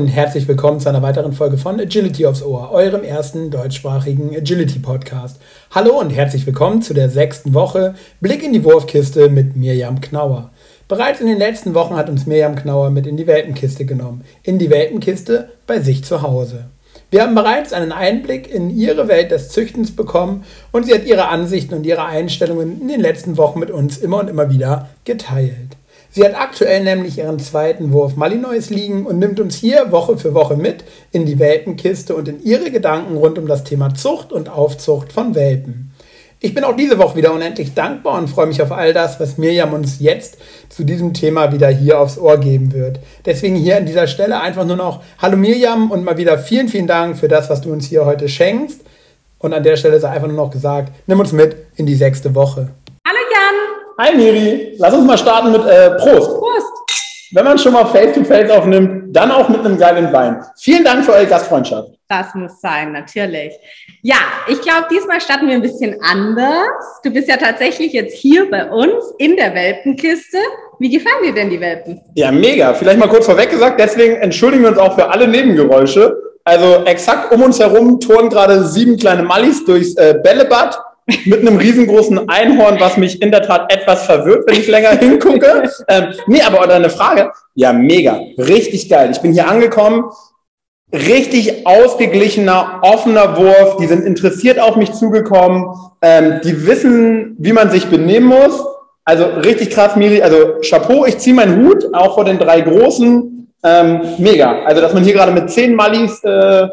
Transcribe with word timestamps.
Und 0.00 0.08
herzlich 0.08 0.48
willkommen 0.48 0.80
zu 0.80 0.88
einer 0.88 1.02
weiteren 1.02 1.34
Folge 1.34 1.58
von 1.58 1.78
Agility 1.78 2.24
aufs 2.24 2.42
Ohr, 2.42 2.70
eurem 2.72 3.04
ersten 3.04 3.50
deutschsprachigen 3.50 4.34
Agility-Podcast. 4.34 5.38
Hallo 5.72 6.00
und 6.00 6.08
herzlich 6.08 6.46
willkommen 6.46 6.80
zu 6.80 6.94
der 6.94 7.10
sechsten 7.10 7.52
Woche 7.52 7.94
Blick 8.18 8.42
in 8.42 8.54
die 8.54 8.64
Wurfkiste 8.64 9.28
mit 9.28 9.56
Mirjam 9.56 10.00
Knauer. 10.00 10.52
Bereits 10.88 11.20
in 11.20 11.26
den 11.26 11.36
letzten 11.36 11.74
Wochen 11.74 11.96
hat 11.96 12.08
uns 12.08 12.24
Mirjam 12.24 12.56
Knauer 12.56 12.88
mit 12.88 13.06
in 13.06 13.18
die 13.18 13.26
Welpenkiste 13.26 13.84
genommen. 13.84 14.24
In 14.42 14.58
die 14.58 14.70
Welpenkiste 14.70 15.50
bei 15.66 15.80
sich 15.80 16.02
zu 16.02 16.22
Hause. 16.22 16.64
Wir 17.10 17.20
haben 17.20 17.34
bereits 17.34 17.74
einen 17.74 17.92
Einblick 17.92 18.50
in 18.50 18.70
ihre 18.70 19.06
Welt 19.06 19.30
des 19.30 19.50
Züchtens 19.50 19.94
bekommen 19.94 20.44
und 20.72 20.86
sie 20.86 20.94
hat 20.94 21.04
ihre 21.04 21.28
Ansichten 21.28 21.74
und 21.74 21.84
ihre 21.84 22.06
Einstellungen 22.06 22.80
in 22.80 22.88
den 22.88 23.00
letzten 23.00 23.36
Wochen 23.36 23.60
mit 23.60 23.70
uns 23.70 23.98
immer 23.98 24.20
und 24.20 24.30
immer 24.30 24.50
wieder 24.50 24.88
geteilt. 25.04 25.69
Sie 26.12 26.24
hat 26.24 26.34
aktuell 26.34 26.82
nämlich 26.82 27.18
ihren 27.18 27.38
zweiten 27.38 27.92
Wurf 27.92 28.16
Malinois 28.16 28.68
liegen 28.68 29.06
und 29.06 29.20
nimmt 29.20 29.38
uns 29.38 29.54
hier 29.54 29.92
Woche 29.92 30.18
für 30.18 30.34
Woche 30.34 30.56
mit 30.56 30.82
in 31.12 31.24
die 31.24 31.38
Welpenkiste 31.38 32.16
und 32.16 32.26
in 32.26 32.42
ihre 32.42 32.72
Gedanken 32.72 33.16
rund 33.16 33.38
um 33.38 33.46
das 33.46 33.62
Thema 33.62 33.94
Zucht 33.94 34.32
und 34.32 34.48
Aufzucht 34.48 35.12
von 35.12 35.36
Welpen. 35.36 35.92
Ich 36.40 36.52
bin 36.52 36.64
auch 36.64 36.74
diese 36.74 36.98
Woche 36.98 37.16
wieder 37.16 37.32
unendlich 37.32 37.74
dankbar 37.74 38.18
und 38.18 38.26
freue 38.26 38.46
mich 38.46 38.60
auf 38.60 38.72
all 38.72 38.92
das, 38.92 39.20
was 39.20 39.38
Mirjam 39.38 39.72
uns 39.72 40.00
jetzt 40.00 40.38
zu 40.68 40.82
diesem 40.82 41.14
Thema 41.14 41.52
wieder 41.52 41.68
hier 41.68 42.00
aufs 42.00 42.18
Ohr 42.18 42.38
geben 42.38 42.72
wird. 42.72 42.98
Deswegen 43.24 43.54
hier 43.54 43.76
an 43.76 43.86
dieser 43.86 44.08
Stelle 44.08 44.40
einfach 44.40 44.64
nur 44.64 44.76
noch 44.76 45.02
Hallo 45.18 45.36
Mirjam 45.36 45.92
und 45.92 46.02
mal 46.02 46.16
wieder 46.16 46.38
vielen, 46.38 46.68
vielen 46.68 46.88
Dank 46.88 47.18
für 47.18 47.28
das, 47.28 47.50
was 47.50 47.60
du 47.60 47.70
uns 47.70 47.86
hier 47.86 48.04
heute 48.04 48.28
schenkst. 48.28 48.80
Und 49.38 49.52
an 49.52 49.62
der 49.62 49.76
Stelle 49.76 50.00
sei 50.00 50.08
einfach 50.08 50.28
nur 50.28 50.36
noch 50.36 50.50
gesagt, 50.50 50.92
nimm 51.06 51.20
uns 51.20 51.32
mit 51.32 51.54
in 51.76 51.86
die 51.86 51.94
sechste 51.94 52.34
Woche. 52.34 52.70
Hi 54.02 54.16
Miri, 54.16 54.76
lass 54.78 54.94
uns 54.94 55.04
mal 55.04 55.18
starten 55.18 55.52
mit 55.52 55.60
äh, 55.66 55.90
Prost. 55.90 56.30
Prost. 56.30 56.72
Wenn 57.32 57.44
man 57.44 57.58
schon 57.58 57.74
mal 57.74 57.84
Face-to-Face 57.84 58.48
-face 58.48 58.50
aufnimmt, 58.50 59.14
dann 59.14 59.30
auch 59.30 59.46
mit 59.50 59.60
einem 59.60 59.76
geilen 59.76 60.10
Wein. 60.10 60.42
Vielen 60.58 60.82
Dank 60.84 61.04
für 61.04 61.12
eure 61.12 61.26
Gastfreundschaft. 61.26 61.90
Das 62.08 62.34
muss 62.34 62.58
sein, 62.62 62.92
natürlich. 62.92 63.52
Ja, 64.00 64.16
ich 64.48 64.58
glaube, 64.62 64.86
diesmal 64.90 65.20
starten 65.20 65.48
wir 65.48 65.54
ein 65.54 65.60
bisschen 65.60 66.00
anders. 66.02 67.02
Du 67.04 67.10
bist 67.10 67.28
ja 67.28 67.36
tatsächlich 67.36 67.92
jetzt 67.92 68.16
hier 68.16 68.50
bei 68.50 68.70
uns 68.70 69.04
in 69.18 69.36
der 69.36 69.54
Welpenkiste. 69.54 70.38
Wie 70.78 70.88
gefallen 70.88 71.22
dir 71.22 71.34
denn 71.34 71.50
die 71.50 71.60
Welpen? 71.60 72.00
Ja, 72.14 72.32
mega. 72.32 72.72
Vielleicht 72.72 72.98
mal 72.98 73.08
kurz 73.10 73.26
vorweg 73.26 73.50
gesagt, 73.50 73.78
deswegen 73.78 74.16
entschuldigen 74.16 74.62
wir 74.62 74.70
uns 74.70 74.78
auch 74.78 74.94
für 74.94 75.10
alle 75.10 75.28
Nebengeräusche. 75.28 76.16
Also 76.44 76.84
exakt 76.86 77.34
um 77.34 77.42
uns 77.42 77.60
herum 77.60 78.00
touren 78.00 78.30
gerade 78.30 78.64
sieben 78.64 78.96
kleine 78.96 79.24
Mallis 79.24 79.62
durchs 79.66 79.94
äh, 79.96 80.18
Bällebad 80.22 80.74
mit 81.24 81.40
einem 81.40 81.56
riesengroßen 81.56 82.28
Einhorn, 82.28 82.78
was 82.80 82.96
mich 82.96 83.20
in 83.22 83.30
der 83.30 83.42
Tat 83.42 83.72
etwas 83.72 84.04
verwirrt, 84.04 84.44
wenn 84.46 84.58
ich 84.58 84.68
länger 84.68 84.90
hingucke. 84.90 85.70
Ähm, 85.88 86.14
nee, 86.26 86.42
aber 86.42 86.66
deine 86.66 86.90
Frage, 86.90 87.32
ja, 87.54 87.72
mega, 87.72 88.20
richtig 88.38 88.88
geil. 88.88 89.10
Ich 89.10 89.20
bin 89.20 89.32
hier 89.32 89.48
angekommen, 89.48 90.04
richtig 90.92 91.66
ausgeglichener, 91.66 92.80
offener 92.82 93.36
Wurf. 93.36 93.76
Die 93.80 93.86
sind 93.86 94.04
interessiert 94.04 94.60
auf 94.60 94.76
mich 94.76 94.92
zugekommen. 94.92 95.74
Ähm, 96.02 96.40
die 96.44 96.66
wissen, 96.66 97.36
wie 97.38 97.52
man 97.52 97.70
sich 97.70 97.86
benehmen 97.86 98.26
muss. 98.26 98.62
Also 99.04 99.24
richtig 99.24 99.70
krass, 99.70 99.96
Miri. 99.96 100.22
Also 100.22 100.60
Chapeau, 100.62 101.06
ich 101.06 101.18
ziehe 101.18 101.34
meinen 101.34 101.66
Hut, 101.66 101.92
auch 101.92 102.14
vor 102.14 102.24
den 102.24 102.38
drei 102.38 102.60
Großen. 102.60 103.48
Ähm, 103.62 104.00
mega. 104.18 104.62
Also, 104.64 104.80
dass 104.80 104.94
man 104.94 105.04
hier 105.04 105.12
gerade 105.12 105.32
mit 105.32 105.50
zehn 105.50 105.74
Mallis 105.74 106.22
äh, 106.24 106.68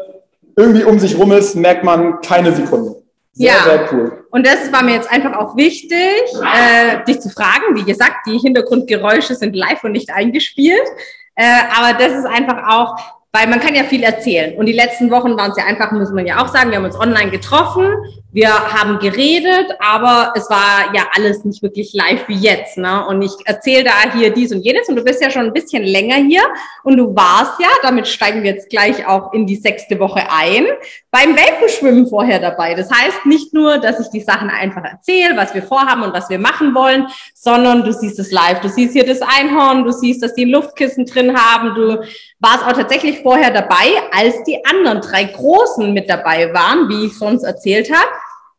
irgendwie 0.56 0.84
um 0.84 0.98
sich 0.98 1.18
rum 1.18 1.32
ist, 1.32 1.54
merkt 1.54 1.84
man 1.84 2.20
keine 2.20 2.52
Sekunde. 2.52 2.96
Sehr, 3.32 3.52
ja. 3.52 3.64
sehr 3.64 3.92
cool. 3.92 4.17
Und 4.30 4.46
das 4.46 4.70
war 4.72 4.82
mir 4.82 4.94
jetzt 4.94 5.10
einfach 5.10 5.36
auch 5.38 5.56
wichtig, 5.56 6.22
äh, 6.54 7.04
dich 7.04 7.20
zu 7.20 7.30
fragen. 7.30 7.74
Wie 7.74 7.84
gesagt, 7.84 8.26
die 8.26 8.38
Hintergrundgeräusche 8.38 9.34
sind 9.34 9.56
live 9.56 9.82
und 9.84 9.92
nicht 9.92 10.10
eingespielt. 10.10 10.86
Äh, 11.34 11.44
aber 11.76 11.98
das 11.98 12.12
ist 12.12 12.26
einfach 12.26 12.68
auch, 12.68 12.96
weil 13.32 13.46
man 13.46 13.60
kann 13.60 13.74
ja 13.74 13.84
viel 13.84 14.02
erzählen. 14.02 14.56
Und 14.56 14.66
die 14.66 14.72
letzten 14.72 15.10
Wochen 15.10 15.36
waren 15.36 15.50
es 15.50 15.58
ja 15.58 15.64
einfach, 15.64 15.92
muss 15.92 16.10
man 16.10 16.26
ja 16.26 16.42
auch 16.42 16.48
sagen, 16.48 16.70
wir 16.70 16.78
haben 16.78 16.84
uns 16.86 16.98
online 16.98 17.30
getroffen, 17.30 17.94
wir 18.30 18.50
haben 18.50 18.98
geredet, 18.98 19.74
aber 19.80 20.32
es 20.36 20.48
war 20.50 20.94
ja 20.94 21.06
alles 21.14 21.44
nicht 21.44 21.62
wirklich 21.62 21.92
live 21.94 22.28
wie 22.28 22.36
jetzt. 22.36 22.76
Ne? 22.76 23.06
Und 23.06 23.22
ich 23.22 23.32
erzähle 23.44 23.84
da 23.84 24.12
hier 24.14 24.30
dies 24.30 24.52
und 24.52 24.60
jenes 24.60 24.88
und 24.88 24.96
du 24.96 25.02
bist 25.02 25.22
ja 25.22 25.30
schon 25.30 25.46
ein 25.46 25.52
bisschen 25.52 25.82
länger 25.82 26.16
hier 26.16 26.42
und 26.84 26.96
du 26.96 27.16
warst 27.16 27.58
ja, 27.60 27.68
damit 27.82 28.06
steigen 28.06 28.42
wir 28.42 28.52
jetzt 28.52 28.68
gleich 28.70 29.06
auch 29.06 29.32
in 29.32 29.46
die 29.46 29.56
sechste 29.56 29.98
Woche 29.98 30.22
ein, 30.30 30.66
beim 31.10 31.36
Welpenschwimmen 31.36 32.06
vorher 32.06 32.38
dabei. 32.38 32.74
Das 32.74 32.90
heißt 32.90 33.24
nicht 33.24 33.54
nur, 33.54 33.78
dass 33.78 33.98
ich 33.98 34.08
die 34.08 34.20
Sachen 34.20 34.50
einfach 34.50 34.84
erzähle, 34.84 35.36
was 35.36 35.54
wir 35.54 35.62
vorhaben 35.62 36.02
und 36.02 36.12
was 36.12 36.28
wir 36.28 36.38
machen 36.38 36.74
wollen, 36.74 37.06
sondern 37.34 37.82
du 37.82 37.92
siehst 37.92 38.18
es 38.18 38.30
live. 38.30 38.60
Du 38.60 38.68
siehst 38.68 38.92
hier 38.92 39.06
das 39.06 39.20
Einhorn, 39.22 39.84
du 39.84 39.90
siehst, 39.90 40.22
dass 40.22 40.34
die 40.34 40.44
Luftkissen 40.44 41.06
drin 41.06 41.36
haben. 41.36 41.74
Du 41.74 42.02
warst 42.40 42.64
auch 42.64 42.72
tatsächlich 42.72 43.20
vorher 43.20 43.50
dabei, 43.50 44.00
als 44.12 44.42
die 44.44 44.64
anderen 44.64 45.00
drei 45.00 45.24
Großen 45.24 45.92
mit 45.92 46.08
dabei 46.08 46.52
waren, 46.54 46.88
wie 46.88 47.06
ich 47.06 47.18
sonst 47.18 47.42
erzählt 47.42 47.90
habe. 47.92 48.08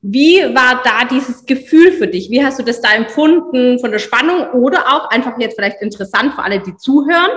Wie 0.01 0.39
war 0.55 0.81
da 0.83 1.05
dieses 1.09 1.45
Gefühl 1.45 1.91
für 1.91 2.07
dich? 2.07 2.29
Wie 2.29 2.43
hast 2.43 2.59
du 2.59 2.63
das 2.63 2.81
da 2.81 2.93
empfunden 2.93 3.79
von 3.79 3.91
der 3.91 3.99
Spannung 3.99 4.51
oder 4.53 4.85
auch 4.87 5.09
einfach 5.09 5.37
jetzt 5.39 5.55
vielleicht 5.55 5.81
interessant 5.81 6.33
für 6.33 6.43
alle, 6.43 6.61
die 6.61 6.75
zuhören? 6.77 7.31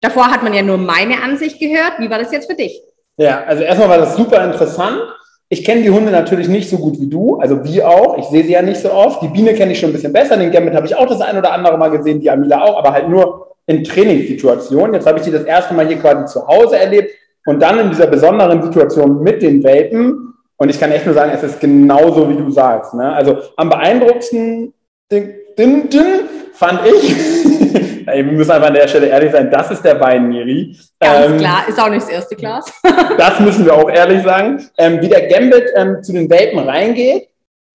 Davor 0.00 0.30
hat 0.30 0.44
man 0.44 0.54
ja 0.54 0.62
nur 0.62 0.78
meine 0.78 1.22
Ansicht 1.22 1.58
gehört. 1.58 1.94
Wie 1.98 2.08
war 2.08 2.18
das 2.18 2.30
jetzt 2.30 2.48
für 2.48 2.56
dich? 2.56 2.80
Ja, 3.16 3.42
also 3.44 3.64
erstmal 3.64 3.88
war 3.88 3.98
das 3.98 4.16
super 4.16 4.44
interessant. 4.44 5.00
Ich 5.48 5.64
kenne 5.64 5.82
die 5.82 5.90
Hunde 5.90 6.12
natürlich 6.12 6.46
nicht 6.46 6.70
so 6.70 6.76
gut 6.76 7.00
wie 7.00 7.08
du, 7.08 7.38
also 7.40 7.64
wie 7.64 7.82
auch. 7.82 8.18
Ich 8.18 8.26
sehe 8.26 8.44
sie 8.44 8.52
ja 8.52 8.62
nicht 8.62 8.80
so 8.80 8.92
oft. 8.92 9.22
Die 9.22 9.28
Biene 9.28 9.54
kenne 9.54 9.72
ich 9.72 9.80
schon 9.80 9.90
ein 9.90 9.94
bisschen 9.94 10.12
besser. 10.12 10.36
Den 10.36 10.52
Gambit 10.52 10.74
habe 10.74 10.86
ich 10.86 10.94
auch 10.94 11.06
das 11.06 11.20
ein 11.20 11.36
oder 11.36 11.52
andere 11.52 11.78
Mal 11.78 11.88
gesehen, 11.88 12.20
die 12.20 12.30
Amila 12.30 12.62
auch, 12.62 12.78
aber 12.78 12.92
halt 12.92 13.08
nur 13.08 13.47
in 13.68 13.84
Trainingssituationen. 13.84 14.94
Jetzt 14.94 15.06
habe 15.06 15.18
ich 15.18 15.24
die 15.24 15.30
das 15.30 15.44
erste 15.44 15.74
Mal 15.74 15.86
hier 15.86 15.98
quasi 15.98 16.24
zu 16.26 16.46
Hause 16.46 16.78
erlebt 16.78 17.12
und 17.46 17.62
dann 17.62 17.78
in 17.78 17.90
dieser 17.90 18.08
besonderen 18.08 18.62
Situation 18.62 19.22
mit 19.22 19.40
den 19.42 19.62
Welpen 19.62 20.28
und 20.56 20.70
ich 20.70 20.80
kann 20.80 20.90
echt 20.90 21.06
nur 21.06 21.14
sagen, 21.14 21.30
es 21.32 21.42
ist 21.42 21.60
genauso, 21.60 22.28
wie 22.28 22.36
du 22.36 22.50
sagst. 22.50 22.92
Ne? 22.94 23.12
Also 23.12 23.38
am 23.56 23.68
beeindruckendsten 23.68 24.74
din, 25.10 25.34
din, 25.56 25.88
din, 25.88 26.06
fand 26.52 26.80
ich, 26.84 27.16
wir 28.06 28.24
müssen 28.24 28.50
einfach 28.50 28.66
an 28.66 28.74
der 28.74 28.88
Stelle 28.88 29.06
ehrlich 29.06 29.30
sein, 29.30 29.50
das 29.50 29.70
ist 29.70 29.84
der 29.84 30.00
Wein, 30.00 30.28
Miri. 30.28 30.76
Ganz 30.98 31.26
ähm, 31.26 31.38
klar, 31.38 31.68
ist 31.68 31.80
auch 31.80 31.88
nicht 31.88 32.02
das 32.02 32.08
erste 32.08 32.34
Glas. 32.34 32.72
das 33.18 33.38
müssen 33.38 33.64
wir 33.64 33.74
auch 33.74 33.88
ehrlich 33.88 34.24
sagen. 34.24 34.68
Ähm, 34.76 35.00
wie 35.00 35.08
der 35.08 35.28
Gambit 35.28 35.70
ähm, 35.76 36.02
zu 36.02 36.12
den 36.12 36.28
Welpen 36.28 36.58
reingeht. 36.58 37.27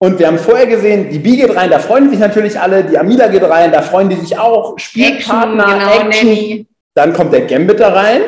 Und 0.04 0.20
wir 0.20 0.28
haben 0.28 0.38
vorher 0.38 0.68
gesehen, 0.68 1.10
die 1.10 1.18
Bi 1.18 1.38
geht 1.38 1.56
rein, 1.56 1.70
da 1.70 1.80
freuen 1.80 2.10
sich 2.10 2.20
natürlich 2.20 2.60
alle, 2.60 2.84
die 2.84 2.98
Amila 2.98 3.30
geht 3.30 3.44
rein, 3.44 3.72
da 3.72 3.82
freuen 3.82 4.10
die 4.10 4.18
sich 4.18 4.38
auch, 4.38 4.78
Spielpartner, 4.78 5.64
Action, 5.64 5.80
genau, 5.80 6.10
Action. 6.10 6.28
Nanny. 6.28 6.68
Dann 6.94 7.14
kommt 7.14 7.32
der 7.32 7.46
Gambit 7.46 7.80
da 7.80 7.94
rein 7.94 8.22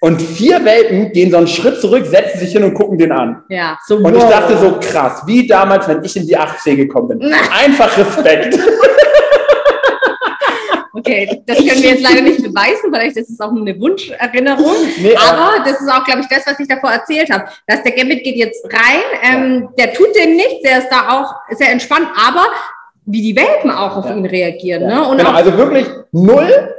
und 0.00 0.20
vier 0.20 0.64
Welpen 0.64 1.12
gehen 1.12 1.30
so 1.30 1.36
einen 1.36 1.46
Schritt 1.46 1.80
zurück, 1.80 2.06
setzen 2.06 2.40
sich 2.40 2.50
hin 2.50 2.64
und 2.64 2.74
gucken 2.74 2.98
den 2.98 3.12
an. 3.12 3.44
Ja, 3.48 3.78
so 3.86 3.98
Und 3.98 4.16
ich 4.16 4.24
dachte 4.24 4.56
so 4.58 4.80
krass, 4.80 5.22
wie 5.24 5.46
damals, 5.46 5.86
wenn 5.86 6.02
ich 6.02 6.16
in 6.16 6.26
die 6.26 6.36
8C 6.36 6.74
gekommen 6.74 7.20
bin. 7.20 7.32
Einfach 7.64 7.96
Respekt. 7.96 8.58
Okay, 11.04 11.42
das 11.46 11.58
können 11.58 11.82
wir 11.82 11.90
jetzt 11.90 12.02
leider 12.02 12.22
nicht 12.22 12.42
beweisen, 12.42 12.92
vielleicht 12.92 13.16
ist 13.16 13.30
es 13.30 13.40
auch 13.40 13.50
eine 13.50 13.78
Wunscherinnerung. 13.80 14.76
Nee, 14.98 15.16
aber 15.16 15.64
das 15.64 15.80
ist 15.80 15.88
auch, 15.88 16.04
glaube 16.04 16.20
ich, 16.20 16.28
das, 16.28 16.46
was 16.46 16.60
ich 16.60 16.68
davor 16.68 16.92
erzählt 16.92 17.28
habe. 17.30 17.44
Dass 17.66 17.82
der 17.82 17.92
Gambit 17.92 18.22
geht 18.22 18.36
jetzt 18.36 18.64
rein, 18.66 19.02
ähm, 19.22 19.62
ja. 19.62 19.86
der 19.86 19.94
tut 19.94 20.14
dem 20.14 20.36
nichts, 20.36 20.62
der 20.62 20.78
ist 20.78 20.88
da 20.90 21.08
auch 21.10 21.34
sehr 21.56 21.72
entspannt, 21.72 22.06
aber 22.16 22.46
wie 23.04 23.20
die 23.20 23.36
Welpen 23.36 23.70
auch 23.70 23.96
auf 23.96 24.06
ja. 24.06 24.14
ihn 24.14 24.26
reagieren. 24.26 24.82
Ja. 24.82 25.00
Ne? 25.00 25.08
Und 25.08 25.18
genau, 25.18 25.32
also 25.32 25.56
wirklich 25.56 25.86
null 26.12 26.74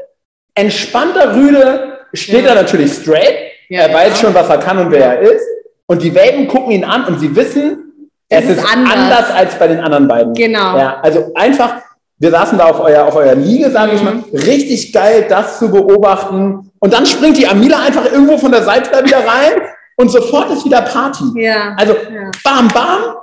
entspannter 0.56 1.36
Rüde, 1.36 2.00
steht 2.14 2.46
er 2.46 2.56
natürlich 2.56 2.94
straight. 2.94 3.52
er 3.70 3.94
weiß 3.94 4.20
schon, 4.20 4.34
was 4.34 4.50
er 4.50 4.60
kann 4.60 4.78
und 4.78 4.92
wer 4.92 5.18
er 5.18 5.20
ist. 5.20 5.46
Und 5.88 6.02
die 6.02 6.14
Welpen 6.16 6.48
gucken 6.48 6.72
ihn 6.72 6.86
an 6.86 7.06
und 7.06 7.20
sie 7.20 7.36
wissen, 7.36 8.08
es, 8.30 8.46
es 8.46 8.58
ist, 8.58 8.66
anders. 8.66 8.94
anders. 8.94 9.32
als 9.32 9.56
bei 9.60 9.68
den 9.68 9.80
anderen 9.80 10.08
beiden. 10.08 10.34
Genau. 10.34 10.78
Ja, 10.78 11.00
also 11.02 11.32
einfach, 11.36 11.82
wir 12.24 12.32
saßen 12.32 12.58
da 12.58 12.66
auf 12.66 12.80
euer, 12.80 13.06
auf 13.06 13.16
eurer 13.18 13.36
Liege, 13.36 13.70
sage 13.70 13.92
mhm. 13.92 13.98
ich 13.98 14.04
mal, 14.04 14.24
richtig 14.46 14.94
geil, 14.94 15.26
das 15.28 15.60
zu 15.60 15.70
beobachten. 15.70 16.72
Und 16.80 16.94
dann 16.94 17.06
springt 17.06 17.38
die 17.38 17.46
Amila 17.46 17.84
einfach 17.84 18.06
irgendwo 18.06 18.38
von 18.38 18.52
der 18.52 18.64
Seite 18.64 18.90
da 18.94 19.04
wieder 19.04 19.18
rein 19.18 19.62
und 19.98 20.10
sofort 20.10 20.50
ist 20.52 20.64
wieder 20.64 20.82
Party. 20.82 21.26
Ja. 21.36 21.76
Also 21.78 21.94
ja. 21.94 22.32
bam, 22.44 22.70
bam, 22.70 23.16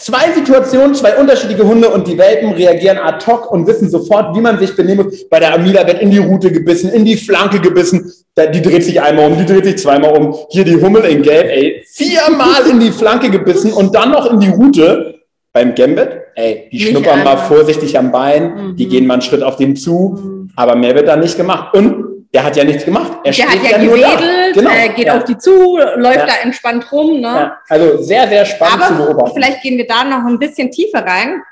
Zwei 0.00 0.32
Situationen, 0.32 0.94
zwei 0.94 1.16
unterschiedliche 1.16 1.64
Hunde 1.64 1.88
und 1.88 2.06
die 2.06 2.16
Welpen 2.16 2.52
reagieren 2.52 2.98
ad 2.98 3.26
hoc 3.26 3.50
und 3.50 3.66
wissen 3.66 3.90
sofort, 3.90 4.36
wie 4.36 4.40
man 4.40 4.56
sich 4.60 4.76
benehmen 4.76 5.06
muss. 5.06 5.28
Bei 5.28 5.40
der 5.40 5.52
Amila 5.52 5.84
wird 5.84 6.00
in 6.00 6.12
die 6.12 6.18
Rute 6.18 6.52
gebissen, 6.52 6.92
in 6.92 7.04
die 7.04 7.16
Flanke 7.16 7.58
gebissen. 7.58 8.08
Die 8.54 8.62
dreht 8.62 8.84
sich 8.84 9.02
einmal 9.02 9.32
um, 9.32 9.36
die 9.36 9.44
dreht 9.44 9.64
sich 9.64 9.78
zweimal 9.78 10.16
um. 10.16 10.36
Hier 10.50 10.64
die 10.64 10.80
Hummel 10.80 11.04
in 11.04 11.20
Gelb, 11.20 11.48
ey, 11.48 11.84
viermal 11.84 12.68
in 12.70 12.78
die 12.78 12.92
Flanke 12.92 13.28
gebissen 13.28 13.72
und 13.72 13.92
dann 13.92 14.12
noch 14.12 14.32
in 14.32 14.38
die 14.38 14.50
Rute. 14.50 15.17
Beim 15.52 15.74
Gambit, 15.74 16.10
ey, 16.34 16.68
die 16.70 16.76
nicht 16.76 16.90
schnuppern 16.90 17.20
einmal. 17.20 17.36
mal 17.36 17.42
vorsichtig 17.44 17.98
am 17.98 18.12
Bein, 18.12 18.54
mhm. 18.54 18.76
die 18.76 18.86
gehen 18.88 19.06
mal 19.06 19.14
einen 19.14 19.22
Schritt 19.22 19.42
auf 19.42 19.56
den 19.56 19.76
zu, 19.76 20.18
mhm. 20.18 20.50
aber 20.56 20.76
mehr 20.76 20.94
wird 20.94 21.08
da 21.08 21.16
nicht 21.16 21.36
gemacht. 21.36 21.74
Und 21.74 22.08
der 22.32 22.44
hat 22.44 22.56
ja 22.56 22.64
nichts 22.64 22.84
gemacht. 22.84 23.12
Er 23.24 23.32
der 23.32 23.48
hat 23.48 23.62
ja, 23.62 23.70
ja 23.70 23.78
gewedelt, 23.78 24.54
genau. 24.54 24.70
äh, 24.70 24.88
geht 24.90 25.06
ja. 25.06 25.16
auf 25.16 25.24
die 25.24 25.38
zu, 25.38 25.78
läuft 25.96 26.18
ja. 26.18 26.26
da 26.26 26.32
entspannt 26.42 26.90
rum. 26.92 27.20
Ne? 27.20 27.52
Also 27.68 28.02
sehr, 28.02 28.28
sehr 28.28 28.44
spannend 28.44 28.82
Aber 28.82 28.96
zu 28.96 29.04
beobachten. 29.04 29.34
Vielleicht 29.34 29.62
gehen 29.62 29.78
wir 29.78 29.86
da 29.86 30.04
noch 30.04 30.26
ein 30.26 30.38
bisschen 30.38 30.70
tiefer 30.70 31.04
rein. 31.04 31.42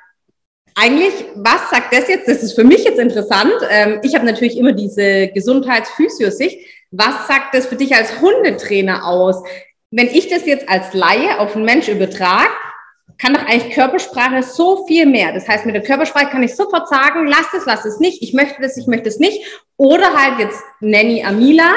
Eigentlich, 0.75 1.14
was 1.37 1.70
sagt 1.70 1.94
das 1.94 2.08
jetzt? 2.08 2.28
Das 2.28 2.43
ist 2.43 2.52
für 2.52 2.64
mich 2.64 2.84
jetzt 2.84 2.98
interessant. 2.98 3.54
Ähm, 3.70 4.00
ich 4.02 4.14
habe 4.14 4.26
natürlich 4.26 4.58
immer 4.58 4.72
diese 4.72 5.28
Gesundheits-Physio-Sicht. 5.28 6.58
Was 6.90 7.26
sagt 7.26 7.54
das 7.54 7.66
für 7.66 7.76
dich 7.76 7.94
als 7.94 8.20
Hundetrainer 8.20 9.06
aus? 9.06 9.43
Wenn 9.90 10.08
ich 10.08 10.28
das 10.28 10.44
jetzt 10.44 10.69
als 10.69 10.93
Laie 10.93 11.38
auf 11.38 11.56
einen 11.56 11.64
Mensch 11.64 11.88
übertrage, 11.88 12.50
kann 13.19 13.35
doch 13.35 13.47
eigentlich 13.47 13.75
Körpersprache 13.75 14.43
so 14.43 14.87
viel 14.87 15.07
mehr. 15.07 15.33
Das 15.33 15.49
heißt, 15.49 15.67
mit 15.67 15.75
der 15.75 15.83
Körpersprache 15.83 16.31
kann 16.31 16.43
ich 16.43 16.55
sofort 16.55 16.89
sagen, 16.89 17.27
lass 17.27 17.53
es, 17.57 17.65
lass 17.67 17.85
es 17.85 17.99
nicht, 17.99 18.23
ich 18.23 18.35
möchte 18.35 18.61
das, 18.61 18.77
ich 18.77 18.87
möchte 18.87 19.09
es 19.09 19.19
nicht. 19.19 19.43
Oder 19.77 20.13
halt 20.15 20.39
jetzt 20.39 20.63
Nanny 20.81 21.25
Amila, 21.25 21.71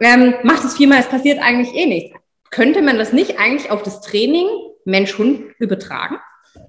ähm, 0.00 0.34
macht 0.42 0.64
es 0.64 0.76
viermal, 0.76 1.00
es 1.00 1.06
passiert 1.06 1.40
eigentlich 1.40 1.74
eh 1.74 1.86
nichts. 1.86 2.16
Könnte 2.50 2.82
man 2.82 2.98
das 2.98 3.12
nicht 3.12 3.38
eigentlich 3.38 3.70
auf 3.70 3.82
das 3.82 4.00
Training 4.00 4.46
Mensch-Hund 4.84 5.54
übertragen? 5.58 6.18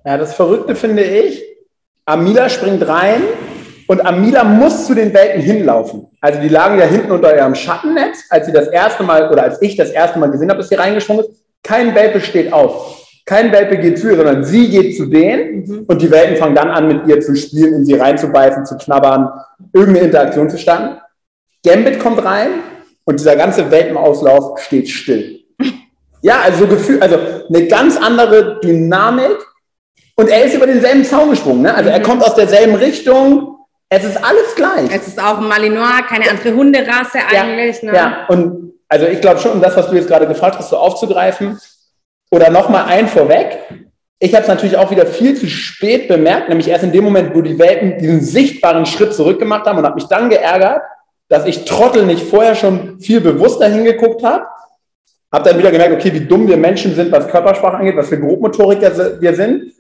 Ja, 0.06 0.18
das 0.18 0.36
Verrückte 0.36 0.76
finde 0.76 1.04
ich, 1.04 1.44
Amila 2.06 2.50
springt 2.50 2.88
rein 2.88 3.22
und 3.88 4.06
Amila 4.06 4.44
muss 4.44 4.88
zu 4.88 4.94
den 4.94 5.14
Welten 5.14 5.42
hinlaufen. 5.42 6.08
Also 6.22 6.40
die 6.40 6.48
lagen 6.48 6.80
ja 6.80 6.86
hinten 6.86 7.12
unter 7.12 7.36
ihrem 7.36 7.56
Schattennetz, 7.56 8.24
als 8.30 8.46
sie 8.46 8.54
das 8.54 8.68
erste 8.68 9.04
Mal 9.04 9.30
oder 9.30 9.44
als 9.44 9.62
ich 9.62 9.76
das 9.76 9.90
erste 9.90 10.20
Mal 10.20 10.32
gesehen 10.32 10.50
habe, 10.50 10.60
dass 10.60 10.70
sie 10.70 10.76
reingesprungen 10.76 11.26
ist. 11.26 11.44
Kein 11.64 11.94
Welpe 11.96 12.22
steht 12.22 12.52
auf. 12.54 13.03
Kein 13.26 13.52
Welpe 13.54 13.78
geht 13.78 14.00
zu 14.00 14.10
ihr, 14.10 14.18
sondern 14.18 14.44
sie 14.44 14.70
geht 14.70 14.98
zu 14.98 15.06
denen 15.06 15.66
mhm. 15.66 15.86
und 15.88 16.02
die 16.02 16.12
Welpen 16.12 16.36
fangen 16.36 16.56
dann 16.56 16.70
an, 16.70 16.88
mit 16.88 17.08
ihr 17.08 17.22
zu 17.22 17.36
spielen, 17.36 17.74
in 17.74 17.86
sie 17.86 17.94
reinzubeißen, 17.94 18.66
zu 18.66 18.76
knabbern, 18.78 19.30
irgendeine 19.72 20.08
Interaktion 20.08 20.50
zu 20.50 20.58
starten. 20.58 21.00
Gambit 21.66 22.00
kommt 22.00 22.24
rein 22.24 22.50
und 23.06 23.20
dieser 23.20 23.36
ganze 23.36 23.72
Welpenauslauf 23.72 24.60
steht 24.60 24.90
still. 24.90 25.40
Ja, 26.26 26.40
also 26.40 26.60
so 26.60 26.68
Gefühl, 26.68 27.02
also 27.02 27.18
eine 27.50 27.68
ganz 27.68 27.98
andere 27.98 28.62
Dynamik. 28.62 29.46
Und 30.16 30.30
er 30.30 30.46
ist 30.46 30.56
über 30.56 30.66
denselben 30.66 31.04
Zaun 31.04 31.32
gesprungen. 31.32 31.64
Ne? 31.64 31.76
Also 31.76 31.90
er 31.90 32.00
mhm. 32.00 32.04
kommt 32.04 32.24
aus 32.24 32.36
derselben 32.36 32.76
Richtung. 32.76 33.58
Es 33.90 34.06
ist 34.06 34.16
alles 34.16 34.56
gleich. 34.56 34.90
Es 34.96 35.06
ist 35.06 35.22
auch 35.22 35.40
ein 35.40 35.50
Malinois, 35.50 36.02
keine 36.08 36.30
andere 36.30 36.54
Hunderasse 36.54 37.20
eigentlich. 37.30 37.82
Ja, 37.82 37.92
ne? 37.92 37.98
ja. 37.98 38.26
und 38.30 38.74
also 38.88 39.06
ich 39.08 39.20
glaube 39.20 39.42
schon, 39.42 39.52
um 39.52 39.62
das, 39.62 39.76
was 39.76 39.90
du 39.90 39.96
jetzt 39.98 40.08
gerade 40.08 40.26
gefragt 40.26 40.58
hast, 40.58 40.70
so 40.70 40.78
aufzugreifen, 40.78 41.60
oder 42.34 42.50
nochmal 42.50 42.86
ein 42.86 43.08
vorweg. 43.08 43.60
Ich 44.18 44.34
habe 44.34 44.42
es 44.42 44.48
natürlich 44.48 44.76
auch 44.76 44.90
wieder 44.90 45.06
viel 45.06 45.38
zu 45.38 45.48
spät 45.48 46.08
bemerkt, 46.08 46.50
nämlich 46.50 46.68
erst 46.68 46.84
in 46.84 46.92
dem 46.92 47.04
Moment, 47.04 47.36
wo 47.36 47.42
die 47.42 47.60
Welpen 47.60 48.00
diesen 48.00 48.22
sichtbaren 48.22 48.88
Schritt 48.88 49.14
zurückgemacht 49.14 49.68
haben 49.68 49.78
und 49.78 49.86
habe 49.86 49.96
mich 49.96 50.06
dann 50.06 50.32
geärgert, 50.32 50.82
dass 51.30 51.46
ich 51.46 51.66
Trottel 51.66 52.08
nicht 52.08 52.26
vorher 52.26 52.56
schon 52.56 53.00
viel 53.00 53.22
bewusster 53.22 53.68
hingeguckt 53.68 54.24
habe. 54.24 54.46
Habe 55.32 55.48
dann 55.48 55.60
wieder 55.60 55.70
gemerkt, 55.70 55.94
okay, 55.94 56.12
wie 56.12 56.26
dumm 56.26 56.48
wir 56.48 56.58
Menschen 56.58 56.96
sind, 56.96 57.12
was 57.12 57.28
Körpersprache 57.28 57.78
angeht, 57.78 57.96
was 57.96 58.10
für 58.10 58.20
Grobmotoriker 58.20 59.22
wir 59.22 59.36
sind, 59.36 59.72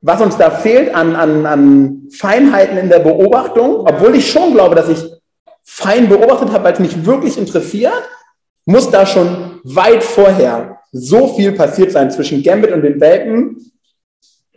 was 0.00 0.22
uns 0.22 0.38
da 0.38 0.50
fehlt 0.50 0.94
an, 0.94 1.14
an, 1.14 1.44
an 1.44 2.08
Feinheiten 2.16 2.78
in 2.78 2.88
der 2.88 3.00
Beobachtung, 3.00 3.80
obwohl 3.80 4.14
ich 4.14 4.30
schon 4.30 4.54
glaube, 4.54 4.74
dass 4.74 4.88
ich 4.88 5.04
fein 5.64 6.08
beobachtet 6.08 6.50
habe, 6.52 6.64
weil 6.64 6.72
es 6.72 6.78
mich 6.78 7.04
wirklich 7.04 7.36
interessiert, 7.36 8.08
muss 8.64 8.90
da 8.90 9.04
schon 9.04 9.60
weit 9.64 10.02
vorher 10.02 10.79
so 10.92 11.28
viel 11.34 11.52
passiert 11.52 11.92
sein 11.92 12.10
zwischen 12.10 12.42
Gambit 12.42 12.72
und 12.72 12.82
den 12.82 13.00
Welpen, 13.00 13.72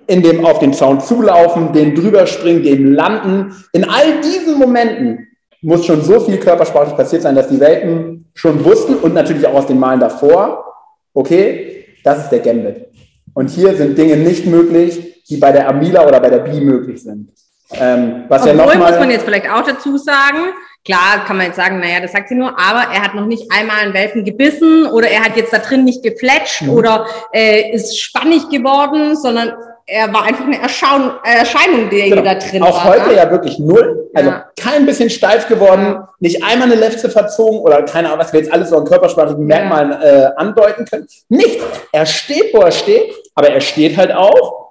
in 0.07 0.21
dem 0.21 0.45
auf 0.45 0.59
den 0.59 0.73
Zaun 0.73 0.99
zulaufen, 0.99 1.71
den 1.73 1.95
drüber 1.95 2.27
springen, 2.27 2.63
dem 2.63 2.93
landen. 2.93 3.55
In 3.71 3.85
all 3.85 4.21
diesen 4.21 4.57
Momenten 4.57 5.27
muss 5.61 5.85
schon 5.85 6.01
so 6.01 6.19
viel 6.19 6.37
körpersprachlich 6.37 6.95
passiert 6.95 7.21
sein, 7.21 7.35
dass 7.35 7.47
die 7.47 7.59
Welpen 7.59 8.25
schon 8.33 8.63
wussten 8.65 8.95
und 8.95 9.13
natürlich 9.13 9.47
auch 9.47 9.53
aus 9.53 9.67
den 9.67 9.79
Malen 9.79 9.99
davor, 9.99 10.65
okay, 11.13 11.85
das 12.03 12.23
ist 12.23 12.29
der 12.29 12.39
Gambit. 12.39 12.87
Und 13.33 13.49
hier 13.49 13.75
sind 13.75 13.97
Dinge 13.97 14.17
nicht 14.17 14.45
möglich, 14.45 15.23
die 15.29 15.37
bei 15.37 15.51
der 15.51 15.69
Amila 15.69 16.05
oder 16.05 16.19
bei 16.19 16.29
der 16.29 16.39
Bi 16.39 16.59
möglich 16.59 17.01
sind. 17.01 17.29
Ähm, 17.71 18.25
was 18.27 18.41
Obwohl, 18.41 18.57
ja 18.57 18.65
noch 18.65 18.75
mal, 18.75 18.91
muss 18.91 18.99
man 18.99 19.09
jetzt 19.09 19.23
vielleicht 19.23 19.49
auch 19.49 19.63
dazu 19.63 19.97
sagen, 19.97 20.53
Klar 20.85 21.23
kann 21.25 21.37
man 21.37 21.45
jetzt 21.45 21.55
sagen, 21.55 21.79
naja, 21.79 22.01
das 22.01 22.11
sagt 22.11 22.27
sie 22.27 22.35
nur, 22.35 22.49
aber 22.59 22.93
er 22.93 23.01
hat 23.01 23.15
noch 23.15 23.25
nicht 23.25 23.49
einmal 23.51 23.77
einen 23.77 23.93
Welpen 23.93 24.25
gebissen 24.25 24.85
oder 24.87 25.07
er 25.07 25.23
hat 25.23 25.37
jetzt 25.37 25.53
da 25.53 25.59
drin 25.59 25.85
nicht 25.85 26.03
gefletscht 26.03 26.63
mhm. 26.63 26.71
oder 26.71 27.05
äh, 27.31 27.71
ist 27.71 27.97
spannig 27.97 28.49
geworden, 28.49 29.15
sondern 29.15 29.53
er 29.85 30.13
war 30.13 30.23
einfach 30.23 30.45
eine 30.45 30.61
Erscheinung, 30.61 31.11
Erscheinung 31.23 31.89
die 31.89 32.09
genau. 32.09 32.21
da 32.21 32.35
drin 32.35 32.63
Auch 32.63 32.85
war. 32.85 32.95
Auch 32.95 32.95
heute 32.95 33.09
ne? 33.09 33.15
ja 33.15 33.31
wirklich 33.31 33.59
null. 33.59 34.09
Also 34.13 34.29
ja. 34.29 34.45
kein 34.59 34.85
bisschen 34.85 35.09
steif 35.09 35.47
geworden, 35.47 35.83
ja. 35.83 36.09
nicht 36.19 36.43
einmal 36.43 36.71
eine 36.71 36.79
Lefze 36.79 37.09
verzogen 37.09 37.59
oder 37.59 37.83
keine 37.83 38.07
Ahnung, 38.07 38.19
was 38.19 38.33
wir 38.33 38.41
jetzt 38.41 38.51
alles 38.51 38.69
so 38.69 38.77
an 38.77 38.85
körpersprachlichen 38.85 39.45
Merkmalen 39.45 39.91
äh, 39.91 40.29
andeuten 40.35 40.85
können. 40.85 41.07
Nicht. 41.29 41.59
Er 41.91 42.05
steht, 42.05 42.53
wo 42.53 42.59
er 42.59 42.71
steht, 42.71 43.13
aber 43.35 43.49
er 43.49 43.61
steht 43.61 43.97
halt 43.97 44.13
auch 44.13 44.62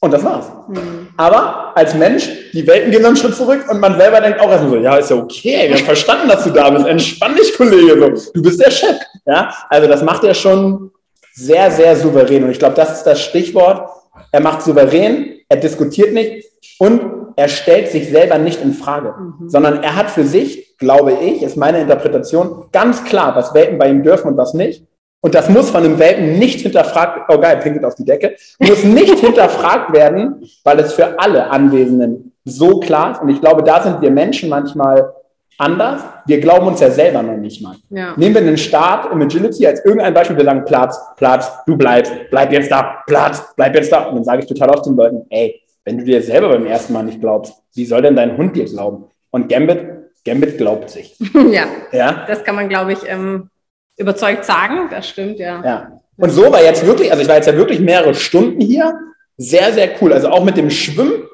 und 0.00 0.12
das 0.12 0.24
war's. 0.24 0.46
Mhm. 0.68 1.08
Aber 1.16 1.72
als 1.74 1.94
Mensch, 1.94 2.28
die 2.52 2.66
Welten 2.66 2.90
gehen 2.90 3.02
dann 3.02 3.10
einen 3.10 3.16
Schritt 3.16 3.34
zurück 3.34 3.64
und 3.68 3.80
man 3.80 3.98
selber 3.98 4.20
denkt 4.20 4.40
auch 4.40 4.50
erstmal 4.50 4.70
so, 4.70 4.76
ja, 4.76 4.96
ist 4.96 5.10
ja 5.10 5.16
okay, 5.16 5.68
wir 5.68 5.76
haben 5.76 5.84
verstanden, 5.84 6.28
dass 6.28 6.44
du 6.44 6.50
da 6.50 6.70
bist. 6.70 6.86
Entspann 6.86 7.34
dich, 7.34 7.56
Kollege. 7.56 8.16
So, 8.16 8.32
du 8.32 8.42
bist 8.42 8.60
der 8.60 8.70
Chef. 8.70 8.96
Ja, 9.26 9.52
also 9.70 9.88
das 9.88 10.02
macht 10.02 10.24
er 10.24 10.34
schon 10.34 10.90
sehr, 11.32 11.70
sehr 11.70 11.96
souverän. 11.96 12.44
Und 12.44 12.50
ich 12.50 12.58
glaube, 12.58 12.74
das 12.74 12.98
ist 12.98 13.04
das 13.04 13.20
Stichwort. 13.20 13.88
Er 14.32 14.40
macht 14.40 14.62
souverän, 14.62 15.40
er 15.48 15.56
diskutiert 15.56 16.12
nicht 16.12 16.46
und 16.78 17.00
er 17.36 17.48
stellt 17.48 17.88
sich 17.88 18.08
selber 18.08 18.38
nicht 18.38 18.62
in 18.62 18.72
Frage, 18.72 19.14
mhm. 19.18 19.48
sondern 19.48 19.82
er 19.82 19.94
hat 19.96 20.10
für 20.10 20.24
sich, 20.24 20.76
glaube 20.78 21.12
ich, 21.12 21.42
ist 21.42 21.56
meine 21.56 21.80
Interpretation, 21.80 22.66
ganz 22.72 23.04
klar, 23.04 23.36
was 23.36 23.54
Welten 23.54 23.78
bei 23.78 23.90
ihm 23.90 24.02
dürfen 24.02 24.28
und 24.28 24.36
was 24.36 24.54
nicht. 24.54 24.84
Und 25.26 25.34
das 25.34 25.48
muss 25.48 25.70
von 25.70 25.82
einem 25.82 25.98
Welpen 25.98 26.38
nicht 26.38 26.60
hinterfragt, 26.60 27.28
oh 27.28 27.38
geil, 27.40 27.56
pinkelt 27.56 27.84
auf 27.84 27.96
die 27.96 28.04
Decke, 28.04 28.36
muss 28.60 28.84
nicht 28.84 29.18
hinterfragt 29.18 29.92
werden, 29.92 30.48
weil 30.62 30.78
es 30.78 30.92
für 30.92 31.18
alle 31.18 31.50
Anwesenden 31.50 32.32
so 32.44 32.78
klar 32.78 33.10
ist. 33.10 33.22
Und 33.22 33.30
ich 33.30 33.40
glaube, 33.40 33.64
da 33.64 33.82
sind 33.82 34.00
wir 34.00 34.12
Menschen 34.12 34.48
manchmal 34.48 35.12
anders. 35.58 36.00
Wir 36.26 36.38
glauben 36.38 36.68
uns 36.68 36.78
ja 36.78 36.92
selber 36.92 37.24
noch 37.24 37.36
nicht 37.36 37.60
mal. 37.60 37.74
Ja. 37.90 38.14
Nehmen 38.16 38.36
wir 38.36 38.42
einen 38.42 38.56
Start 38.56 39.12
im 39.12 39.20
Agility 39.20 39.66
als 39.66 39.84
irgendein 39.84 40.14
Beispiel, 40.14 40.36
wir 40.36 40.44
sagen 40.44 40.64
Platz, 40.64 40.96
Platz, 41.16 41.50
du 41.66 41.76
bleibst, 41.76 42.12
bleib 42.30 42.52
jetzt 42.52 42.70
da, 42.70 43.02
Platz, 43.08 43.52
bleib 43.56 43.74
jetzt 43.74 43.90
da. 43.90 44.04
Und 44.04 44.14
dann 44.14 44.24
sage 44.24 44.42
ich 44.42 44.46
total 44.46 44.70
oft 44.70 44.86
den 44.86 44.94
Leuten, 44.94 45.26
ey, 45.30 45.60
wenn 45.84 45.98
du 45.98 46.04
dir 46.04 46.22
selber 46.22 46.50
beim 46.50 46.66
ersten 46.66 46.92
Mal 46.92 47.02
nicht 47.02 47.20
glaubst, 47.20 47.52
wie 47.74 47.84
soll 47.84 48.02
denn 48.02 48.14
dein 48.14 48.36
Hund 48.36 48.54
dir 48.54 48.66
glauben? 48.66 49.06
Und 49.32 49.48
Gambit, 49.48 49.88
Gambit 50.24 50.56
glaubt 50.56 50.88
sich. 50.88 51.16
ja, 51.50 51.64
ja, 51.90 52.26
das 52.28 52.44
kann 52.44 52.54
man, 52.54 52.68
glaube 52.68 52.92
ich, 52.92 53.00
ähm, 53.08 53.50
überzeugt 53.96 54.44
sagen, 54.44 54.88
das 54.90 55.08
stimmt, 55.08 55.38
ja. 55.38 55.62
Ja. 55.64 56.00
Und 56.16 56.30
so 56.30 56.50
war 56.50 56.62
jetzt 56.62 56.86
wirklich, 56.86 57.10
also 57.10 57.22
ich 57.22 57.28
war 57.28 57.36
jetzt 57.36 57.46
ja 57.46 57.56
wirklich 57.56 57.80
mehrere 57.80 58.14
Stunden 58.14 58.60
hier. 58.60 58.98
Sehr, 59.36 59.72
sehr 59.72 59.90
cool. 60.00 60.12
Also 60.12 60.28
auch 60.28 60.44
mit 60.44 60.56
dem 60.56 60.70
Schwimmen. 60.70 61.24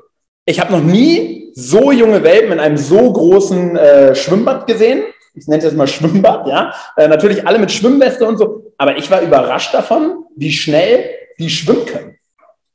Ich 0.45 0.59
habe 0.59 0.73
noch 0.73 0.83
nie 0.83 1.53
so 1.55 1.93
junge 1.93 2.23
Welpen 2.25 2.53
in 2.53 2.61
einem 2.61 2.77
so 2.77 3.13
großen 3.13 3.77
äh, 3.77 4.15
Schwimmbad 4.15 4.67
gesehen. 4.67 5.05
Ich 5.35 5.47
nenne 5.47 5.59
es 5.59 5.65
jetzt 5.65 5.77
mal 5.77 5.87
Schwimmbad, 5.87 6.47
ja. 6.49 6.75
Äh, 6.97 7.09
natürlich 7.09 7.47
alle 7.47 7.59
mit 7.59 7.71
Schwimmweste 7.71 8.27
und 8.27 8.39
so. 8.39 8.73
Aber 8.77 8.97
ich 8.97 9.11
war 9.11 9.23
überrascht 9.23 9.73
davon, 9.73 10.25
wie 10.37 10.53
schnell 10.53 11.11
die 11.39 11.49
schwimmen 11.49 11.87
können. 11.87 12.19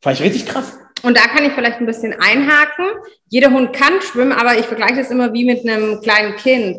Fand 0.02 0.20
ich 0.20 0.26
richtig 0.26 0.46
krass. 0.46 0.78
Und 1.04 1.18
da 1.18 1.22
kann 1.22 1.44
ich 1.46 1.54
vielleicht 1.54 1.80
ein 1.80 1.86
bisschen 1.86 2.14
einhaken. 2.14 2.86
Jeder 3.28 3.52
Hund 3.52 3.74
kann 3.74 4.02
schwimmen, 4.02 4.32
aber 4.32 4.58
ich 4.58 4.66
vergleiche 4.66 4.96
das 4.96 5.12
immer 5.12 5.34
wie 5.34 5.46
mit 5.46 5.68
einem 5.68 6.02
kleinen 6.02 6.36
Kind 6.38 6.78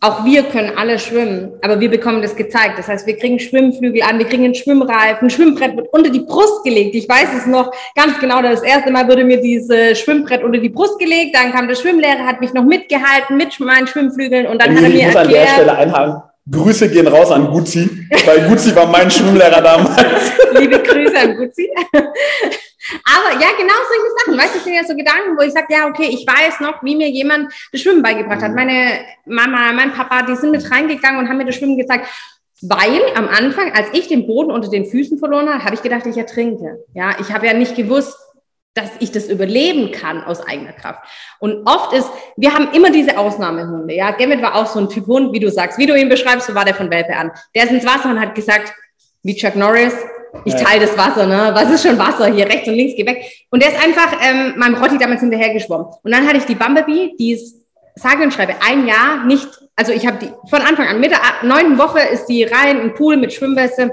auch 0.00 0.24
wir 0.26 0.42
können 0.42 0.72
alle 0.76 0.98
schwimmen, 0.98 1.52
aber 1.62 1.80
wir 1.80 1.90
bekommen 1.90 2.20
das 2.20 2.36
gezeigt. 2.36 2.78
Das 2.78 2.86
heißt, 2.86 3.06
wir 3.06 3.16
kriegen 3.16 3.38
Schwimmflügel 3.38 4.02
an, 4.02 4.18
wir 4.18 4.26
kriegen 4.26 4.44
einen 4.44 4.54
Schwimmreifen, 4.54 5.26
ein 5.26 5.30
Schwimmbrett 5.30 5.74
wird 5.74 5.88
unter 5.90 6.10
die 6.10 6.20
Brust 6.20 6.64
gelegt. 6.64 6.94
Ich 6.94 7.08
weiß 7.08 7.28
es 7.36 7.46
noch 7.46 7.72
ganz 7.94 8.18
genau. 8.20 8.42
Das 8.42 8.62
erste 8.62 8.90
Mal 8.90 9.08
wurde 9.08 9.24
mir 9.24 9.40
dieses 9.40 9.98
Schwimmbrett 9.98 10.44
unter 10.44 10.58
die 10.58 10.68
Brust 10.68 10.98
gelegt. 10.98 11.34
Dann 11.34 11.52
kam 11.52 11.66
der 11.66 11.76
Schwimmlehrer, 11.76 12.26
hat 12.26 12.40
mich 12.40 12.52
noch 12.52 12.64
mitgehalten 12.64 13.38
mit 13.38 13.58
meinen 13.58 13.86
Schwimmflügeln 13.86 14.46
und 14.46 14.60
dann 14.60 14.70
und 14.70 14.76
hat 14.76 14.84
er 14.84 14.90
mir 14.90 14.98
ich 14.98 15.06
muss 15.06 15.14
erklärt, 15.14 15.26
an 15.26 15.46
der 15.46 15.54
Stelle 15.54 15.76
einhaken. 15.76 16.22
Grüße 16.50 16.88
gehen 16.90 17.08
raus 17.08 17.32
an 17.32 17.48
Guzzi, 17.48 18.08
weil 18.24 18.48
Guzzi 18.48 18.74
war 18.74 18.86
mein 18.86 19.10
Schwimmlehrer 19.10 19.60
damals. 19.60 19.96
Liebe 20.52 20.78
Grüße 20.78 21.18
an 21.18 21.36
Guzzi. 21.36 21.68
Aber 23.04 23.40
ja, 23.40 23.48
genau 23.58 23.74
solche 23.88 24.12
Sachen. 24.18 24.38
Weißt 24.38 24.54
du, 24.54 24.58
das 24.58 24.64
sind 24.64 24.74
ja 24.74 24.84
so 24.84 24.94
Gedanken, 24.94 25.36
wo 25.36 25.42
ich 25.42 25.52
sage, 25.52 25.66
ja, 25.70 25.88
okay, 25.88 26.08
ich 26.08 26.24
weiß 26.24 26.60
noch, 26.60 26.82
wie 26.84 26.94
mir 26.94 27.10
jemand 27.10 27.52
das 27.72 27.80
Schwimmen 27.80 28.02
beigebracht 28.02 28.42
hat. 28.42 28.50
Mhm. 28.50 28.54
Meine 28.54 29.00
Mama, 29.24 29.72
mein 29.72 29.92
Papa, 29.92 30.22
die 30.22 30.36
sind 30.36 30.52
mit 30.52 30.70
reingegangen 30.70 31.18
und 31.18 31.28
haben 31.28 31.38
mir 31.38 31.46
das 31.46 31.56
Schwimmen 31.56 31.76
gezeigt. 31.76 32.06
Weil 32.62 33.02
am 33.14 33.28
Anfang, 33.28 33.72
als 33.72 33.88
ich 33.92 34.06
den 34.06 34.26
Boden 34.26 34.50
unter 34.50 34.70
den 34.70 34.86
Füßen 34.86 35.18
verloren 35.18 35.48
habe, 35.48 35.64
habe 35.64 35.74
ich 35.74 35.82
gedacht, 35.82 36.06
ich 36.06 36.16
ertrinke. 36.16 36.84
Ja, 36.94 37.16
ich 37.20 37.32
habe 37.32 37.46
ja 37.46 37.54
nicht 37.54 37.74
gewusst, 37.74 38.16
dass 38.76 38.90
ich 39.00 39.10
das 39.10 39.28
überleben 39.28 39.90
kann 39.90 40.22
aus 40.22 40.46
eigener 40.46 40.72
Kraft. 40.72 41.00
Und 41.40 41.66
oft 41.66 41.94
ist, 41.94 42.08
wir 42.36 42.52
haben 42.52 42.68
immer 42.72 42.90
diese 42.90 43.16
Ausnahmehunde. 43.18 43.94
Ja, 43.94 44.10
Gemmet 44.10 44.42
war 44.42 44.54
auch 44.54 44.66
so 44.66 44.78
ein 44.78 44.88
Typ 44.88 45.06
Hund, 45.06 45.32
wie 45.32 45.40
du 45.40 45.50
sagst, 45.50 45.78
wie 45.78 45.86
du 45.86 45.98
ihn 45.98 46.10
beschreibst, 46.10 46.46
so 46.46 46.54
war 46.54 46.64
der 46.64 46.74
von 46.74 46.90
Welpe 46.90 47.16
an. 47.16 47.32
Der 47.54 47.64
ist 47.64 47.72
ins 47.72 47.86
Wasser 47.86 48.10
und 48.10 48.20
hat 48.20 48.34
gesagt, 48.34 48.72
wie 49.22 49.34
Chuck 49.34 49.56
Norris, 49.56 49.94
ich 50.44 50.54
teile 50.54 50.86
das 50.86 50.96
Wasser, 50.98 51.26
ne? 51.26 51.50
Was 51.54 51.70
ist 51.70 51.86
schon 51.86 51.98
Wasser? 51.98 52.26
Hier 52.26 52.46
rechts 52.46 52.68
und 52.68 52.74
links, 52.74 52.94
geh 52.96 53.06
weg. 53.06 53.24
Und 53.50 53.62
der 53.62 53.72
ist 53.72 53.82
einfach 53.82 54.12
ähm, 54.22 54.54
meinem 54.56 54.74
Rotti 54.74 54.98
damals 54.98 55.20
hinterhergeschwommen. 55.20 55.86
Und 56.02 56.14
dann 56.14 56.26
hatte 56.26 56.36
ich 56.36 56.44
die 56.44 56.54
Bumblebee, 56.54 57.14
die 57.18 57.32
ist, 57.32 57.56
sage 57.94 58.22
und 58.22 58.34
schreibe, 58.34 58.54
ein 58.60 58.86
Jahr 58.86 59.24
nicht, 59.24 59.48
also 59.74 59.92
ich 59.92 60.06
habe 60.06 60.18
die 60.18 60.30
von 60.50 60.60
Anfang 60.60 60.86
an, 60.86 61.00
mit 61.00 61.10
der 61.10 61.20
neunten 61.42 61.78
Woche 61.78 62.00
ist 62.00 62.26
die 62.26 62.44
rein 62.44 62.80
im 62.80 62.94
Pool 62.94 63.16
mit 63.16 63.32
Schwimmweste. 63.32 63.90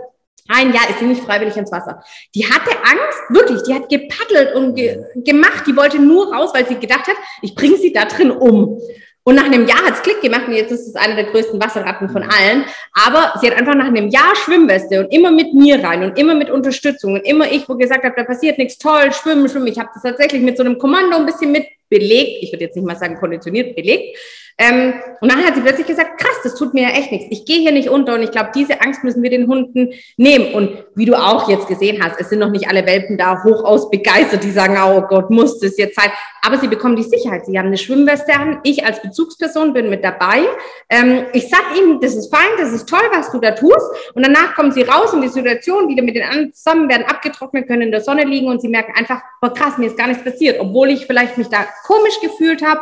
Ein 0.50 0.74
Jahr 0.74 0.90
ist 0.90 1.00
sie 1.00 1.06
nicht 1.06 1.24
freiwillig 1.24 1.56
ins 1.56 1.72
Wasser. 1.72 2.04
Die 2.36 2.46
hatte 2.46 2.72
Angst, 2.72 3.20
wirklich, 3.30 3.64
die 3.64 3.74
hat 3.74 3.90
gepaddelt 3.90 4.56
und 4.56 4.76
ge 4.76 5.04
gemacht, 5.16 5.64
die 5.66 5.76
wollte 5.76 6.00
nur 6.00 6.34
raus, 6.34 6.52
weil 6.54 6.68
sie 6.68 6.76
gedacht 6.76 7.08
hat, 7.08 7.16
ich 7.42 7.56
bringe 7.56 7.78
sie 7.78 7.94
da 7.94 8.06
drin 8.06 8.32
um. 8.32 8.80
Und 9.26 9.36
nach 9.36 9.46
einem 9.46 9.66
Jahr 9.66 9.86
hat 9.86 9.94
es 9.94 10.02
Klick 10.02 10.22
gemacht 10.22 10.48
und 10.48 10.54
jetzt 10.54 10.72
ist 10.72 10.86
es 10.86 10.96
eine 10.96 11.16
der 11.16 11.26
größten 11.26 11.62
Wasserratten 11.62 12.10
von 12.10 12.24
allen. 12.24 12.66
Aber 12.92 13.40
sie 13.40 13.50
hat 13.50 13.58
einfach 13.58 13.74
nach 13.74 13.88
einem 13.88 14.10
Jahr 14.10 14.36
Schwimmweste 14.36 15.00
und 15.00 15.14
immer 15.14 15.32
mit 15.32 15.54
mir 15.54 15.82
rein 15.82 16.04
und 16.04 16.20
immer 16.20 16.36
mit 16.36 16.50
Unterstützung 16.50 17.14
und 17.14 17.22
immer 17.22 17.50
ich, 17.50 17.68
wo 17.70 17.76
gesagt 17.76 18.04
habe, 18.04 18.16
da 18.18 18.26
passiert 18.26 18.58
nichts, 18.58 18.78
toll, 18.78 19.14
schwimmen, 19.14 19.48
schwimmen. 19.48 19.68
Ich 19.68 19.80
habe 19.80 19.90
das 19.94 20.04
tatsächlich 20.04 20.42
mit 20.42 20.58
so 20.58 20.64
einem 20.64 20.78
Kommando 20.78 21.16
ein 21.16 21.26
bisschen 21.26 21.54
mit 21.54 21.66
belegt. 21.90 22.44
Ich 22.44 22.52
würde 22.52 22.66
jetzt 22.66 22.76
nicht 22.76 22.86
mal 22.86 22.98
sagen 22.98 23.16
konditioniert, 23.16 23.78
belegt. 23.78 24.18
Ähm, 24.58 24.94
und 25.20 25.32
dann 25.32 25.44
hat 25.44 25.56
sie 25.56 25.62
plötzlich 25.62 25.88
gesagt, 25.88 26.20
krass, 26.20 26.38
das 26.44 26.56
tut 26.56 26.74
mir 26.74 26.84
ja 26.84 26.90
echt 26.90 27.12
nichts. 27.12 27.28
Ich 27.32 27.46
gehe 27.46 27.60
hier 27.60 27.72
nicht 27.72 27.90
unter 27.90 28.14
und 28.14 28.22
ich 28.22 28.32
glaube, 28.32 28.52
diese 28.54 28.82
Angst 28.82 29.04
müssen 29.04 29.24
wir 29.24 29.30
den 29.30 29.48
Hunden 29.48 29.94
nehmen. 30.18 30.54
Und 30.54 30.84
wie 30.96 31.06
du 31.06 31.16
auch 31.16 31.50
jetzt 31.50 31.68
gesehen 31.68 32.04
hast, 32.04 32.20
es 32.20 32.30
sind 32.30 32.40
noch 32.40 32.52
nicht 32.52 32.68
alle 32.68 32.86
Welpen 32.86 33.18
da 33.18 33.44
hochaus 33.44 33.90
begeistert, 33.90 34.44
die 34.44 34.52
sagen, 34.52 34.78
oh 34.84 35.02
Gott, 35.02 35.30
muss 35.30 35.60
das 35.60 35.78
jetzt 35.78 35.96
sein. 35.96 36.12
Aber 36.46 36.58
sie 36.58 36.68
bekommen 36.68 36.96
die 36.96 37.04
Sicherheit. 37.04 37.46
Sie 37.46 37.58
haben 37.58 37.68
eine 37.68 37.78
Schwimmweste 37.78 38.34
an. 38.34 38.60
Ich 38.64 38.86
als 38.86 39.02
Bezugsperson 39.02 39.74
bin 39.74 39.90
mit 39.90 40.04
dabei. 40.04 40.42
Ähm, 40.90 41.26
ich 41.34 41.50
sag 41.50 41.64
ihnen, 41.78 42.00
das 42.00 42.16
ist 42.16 42.30
fein, 42.30 42.50
das 42.58 42.74
ist 42.74 42.88
toll, 42.88 43.04
was 43.14 43.32
du 43.32 43.40
da 43.40 43.52
tust. 43.52 43.90
Und 44.14 44.26
danach 44.26 44.54
kommen 44.54 44.72
sie 44.72 44.84
raus 44.84 45.14
in 45.14 45.22
die 45.22 45.30
Situation, 45.30 45.88
wieder 45.88 46.04
mit 46.04 46.16
den 46.16 46.24
anderen 46.24 46.54
zusammen, 46.54 46.90
werden 46.90 47.06
abgetrocknet, 47.08 47.68
können 47.68 47.84
in 47.84 47.92
der 47.92 48.02
Sonne 48.02 48.26
liegen 48.26 48.48
und 48.48 48.62
sie 48.62 48.68
merken 48.68 48.94
einfach, 48.96 49.22
boah 49.42 49.54
krass, 49.54 49.78
mir 49.78 49.88
ist 49.88 49.98
gar 49.98 50.08
nichts 50.08 50.24
passiert, 50.24 50.60
obwohl 50.60 50.90
ich 50.90 51.06
vielleicht 51.06 51.38
mich 51.38 51.48
da 51.48 51.66
komisch 51.86 52.20
gefühlt 52.22 52.62
habe 52.62 52.82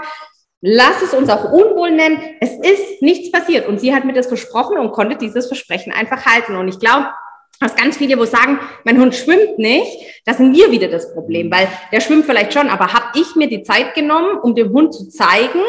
Lass 0.61 1.01
es 1.01 1.13
uns 1.13 1.27
auch 1.29 1.51
Unwohl 1.51 1.91
nennen. 1.91 2.21
Es 2.39 2.51
ist 2.51 3.01
nichts 3.01 3.31
passiert. 3.31 3.67
Und 3.67 3.79
sie 3.79 3.93
hat 3.93 4.05
mir 4.05 4.13
das 4.13 4.27
versprochen 4.27 4.77
und 4.77 4.91
konnte 4.91 5.17
dieses 5.17 5.47
Versprechen 5.47 5.91
einfach 5.91 6.25
halten. 6.25 6.55
Und 6.55 6.67
ich 6.67 6.79
glaube, 6.79 7.07
dass 7.59 7.75
ganz 7.75 7.97
viele, 7.97 8.17
wo 8.17 8.25
sagen, 8.25 8.59
mein 8.83 8.99
Hund 8.99 9.15
schwimmt 9.15 9.57
nicht, 9.57 10.21
das 10.25 10.37
sind 10.37 10.55
wir 10.55 10.71
wieder 10.71 10.87
das 10.87 11.13
Problem, 11.13 11.51
weil 11.51 11.67
der 11.91 11.99
schwimmt 11.99 12.25
vielleicht 12.25 12.53
schon, 12.53 12.69
aber 12.69 12.93
habe 12.93 13.19
ich 13.19 13.35
mir 13.35 13.47
die 13.47 13.63
Zeit 13.63 13.93
genommen, 13.93 14.37
um 14.41 14.55
dem 14.55 14.71
Hund 14.71 14.93
zu 14.93 15.09
zeigen, 15.09 15.61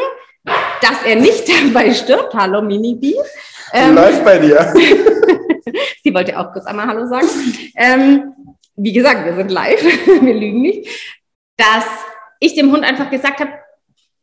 dass 0.81 1.03
er 1.05 1.15
nicht 1.15 1.47
dabei 1.73 1.93
stirbt. 1.93 2.33
Hallo 2.33 2.61
Minibi. 2.61 3.15
Ähm, 3.73 3.95
Läuft 3.95 4.23
bei 4.23 4.37
dir. 4.39 4.73
sie 6.03 6.13
wollte 6.13 6.39
auch 6.39 6.51
kurz 6.51 6.65
einmal 6.65 6.87
Hallo 6.87 7.07
sagen. 7.07 7.27
Ähm, 7.75 8.33
wie 8.75 8.93
gesagt, 8.93 9.25
wir 9.25 9.35
sind 9.35 9.51
live, 9.51 9.83
wir 10.21 10.33
lügen 10.33 10.61
nicht. 10.61 10.87
Dass 11.57 11.85
ich 12.39 12.55
dem 12.55 12.71
Hund 12.71 12.83
einfach 12.83 13.09
gesagt 13.09 13.39
habe, 13.39 13.51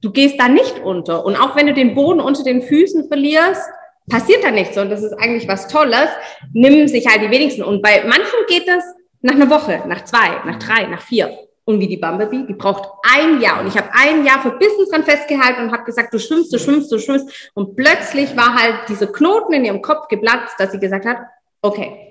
du 0.03 0.11
gehst 0.11 0.39
da 0.39 0.49
nicht 0.49 0.81
unter. 0.81 1.25
Und 1.25 1.37
auch 1.37 1.57
wenn 1.57 1.67
du 1.67 1.75
den 1.75 1.95
Boden 1.95 2.21
unter 2.21 2.43
den 2.43 2.63
Füßen 2.63 3.09
verlierst, 3.09 3.63
passiert 4.09 4.45
da 4.45 4.51
nichts. 4.51 4.77
Und 4.77 4.91
das 4.91 5.03
ist 5.03 5.13
eigentlich 5.15 5.49
was 5.49 5.69
Tolles. 5.69 6.09
Nimm 6.53 6.89
sich 6.89 7.07
halt 7.07 7.23
die 7.23 7.31
wenigsten. 7.31 7.63
Und 7.63 7.83
bei 7.83 8.05
manchen 8.05 8.47
geht 8.49 8.69
das 8.69 8.85
nach 9.23 9.35
einer 9.35 9.51
Woche, 9.51 9.83
nach 9.87 10.05
zwei, 10.05 10.41
nach 10.45 10.59
drei, 10.59 10.87
nach 10.87 11.03
vier. 11.03 11.31
Und 11.65 11.79
wie 11.79 11.87
die 11.87 11.99
Bumblebee, 11.99 12.47
die 12.49 12.55
braucht 12.55 12.89
ein 13.03 13.41
Jahr. 13.41 13.61
Und 13.61 13.69
ich 13.69 13.77
habe 13.77 13.91
ein 13.93 14.25
Jahr 14.25 14.41
verbissen 14.41 14.87
dran 14.91 15.05
festgehalten 15.05 15.63
und 15.63 15.73
habe 15.73 15.85
gesagt, 15.85 16.13
du 16.13 16.19
schwimmst, 16.19 16.53
du 16.53 16.59
schwimmst, 16.59 16.91
du 16.91 16.99
schwimmst. 16.99 17.53
Und 17.55 17.77
plötzlich 17.77 18.37
war 18.37 18.55
halt 18.55 18.89
dieser 18.89 19.07
Knoten 19.07 19.53
in 19.53 19.65
ihrem 19.65 19.83
Kopf 19.83 20.09
geplatzt, 20.09 20.55
dass 20.59 20.73
sie 20.73 20.81
gesagt 20.81 21.05
hat, 21.05 21.19
okay. 21.63 22.07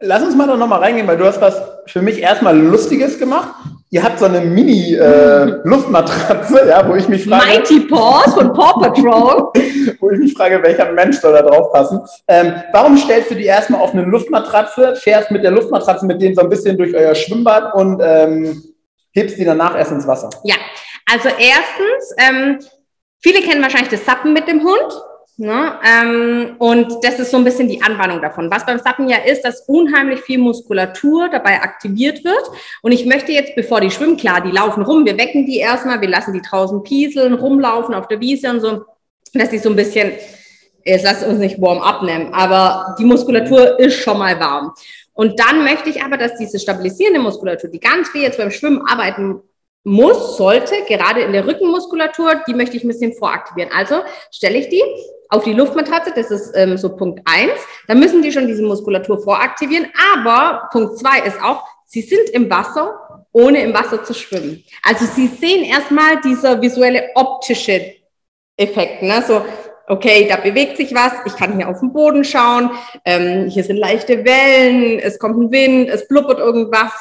Lass 0.00 0.24
uns 0.24 0.34
mal 0.34 0.48
da 0.48 0.56
nochmal 0.56 0.80
reingehen, 0.80 1.06
weil 1.06 1.16
du 1.16 1.24
hast 1.24 1.40
was 1.40 1.62
für 1.86 2.02
mich 2.02 2.18
erstmal 2.18 2.58
Lustiges 2.58 3.18
gemacht 3.18 3.54
ihr 3.94 4.02
habt 4.02 4.18
so 4.18 4.24
eine 4.24 4.40
Mini-Luftmatratze, 4.40 6.62
äh, 6.62 6.68
ja, 6.70 6.88
wo 6.88 6.96
ich 6.96 7.06
mich 7.08 7.28
frage. 7.28 7.46
Mighty 7.46 7.78
Paws 7.80 8.32
von 8.34 8.50
Paw 8.52 8.80
Patrol. 8.80 9.52
wo 10.00 10.10
ich 10.10 10.18
mich 10.18 10.34
frage, 10.34 10.60
welcher 10.64 10.90
Mensch 10.90 11.18
soll 11.18 11.32
da 11.32 11.42
drauf 11.42 11.72
passen. 11.72 12.00
Ähm, 12.26 12.54
warum 12.72 12.98
stellst 12.98 13.30
du 13.30 13.36
die 13.36 13.44
erstmal 13.44 13.80
auf 13.80 13.92
eine 13.92 14.02
Luftmatratze, 14.02 14.96
fährst 14.96 15.30
mit 15.30 15.44
der 15.44 15.52
Luftmatratze 15.52 16.06
mit 16.06 16.20
denen 16.20 16.34
so 16.34 16.40
ein 16.40 16.48
bisschen 16.48 16.76
durch 16.76 16.92
euer 16.92 17.14
Schwimmbad 17.14 17.72
und 17.74 18.02
ähm, 18.04 18.64
hebst 19.12 19.38
die 19.38 19.44
danach 19.44 19.78
erst 19.78 19.92
ins 19.92 20.08
Wasser? 20.08 20.28
Ja, 20.42 20.56
also 21.08 21.28
erstens, 21.28 22.16
ähm, 22.18 22.58
viele 23.20 23.42
kennen 23.42 23.62
wahrscheinlich 23.62 23.90
das 23.90 24.04
Sappen 24.04 24.32
mit 24.32 24.48
dem 24.48 24.64
Hund. 24.64 24.92
Ne? 25.36 25.78
Ähm, 25.84 26.54
und 26.58 27.02
das 27.02 27.18
ist 27.18 27.32
so 27.32 27.38
ein 27.38 27.44
bisschen 27.44 27.68
die 27.68 27.82
Anwandlung 27.82 28.22
davon. 28.22 28.50
Was 28.52 28.64
beim 28.64 28.78
Sappen 28.78 29.08
ja 29.08 29.18
ist, 29.18 29.42
dass 29.42 29.62
unheimlich 29.66 30.20
viel 30.20 30.38
Muskulatur 30.38 31.28
dabei 31.28 31.60
aktiviert 31.60 32.24
wird. 32.24 32.50
Und 32.82 32.92
ich 32.92 33.04
möchte 33.04 33.32
jetzt, 33.32 33.56
bevor 33.56 33.80
die 33.80 33.90
schwimmen, 33.90 34.16
klar, 34.16 34.42
die 34.42 34.52
laufen 34.52 34.84
rum, 34.84 35.04
wir 35.04 35.18
wecken 35.18 35.44
die 35.44 35.58
erstmal, 35.58 36.00
wir 36.00 36.08
lassen 36.08 36.34
die 36.34 36.42
draußen 36.42 36.84
pieseln, 36.84 37.34
rumlaufen 37.34 37.94
auf 37.94 38.06
der 38.06 38.20
Wiese 38.20 38.50
und 38.50 38.60
so, 38.60 38.84
dass 39.32 39.50
die 39.50 39.58
so 39.58 39.70
ein 39.70 39.76
bisschen, 39.76 40.12
jetzt 40.84 41.04
lasst 41.04 41.26
uns 41.26 41.40
nicht 41.40 41.60
warm 41.60 41.78
abnehmen, 41.78 42.32
aber 42.32 42.94
die 43.00 43.04
Muskulatur 43.04 43.80
ist 43.80 43.96
schon 43.96 44.18
mal 44.18 44.38
warm. 44.38 44.72
Und 45.14 45.40
dann 45.40 45.64
möchte 45.64 45.90
ich 45.90 46.02
aber, 46.02 46.16
dass 46.16 46.36
diese 46.36 46.60
stabilisierende 46.60 47.20
Muskulatur, 47.20 47.70
die 47.70 47.80
ganz 47.80 48.08
viel 48.10 48.22
jetzt 48.22 48.38
beim 48.38 48.52
Schwimmen 48.52 48.82
arbeiten 48.86 49.40
muss, 49.82 50.36
sollte, 50.36 50.74
gerade 50.88 51.22
in 51.22 51.32
der 51.32 51.46
Rückenmuskulatur, 51.46 52.42
die 52.46 52.54
möchte 52.54 52.76
ich 52.76 52.84
ein 52.84 52.88
bisschen 52.88 53.12
voraktivieren. 53.12 53.70
Also 53.72 54.02
stelle 54.30 54.58
ich 54.58 54.68
die 54.68 54.82
auf 55.34 55.44
die 55.44 55.52
Luftmatratze, 55.52 56.12
das 56.14 56.30
ist 56.30 56.52
ähm, 56.54 56.76
so 56.76 56.96
Punkt 56.96 57.20
eins. 57.24 57.60
Da 57.88 57.94
müssen 57.94 58.22
die 58.22 58.30
schon 58.30 58.46
diese 58.46 58.62
Muskulatur 58.62 59.20
voraktivieren. 59.20 59.86
Aber 60.14 60.68
Punkt 60.70 60.98
zwei 60.98 61.20
ist 61.20 61.42
auch, 61.42 61.64
sie 61.86 62.02
sind 62.02 62.30
im 62.30 62.48
Wasser, 62.48 63.26
ohne 63.32 63.62
im 63.62 63.74
Wasser 63.74 64.04
zu 64.04 64.14
schwimmen. 64.14 64.62
Also 64.82 65.06
sie 65.06 65.26
sehen 65.26 65.64
erstmal 65.64 66.20
dieser 66.20 66.62
visuelle 66.62 67.10
optische 67.16 67.94
Effekt. 68.56 69.02
Ne? 69.02 69.24
So, 69.26 69.44
okay, 69.88 70.26
da 70.28 70.36
bewegt 70.36 70.76
sich 70.76 70.94
was, 70.94 71.12
ich 71.26 71.36
kann 71.36 71.56
hier 71.56 71.68
auf 71.68 71.80
den 71.80 71.92
Boden 71.92 72.22
schauen, 72.22 72.70
ähm, 73.04 73.48
hier 73.48 73.64
sind 73.64 73.76
leichte 73.76 74.24
Wellen, 74.24 75.00
es 75.00 75.18
kommt 75.18 75.36
ein 75.36 75.50
Wind, 75.50 75.90
es 75.90 76.06
blubbert 76.06 76.38
irgendwas. 76.38 76.92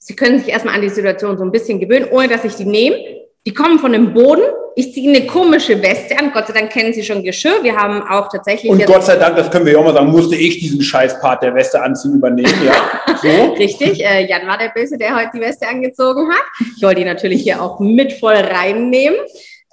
Sie 0.00 0.16
können 0.16 0.40
sich 0.40 0.48
erstmal 0.48 0.74
an 0.74 0.82
die 0.82 0.88
Situation 0.88 1.38
so 1.38 1.44
ein 1.44 1.52
bisschen 1.52 1.78
gewöhnen, 1.78 2.08
ohne 2.10 2.26
dass 2.26 2.44
ich 2.44 2.56
die 2.56 2.64
nehme. 2.64 3.21
Die 3.44 3.52
kommen 3.52 3.80
von 3.80 3.92
dem 3.92 4.14
Boden. 4.14 4.42
Ich 4.76 4.94
ziehe 4.94 5.10
eine 5.10 5.26
komische 5.26 5.82
Weste 5.82 6.16
an. 6.18 6.32
Gott 6.32 6.46
sei 6.46 6.52
Dank 6.52 6.70
kennen 6.70 6.92
sie 6.92 7.02
schon 7.02 7.22
Geschirr. 7.24 7.62
Wir 7.62 7.76
haben 7.76 8.02
auch 8.02 8.28
tatsächlich. 8.30 8.70
Und 8.70 8.86
Gott 8.86 9.02
sei 9.04 9.16
Dank, 9.16 9.36
das 9.36 9.50
können 9.50 9.66
wir 9.66 9.72
ja 9.72 9.78
auch 9.80 9.84
mal 9.84 9.92
sagen, 9.92 10.10
musste 10.10 10.36
ich 10.36 10.60
diesen 10.60 10.80
Scheißpart 10.80 11.42
der 11.42 11.54
Weste 11.54 11.82
anziehen 11.82 12.14
übernehmen. 12.14 12.54
Ja, 12.64 13.16
so. 13.20 13.52
Richtig. 13.58 14.02
Äh, 14.02 14.26
Jan 14.26 14.46
war 14.46 14.58
der 14.58 14.68
Böse, 14.68 14.96
der 14.96 15.16
heute 15.16 15.30
die 15.34 15.40
Weste 15.40 15.66
angezogen 15.66 16.30
hat. 16.30 16.42
Ich 16.76 16.82
wollte 16.82 17.00
die 17.00 17.04
natürlich 17.04 17.42
hier 17.42 17.60
auch 17.60 17.80
mit 17.80 18.12
voll 18.12 18.36
reinnehmen. 18.36 19.18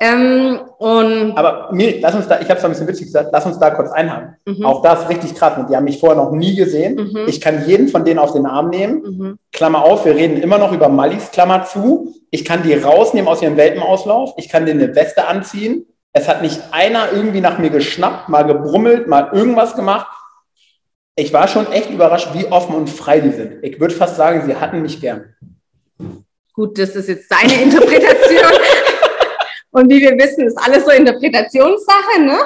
Ähm, 0.02 0.60
und 0.78 1.38
Aber 1.38 1.70
mir, 1.74 2.00
lass 2.00 2.16
uns 2.16 2.28
da, 2.28 2.40
ich 2.40 2.50
habe 2.50 2.58
es 2.58 2.64
ein 2.64 2.72
bisschen 2.72 2.88
witzig 2.88 3.08
gesagt, 3.08 3.30
lass 3.34 3.46
uns 3.46 3.60
da 3.60 3.70
kurz 3.72 3.92
einhaken. 3.92 4.38
Mhm. 4.46 4.66
Auch 4.66 4.82
das 4.82 5.10
richtig 5.10 5.36
krass. 5.36 5.54
Die 5.70 5.76
haben 5.76 5.84
mich 5.84 6.00
vorher 6.00 6.16
noch 6.16 6.32
nie 6.32 6.56
gesehen. 6.56 6.96
Mhm. 6.96 7.28
Ich 7.28 7.42
kann 7.42 7.68
jeden 7.68 7.90
von 7.90 8.06
denen 8.06 8.18
auf 8.18 8.32
den 8.32 8.46
Arm 8.46 8.70
nehmen. 8.70 9.02
Mhm. 9.02 9.40
Klammer 9.52 9.84
auf, 9.84 10.06
wir 10.06 10.16
reden 10.16 10.42
immer 10.42 10.58
noch 10.58 10.72
über 10.72 10.88
Mallis, 10.88 11.32
Klammer 11.32 11.66
zu. 11.66 12.16
Ich 12.32 12.46
kann 12.46 12.64
die 12.64 12.74
rausnehmen 12.74 13.28
aus 13.28 13.42
ihrem 13.42 13.58
Welpenauslauf. 13.58 14.36
Ich 14.38 14.48
kann 14.48 14.66
denen 14.66 14.82
eine 14.82 14.96
Weste 14.96 15.28
anziehen. 15.28 15.86
Es 16.14 16.30
hat 16.30 16.42
nicht 16.42 16.62
einer 16.72 17.12
irgendwie 17.12 17.42
nach 17.42 17.60
mir 17.60 17.70
geschnappt, 17.70 18.30
mal 18.30 18.44
gebrummelt, 18.44 19.08
mal 19.08 19.30
irgendwas 19.34 19.76
gemacht. 19.76 20.08
Ich 21.16 21.34
war 21.34 21.50
schon 21.50 21.70
echt 21.74 21.90
überrascht, 21.90 22.30
wie 22.34 22.46
offen 22.46 22.74
und 22.74 22.90
frei 22.90 23.20
die 23.20 23.32
sind. 23.32 23.64
Ich 23.64 23.80
würde 23.82 23.94
fast 23.94 24.16
sagen, 24.16 24.44
sie 24.46 24.56
hatten 24.56 24.82
mich 24.82 25.02
gern. 25.02 25.36
Gut, 26.54 26.80
das 26.80 26.96
ist 26.96 27.10
jetzt 27.10 27.30
deine 27.30 27.54
Interpretation. 27.64 28.52
Und 29.72 29.90
wie 29.90 30.02
wir 30.02 30.18
wissen, 30.18 30.48
ist 30.48 30.58
alles 30.58 30.86
so 30.86 30.92
Interpretationssache. 30.92 32.22
Ne? 32.22 32.38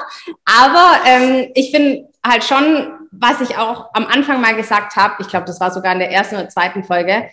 Aber 0.45 0.97
ähm, 1.05 1.51
ich 1.55 1.71
finde 1.71 2.09
halt 2.25 2.43
schon, 2.43 2.93
was 3.11 3.41
ich 3.41 3.57
auch 3.57 3.89
am 3.93 4.05
Anfang 4.07 4.41
mal 4.41 4.55
gesagt 4.55 4.95
habe, 4.95 5.15
ich 5.19 5.27
glaube, 5.27 5.45
das 5.45 5.59
war 5.59 5.71
sogar 5.71 5.93
in 5.93 5.99
der 5.99 6.11
ersten 6.11 6.35
oder 6.35 6.49
zweiten 6.49 6.83
Folge, 6.83 7.29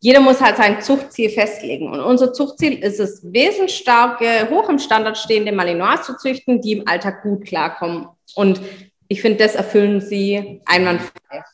jeder 0.00 0.20
muss 0.20 0.42
halt 0.42 0.58
sein 0.58 0.82
Zuchtziel 0.82 1.30
festlegen. 1.30 1.90
Und 1.90 2.00
unser 2.00 2.32
Zuchtziel 2.34 2.78
ist 2.78 3.00
es, 3.00 3.22
wesensstarke, 3.24 4.48
hoch 4.50 4.68
im 4.68 4.78
Standard 4.78 5.16
stehende 5.16 5.50
Malinois 5.50 6.02
zu 6.02 6.16
züchten, 6.18 6.60
die 6.60 6.72
im 6.72 6.86
Alltag 6.86 7.22
gut 7.22 7.46
klarkommen. 7.46 8.08
Und 8.34 8.60
ich 9.08 9.22
finde, 9.22 9.38
das 9.38 9.54
erfüllen 9.54 10.02
sie 10.02 10.60
einwandfrei. 10.66 11.44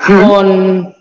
Hm. 0.00 0.30
Und 0.30 0.94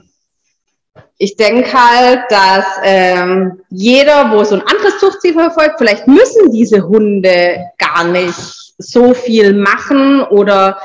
ich 1.17 1.37
denke 1.37 1.71
halt, 1.71 2.23
dass 2.29 2.65
ähm, 2.83 3.61
jeder, 3.69 4.31
wo 4.31 4.43
so 4.43 4.55
ein 4.55 4.61
anderes 4.61 4.99
Zuchtziel 4.99 5.33
verfolgt, 5.33 5.75
vielleicht 5.77 6.07
müssen 6.07 6.51
diese 6.51 6.87
Hunde 6.87 7.65
gar 7.77 8.03
nicht 8.03 8.35
so 8.77 9.13
viel 9.13 9.53
machen 9.53 10.23
oder 10.23 10.77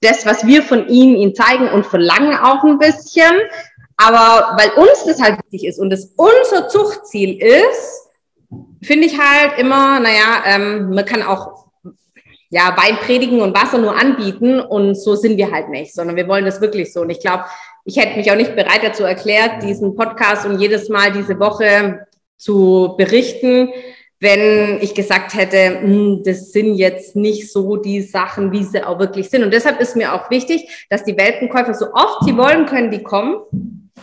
das, 0.00 0.24
was 0.24 0.46
wir 0.46 0.62
von 0.62 0.88
ihnen 0.88 1.16
ihnen 1.16 1.34
zeigen 1.34 1.68
und 1.68 1.86
verlangen 1.86 2.36
auch 2.36 2.64
ein 2.64 2.78
bisschen. 2.78 3.34
Aber 3.96 4.56
weil 4.58 4.70
uns 4.82 5.04
das 5.04 5.20
halt 5.20 5.38
wichtig 5.44 5.68
ist 5.68 5.78
und 5.78 5.92
es 5.92 6.14
unser 6.16 6.68
Zuchtziel 6.68 7.40
ist, 7.40 8.08
finde 8.82 9.06
ich 9.06 9.18
halt 9.18 9.58
immer, 9.58 10.00
naja, 10.00 10.42
ähm, 10.46 10.90
man 10.90 11.04
kann 11.04 11.22
auch 11.22 11.64
ja, 12.50 12.76
Wein 12.76 12.96
predigen 12.98 13.40
und 13.40 13.54
Wasser 13.54 13.78
nur 13.78 13.96
anbieten 13.96 14.60
und 14.60 14.94
so 14.94 15.16
sind 15.16 15.36
wir 15.36 15.50
halt 15.50 15.70
nicht, 15.70 15.92
sondern 15.92 16.16
wir 16.16 16.28
wollen 16.28 16.44
das 16.44 16.60
wirklich 16.60 16.92
so. 16.92 17.00
Und 17.00 17.10
ich 17.10 17.20
glaube, 17.20 17.44
ich 17.84 17.96
hätte 17.96 18.16
mich 18.16 18.30
auch 18.30 18.36
nicht 18.36 18.56
bereit 18.56 18.80
dazu 18.82 19.04
erklärt, 19.04 19.62
diesen 19.62 19.94
Podcast 19.94 20.46
und 20.46 20.58
jedes 20.58 20.88
Mal 20.88 21.12
diese 21.12 21.38
Woche 21.38 22.06
zu 22.36 22.94
berichten, 22.96 23.68
wenn 24.20 24.78
ich 24.80 24.94
gesagt 24.94 25.34
hätte, 25.34 25.80
hm, 25.80 26.22
das 26.24 26.50
sind 26.52 26.76
jetzt 26.76 27.14
nicht 27.14 27.52
so 27.52 27.76
die 27.76 28.00
Sachen, 28.00 28.52
wie 28.52 28.64
sie 28.64 28.82
auch 28.82 28.98
wirklich 28.98 29.28
sind. 29.28 29.44
Und 29.44 29.52
deshalb 29.52 29.80
ist 29.80 29.96
mir 29.96 30.14
auch 30.14 30.30
wichtig, 30.30 30.86
dass 30.88 31.04
die 31.04 31.16
Welpenkäufer 31.16 31.74
so 31.74 31.92
oft 31.92 32.24
sie 32.24 32.36
wollen, 32.36 32.64
können 32.66 32.90
die 32.90 33.02
kommen. 33.02 33.36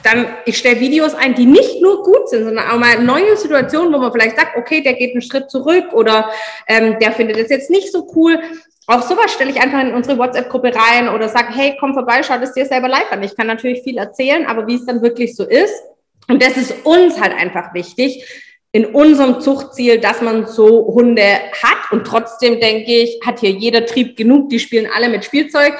dann, 0.03 0.25
ich 0.45 0.57
stelle 0.57 0.79
Videos 0.79 1.13
ein, 1.13 1.35
die 1.35 1.45
nicht 1.45 1.81
nur 1.81 2.03
gut 2.03 2.29
sind, 2.29 2.45
sondern 2.45 2.67
auch 2.67 2.77
mal 2.77 3.03
neue 3.03 3.35
Situationen, 3.35 3.93
wo 3.93 3.97
man 3.97 4.11
vielleicht 4.11 4.37
sagt, 4.37 4.57
okay, 4.57 4.81
der 4.81 4.93
geht 4.93 5.11
einen 5.11 5.21
Schritt 5.21 5.49
zurück 5.51 5.93
oder 5.93 6.29
ähm, 6.67 6.97
der 6.99 7.11
findet 7.11 7.37
es 7.37 7.49
jetzt 7.49 7.69
nicht 7.69 7.91
so 7.91 8.07
cool. 8.15 8.39
Auch 8.91 9.03
sowas 9.03 9.31
stelle 9.31 9.51
ich 9.51 9.61
einfach 9.61 9.79
in 9.79 9.93
unsere 9.93 10.17
WhatsApp-Gruppe 10.17 10.73
rein 10.75 11.07
oder 11.07 11.29
sage, 11.29 11.53
hey, 11.53 11.77
komm 11.79 11.93
vorbei, 11.93 12.23
schau 12.23 12.37
das 12.37 12.53
dir 12.53 12.65
selber 12.65 12.89
live 12.89 13.09
an. 13.09 13.23
Ich 13.23 13.37
kann 13.37 13.47
natürlich 13.47 13.83
viel 13.83 13.97
erzählen, 13.97 14.45
aber 14.45 14.67
wie 14.67 14.75
es 14.75 14.85
dann 14.85 15.01
wirklich 15.01 15.33
so 15.33 15.45
ist, 15.45 15.73
und 16.27 16.43
das 16.43 16.57
ist 16.57 16.85
uns 16.85 17.19
halt 17.19 17.33
einfach 17.33 17.73
wichtig, 17.73 18.25
in 18.73 18.85
unserem 18.85 19.39
Zuchtziel, 19.39 19.99
dass 19.99 20.21
man 20.21 20.45
so 20.45 20.93
Hunde 20.93 21.23
hat. 21.23 21.91
Und 21.91 22.05
trotzdem 22.05 22.59
denke 22.59 22.91
ich, 22.91 23.19
hat 23.25 23.39
hier 23.39 23.51
jeder 23.51 23.85
Trieb 23.85 24.17
genug, 24.17 24.49
die 24.49 24.59
spielen 24.59 24.89
alle 24.93 25.07
mit 25.07 25.23
Spielzeug 25.23 25.73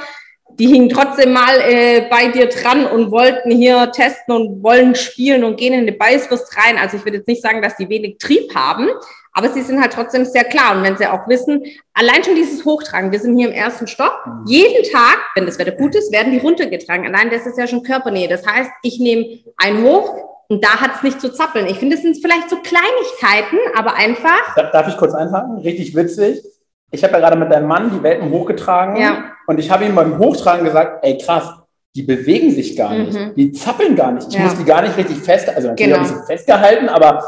die 0.60 0.68
hingen 0.68 0.90
trotzdem 0.90 1.34
mal 1.34 1.60
äh, 1.62 2.08
bei 2.10 2.28
dir 2.28 2.48
dran 2.48 2.86
und 2.86 3.12
wollten 3.12 3.52
hier 3.52 3.92
testen 3.92 4.36
und 4.36 4.64
wollen 4.64 4.96
spielen 4.96 5.44
und 5.44 5.58
gehen 5.58 5.74
in 5.74 5.86
die 5.86 5.92
Beißwurst 5.92 6.56
rein. 6.58 6.78
Also 6.78 6.98
ich 6.98 7.06
würde 7.06 7.18
jetzt 7.18 7.28
nicht 7.28 7.42
sagen, 7.42 7.62
dass 7.62 7.78
die 7.78 7.90
wenig 7.90 8.18
Trieb 8.18 8.54
haben, 8.56 8.90
aber 9.34 9.50
sie 9.50 9.62
sind 9.62 9.82
halt 9.82 9.94
trotzdem 9.94 10.26
sehr 10.26 10.44
klar. 10.44 10.76
Und 10.76 10.84
wenn 10.84 10.98
sie 10.98 11.08
auch 11.08 11.28
wissen, 11.28 11.64
allein 11.94 12.24
schon 12.24 12.36
dieses 12.36 12.66
Hochtragen, 12.66 13.12
wir 13.12 13.20
sind 13.20 13.38
hier 13.38 13.48
im 13.48 13.54
ersten 13.54 13.88
Stock, 13.88 14.26
mhm. 14.26 14.44
jeden 14.46 14.92
Tag, 14.92 15.18
wenn 15.36 15.46
das 15.46 15.60
Wetter 15.60 15.72
gut 15.72 15.96
ist, 15.96 16.12
werden 16.12 16.32
die 16.32 16.40
runtergetragen. 16.40 17.06
Allein 17.06 17.30
das 17.30 17.46
ist 17.46 17.58
ja 17.58 17.68
schon 17.68 17.84
Körpernähe. 17.84 18.28
Das 18.28 18.46
heißt, 18.46 18.72
ich 18.84 19.00
nehme 19.00 19.40
einen 19.58 19.84
hoch, 19.84 20.28
und 20.50 20.62
da 20.62 20.82
hat 20.82 20.98
es 20.98 21.04
nicht 21.04 21.22
zu 21.22 21.32
zappeln. 21.32 21.66
Ich 21.68 21.78
finde, 21.78 21.96
es 21.96 22.02
sind 22.02 22.18
vielleicht 22.22 22.50
so 22.50 22.58
Kleinigkeiten, 22.58 23.58
aber 23.74 23.94
einfach. 23.94 24.54
Darf 24.74 24.86
ich 24.90 24.98
kurz 24.98 25.14
einhaken? 25.14 25.60
Richtig 25.60 25.96
witzig 25.96 26.44
ich 26.92 27.04
habe 27.04 27.14
ja 27.14 27.20
gerade 27.20 27.38
mit 27.38 27.52
deinem 27.52 27.68
Mann 27.68 27.90
die 27.90 28.04
Welpen 28.04 28.30
hochgetragen 28.30 28.98
ja. 28.98 29.32
und 29.48 29.60
ich 29.60 29.72
habe 29.72 29.86
ihm 29.86 29.96
beim 29.96 30.18
Hochtragen 30.18 30.66
gesagt, 30.66 31.04
ey 31.04 31.18
krass, 31.18 31.50
die 31.96 32.04
bewegen 32.04 32.52
sich 32.52 32.76
gar 32.76 32.94
nicht, 32.94 33.14
mhm. 33.14 33.34
die 33.36 33.52
zappeln 33.52 33.96
gar 33.96 34.12
nicht. 34.12 34.28
Ich 34.28 34.36
ja. 34.36 34.42
muss 34.42 34.58
die 34.58 34.66
gar 34.66 34.82
nicht 34.82 34.98
richtig 34.98 35.18
fest, 35.20 35.50
also 35.50 35.70
natürlich 35.70 35.94
genau. 35.94 36.06
habe 36.06 36.14
ich 36.14 36.22
sie 36.22 36.26
festgehalten, 36.26 36.90
aber 36.90 37.24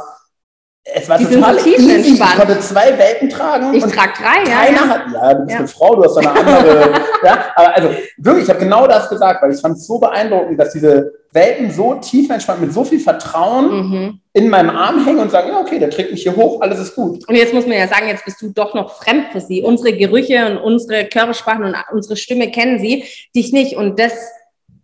es 0.85 1.07
war 1.07 1.17
die 1.17 1.25
total 1.25 1.59
so 1.59 1.69
easy. 1.69 2.13
Ich 2.13 2.19
konnte 2.19 2.59
zwei 2.59 2.97
Welpen 2.97 3.29
tragen. 3.29 3.73
Ich 3.73 3.83
trage 3.83 4.13
drei, 4.17 4.49
ja. 4.49 4.65
Keiner 4.65 4.89
hat, 4.89 5.01
ja, 5.13 5.33
du 5.33 5.39
bist 5.43 5.51
ja. 5.51 5.57
eine 5.59 5.67
Frau, 5.67 5.95
du 5.95 6.03
hast 6.03 6.17
eine 6.17 6.31
andere. 6.39 6.93
ja, 7.23 7.45
aber 7.55 7.75
also 7.75 7.89
wirklich, 8.17 8.43
ich 8.43 8.49
habe 8.49 8.59
genau 8.59 8.85
das 8.85 9.07
gesagt, 9.07 9.41
weil 9.41 9.53
ich 9.53 9.61
fand 9.61 9.77
es 9.77 9.87
so 9.87 9.97
beeindruckend, 9.97 10.59
dass 10.59 10.73
diese 10.73 11.13
Welpen 11.31 11.71
so 11.71 11.95
tief 11.95 12.29
entspannt, 12.29 12.61
mit 12.61 12.73
so 12.73 12.83
viel 12.83 12.99
Vertrauen 12.99 13.89
mhm. 13.89 14.19
in 14.33 14.49
meinem 14.49 14.71
Arm 14.71 15.05
hängen 15.05 15.19
und 15.19 15.31
sagen, 15.31 15.49
ja, 15.49 15.59
okay, 15.61 15.79
der 15.79 15.89
trägt 15.89 16.11
mich 16.11 16.23
hier 16.23 16.35
hoch, 16.35 16.59
alles 16.61 16.79
ist 16.79 16.95
gut. 16.95 17.27
Und 17.27 17.35
jetzt 17.35 17.53
muss 17.53 17.65
man 17.65 17.77
ja 17.77 17.87
sagen, 17.87 18.07
jetzt 18.07 18.25
bist 18.25 18.41
du 18.41 18.49
doch 18.49 18.73
noch 18.73 18.97
fremd 18.97 19.27
für 19.31 19.39
sie. 19.39 19.61
Unsere 19.61 19.95
Gerüche 19.95 20.45
und 20.47 20.57
unsere 20.57 21.05
Körpersprachen 21.05 21.63
und 21.63 21.75
unsere 21.93 22.17
Stimme 22.17 22.51
kennen 22.51 22.79
sie, 22.79 23.05
dich 23.33 23.53
nicht. 23.53 23.77
Und 23.77 23.99
das 23.99 24.13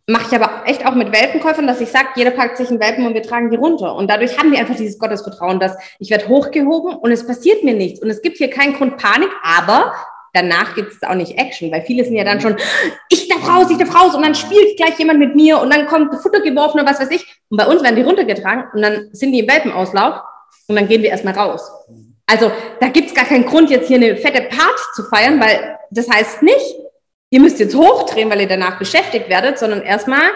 mache 0.09 0.25
ich 0.27 0.35
aber 0.35 0.63
echt 0.65 0.87
auch 0.87 0.95
mit 0.95 1.11
Welpenkäufern, 1.11 1.67
dass 1.67 1.79
ich 1.81 1.89
sage, 1.89 2.07
jeder 2.15 2.31
packt 2.31 2.57
sich 2.57 2.69
einen 2.69 2.79
Welpen 2.79 3.05
und 3.05 3.13
wir 3.13 3.21
tragen 3.21 3.51
die 3.51 3.57
runter. 3.57 3.93
Und 3.95 4.09
dadurch 4.09 4.39
haben 4.39 4.51
die 4.51 4.57
einfach 4.57 4.75
dieses 4.75 4.97
Gottesvertrauen, 4.97 5.59
dass 5.59 5.77
ich 5.99 6.09
werde 6.09 6.27
hochgehoben 6.27 6.95
und 6.95 7.11
es 7.11 7.27
passiert 7.27 7.63
mir 7.63 7.75
nichts. 7.75 8.01
Und 8.01 8.09
es 8.09 8.23
gibt 8.23 8.37
hier 8.37 8.49
keinen 8.49 8.73
Grund 8.73 8.97
Panik, 8.97 9.29
aber 9.43 9.93
danach 10.33 10.73
gibt 10.73 10.93
es 10.93 11.03
auch 11.03 11.13
nicht 11.13 11.37
Action, 11.37 11.71
weil 11.71 11.83
viele 11.83 12.03
sind 12.03 12.15
ja 12.15 12.23
dann 12.23 12.41
schon, 12.41 12.55
ich 13.09 13.27
darf 13.27 13.47
raus, 13.47 13.67
ich 13.69 13.77
darf 13.77 13.93
raus 13.93 14.15
und 14.15 14.23
dann 14.23 14.33
spielt 14.33 14.77
gleich 14.77 14.97
jemand 14.97 15.19
mit 15.19 15.35
mir 15.35 15.59
und 15.61 15.71
dann 15.71 15.85
kommt 15.85 16.13
Futter 16.15 16.41
geworfen 16.41 16.79
oder 16.79 16.89
was 16.89 16.99
weiß 16.99 17.11
ich. 17.11 17.23
Und 17.49 17.57
bei 17.57 17.67
uns 17.67 17.83
werden 17.83 17.95
die 17.95 18.01
runtergetragen 18.01 18.65
und 18.73 18.81
dann 18.81 19.09
sind 19.11 19.31
die 19.31 19.41
im 19.41 19.47
Welpenauslauf 19.47 20.21
und 20.67 20.75
dann 20.75 20.87
gehen 20.87 21.03
wir 21.03 21.11
erstmal 21.11 21.35
raus. 21.35 21.71
Also 22.25 22.51
da 22.79 22.87
gibt 22.87 23.09
es 23.09 23.13
gar 23.13 23.25
keinen 23.25 23.45
Grund, 23.45 23.69
jetzt 23.69 23.87
hier 23.87 23.97
eine 23.97 24.17
fette 24.17 24.41
Party 24.41 24.83
zu 24.95 25.03
feiern, 25.03 25.39
weil 25.39 25.77
das 25.91 26.09
heißt 26.09 26.41
nicht, 26.41 26.75
ihr 27.29 27.39
müsst 27.39 27.59
jetzt 27.59 27.75
hochdrehen, 27.75 28.29
weil 28.29 28.41
ihr 28.41 28.47
danach 28.47 28.79
beschäftigt 28.79 29.29
werdet, 29.29 29.59
sondern 29.59 29.81
erstmal, 29.81 30.31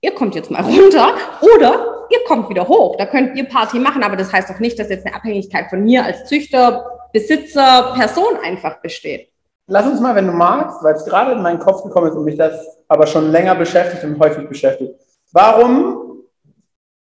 ihr 0.00 0.14
kommt 0.14 0.34
jetzt 0.34 0.50
mal 0.50 0.62
runter 0.64 1.14
oder 1.40 2.06
ihr 2.10 2.24
kommt 2.26 2.48
wieder 2.48 2.66
hoch. 2.66 2.96
Da 2.96 3.06
könnt 3.06 3.36
ihr 3.36 3.44
Party 3.48 3.78
machen, 3.78 4.02
aber 4.02 4.16
das 4.16 4.32
heißt 4.32 4.50
doch 4.50 4.58
nicht, 4.58 4.78
dass 4.78 4.88
jetzt 4.88 5.06
eine 5.06 5.14
Abhängigkeit 5.14 5.68
von 5.70 5.82
mir 5.82 6.04
als 6.04 6.24
Züchter, 6.26 6.84
Besitzer, 7.12 7.94
Person 7.96 8.36
einfach 8.42 8.80
besteht. 8.80 9.30
Lass 9.66 9.86
uns 9.86 10.00
mal, 10.00 10.14
wenn 10.14 10.26
du 10.26 10.32
magst, 10.32 10.82
weil 10.82 10.94
es 10.94 11.04
gerade 11.04 11.32
in 11.32 11.42
meinen 11.42 11.58
Kopf 11.58 11.82
gekommen 11.82 12.08
ist 12.08 12.16
und 12.16 12.24
mich 12.24 12.36
das 12.36 12.78
aber 12.88 13.06
schon 13.06 13.30
länger 13.30 13.54
beschäftigt 13.54 14.02
und 14.04 14.18
häufig 14.18 14.48
beschäftigt. 14.48 14.94
Warum 15.32 16.08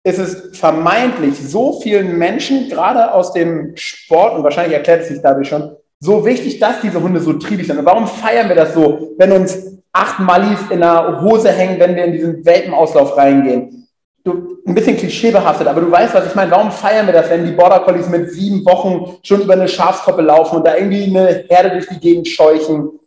ist 0.03 0.19
es 0.19 0.57
vermeintlich 0.57 1.37
so 1.37 1.79
vielen 1.81 2.17
Menschen, 2.17 2.69
gerade 2.69 3.13
aus 3.13 3.33
dem 3.33 3.75
Sport, 3.75 4.35
und 4.35 4.43
wahrscheinlich 4.43 4.73
erklärt 4.73 5.01
es 5.01 5.09
sich 5.09 5.21
dadurch 5.21 5.49
schon, 5.49 5.75
so 5.99 6.25
wichtig, 6.25 6.59
dass 6.59 6.81
diese 6.81 7.01
Hunde 7.01 7.19
so 7.19 7.33
triebig 7.33 7.67
sind. 7.67 7.79
Und 7.79 7.85
warum 7.85 8.07
feiern 8.07 8.47
wir 8.47 8.55
das 8.55 8.73
so, 8.73 9.15
wenn 9.17 9.31
uns 9.31 9.79
acht 9.91 10.19
Mallis 10.19 10.59
in 10.69 10.79
der 10.79 11.21
Hose 11.21 11.51
hängen, 11.51 11.79
wenn 11.79 11.95
wir 11.95 12.05
in 12.05 12.13
diesen 12.13 12.45
Welpenauslauf 12.45 13.17
reingehen? 13.17 13.87
Du, 14.23 14.57
ein 14.67 14.75
bisschen 14.75 14.97
klischeebehaftet, 14.97 15.67
aber 15.67 15.81
du 15.81 15.89
weißt, 15.89 16.13
was 16.13 16.27
ich 16.27 16.35
meine. 16.35 16.51
Warum 16.51 16.71
feiern 16.71 17.05
wir 17.05 17.13
das, 17.13 17.29
wenn 17.29 17.45
die 17.45 17.53
Border 17.53 17.79
Collies 17.79 18.09
mit 18.09 18.29
sieben 18.31 18.65
Wochen 18.65 19.17
schon 19.23 19.41
über 19.41 19.53
eine 19.53 19.67
Schafskoppe 19.67 20.21
laufen 20.21 20.57
und 20.57 20.67
da 20.67 20.75
irgendwie 20.75 21.05
eine 21.05 21.45
Herde 21.47 21.71
durch 21.71 21.87
die 21.87 21.99
Gegend 21.99 22.27
scheuchen? 22.27 22.99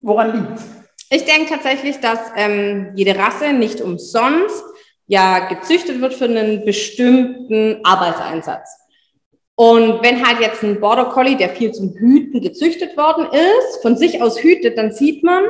Woran 0.00 0.32
liegt's? 0.32 0.64
Ich 1.10 1.24
denke 1.24 1.50
tatsächlich, 1.50 2.00
dass 2.00 2.18
ähm, 2.36 2.92
jede 2.94 3.18
Rasse 3.18 3.52
nicht 3.52 3.80
umsonst 3.80 4.64
ja 5.06 5.48
gezüchtet 5.48 6.00
wird 6.00 6.14
für 6.14 6.26
einen 6.26 6.64
bestimmten 6.64 7.80
Arbeitseinsatz. 7.82 8.87
Und 9.60 10.04
wenn 10.04 10.24
halt 10.24 10.38
jetzt 10.38 10.62
ein 10.62 10.78
Border 10.78 11.06
Collie, 11.06 11.36
der 11.36 11.48
viel 11.48 11.72
zum 11.72 11.92
Hüten 11.94 12.40
gezüchtet 12.40 12.96
worden 12.96 13.26
ist, 13.32 13.82
von 13.82 13.96
sich 13.96 14.22
aus 14.22 14.40
hütet, 14.40 14.78
dann 14.78 14.92
sieht 14.92 15.24
man 15.24 15.42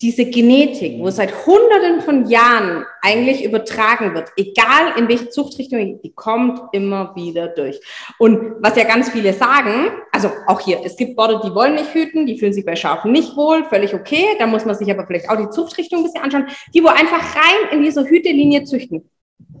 diese 0.00 0.24
Genetik, 0.24 0.98
wo 0.98 1.08
seit 1.08 1.46
Hunderten 1.46 2.00
von 2.00 2.28
Jahren 2.28 2.84
eigentlich 3.00 3.44
übertragen 3.44 4.12
wird, 4.14 4.32
egal 4.36 4.98
in 4.98 5.06
welche 5.06 5.28
Zuchtrichtung, 5.28 6.00
die 6.02 6.12
kommt 6.12 6.60
immer 6.72 7.14
wieder 7.14 7.46
durch. 7.46 7.80
Und 8.18 8.56
was 8.60 8.74
ja 8.74 8.82
ganz 8.82 9.10
viele 9.10 9.32
sagen, 9.32 9.92
also 10.10 10.32
auch 10.48 10.58
hier, 10.58 10.80
es 10.84 10.96
gibt 10.96 11.14
Border, 11.14 11.40
die 11.44 11.54
wollen 11.54 11.76
nicht 11.76 11.94
hüten, 11.94 12.26
die 12.26 12.36
fühlen 12.36 12.52
sich 12.52 12.66
bei 12.66 12.74
Schafen 12.74 13.12
nicht 13.12 13.36
wohl, 13.36 13.62
völlig 13.66 13.94
okay, 13.94 14.34
da 14.40 14.48
muss 14.48 14.64
man 14.64 14.74
sich 14.74 14.90
aber 14.90 15.06
vielleicht 15.06 15.30
auch 15.30 15.36
die 15.36 15.50
Zuchtrichtung 15.50 16.00
ein 16.00 16.04
bisschen 16.06 16.24
anschauen, 16.24 16.48
die 16.74 16.82
wo 16.82 16.88
einfach 16.88 17.36
rein 17.36 17.70
in 17.70 17.84
diese 17.84 18.04
Hütelinie 18.04 18.64
züchten. 18.64 19.08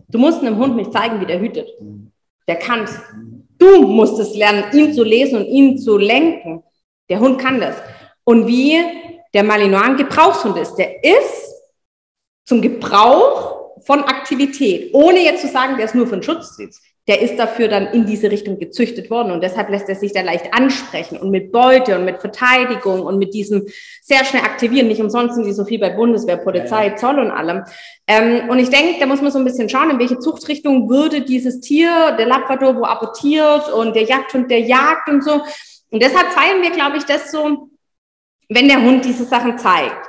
Du 0.08 0.18
musst 0.18 0.40
einem 0.40 0.56
Hund 0.56 0.74
nicht 0.74 0.92
zeigen, 0.92 1.20
wie 1.20 1.26
der 1.26 1.38
hütet. 1.38 1.68
Der 2.48 2.56
kann's. 2.56 3.00
Du 3.62 3.82
musst 3.82 4.18
es 4.18 4.34
lernen, 4.34 4.64
ihn 4.72 4.92
zu 4.92 5.04
lesen 5.04 5.36
und 5.38 5.46
ihn 5.46 5.78
zu 5.78 5.96
lenken. 5.96 6.64
Der 7.08 7.20
Hund 7.20 7.40
kann 7.40 7.60
das. 7.60 7.76
Und 8.24 8.48
wie 8.48 8.76
der 9.32 9.44
Malinois 9.44 9.82
ein 9.82 9.96
Gebrauchshund 9.96 10.56
ist, 10.56 10.74
der 10.74 11.04
ist 11.04 11.54
zum 12.44 12.60
Gebrauch 12.60 13.78
von 13.86 14.02
Aktivität, 14.02 14.92
ohne 14.92 15.20
jetzt 15.20 15.42
zu 15.42 15.48
sagen, 15.48 15.76
der 15.76 15.84
ist 15.84 15.94
nur 15.94 16.08
von 16.08 16.20
Schutz 16.24 16.56
der 17.08 17.20
ist 17.20 17.36
dafür 17.36 17.66
dann 17.66 17.88
in 17.88 18.06
diese 18.06 18.30
Richtung 18.30 18.60
gezüchtet 18.60 19.10
worden 19.10 19.32
und 19.32 19.42
deshalb 19.42 19.70
lässt 19.70 19.88
er 19.88 19.96
sich 19.96 20.12
da 20.12 20.20
leicht 20.20 20.54
ansprechen 20.54 21.18
und 21.18 21.30
mit 21.30 21.50
Beute 21.50 21.96
und 21.96 22.04
mit 22.04 22.18
Verteidigung 22.18 23.02
und 23.02 23.18
mit 23.18 23.34
diesem 23.34 23.66
sehr 24.00 24.24
schnell 24.24 24.42
aktivieren. 24.42 24.86
Nicht 24.86 25.00
umsonst 25.00 25.34
sind 25.34 25.44
die 25.44 25.52
so 25.52 25.64
viel 25.64 25.80
bei 25.80 25.90
Bundeswehr, 25.90 26.36
Polizei, 26.36 26.88
ja, 26.88 26.96
Zoll 26.96 27.18
und 27.18 27.32
allem. 27.32 27.64
Ähm, 28.06 28.48
und 28.48 28.60
ich 28.60 28.70
denke, 28.70 29.00
da 29.00 29.06
muss 29.06 29.20
man 29.20 29.32
so 29.32 29.38
ein 29.40 29.44
bisschen 29.44 29.68
schauen, 29.68 29.90
in 29.90 29.98
welche 29.98 30.20
Zuchtrichtung 30.20 30.88
würde 30.88 31.22
dieses 31.22 31.60
Tier, 31.60 32.12
der 32.16 32.26
Labrador, 32.26 32.76
wo 32.76 32.84
apportiert 32.84 33.72
und 33.72 33.96
der 33.96 34.04
Jagdhund, 34.04 34.48
der 34.48 34.60
jagt 34.60 35.08
und 35.08 35.24
so. 35.24 35.42
Und 35.90 36.02
deshalb 36.02 36.28
feiern 36.28 36.62
wir, 36.62 36.70
glaube 36.70 36.98
ich, 36.98 37.04
das 37.04 37.32
so, 37.32 37.68
wenn 38.48 38.68
der 38.68 38.80
Hund 38.80 39.04
diese 39.04 39.24
Sachen 39.24 39.58
zeigt. 39.58 40.08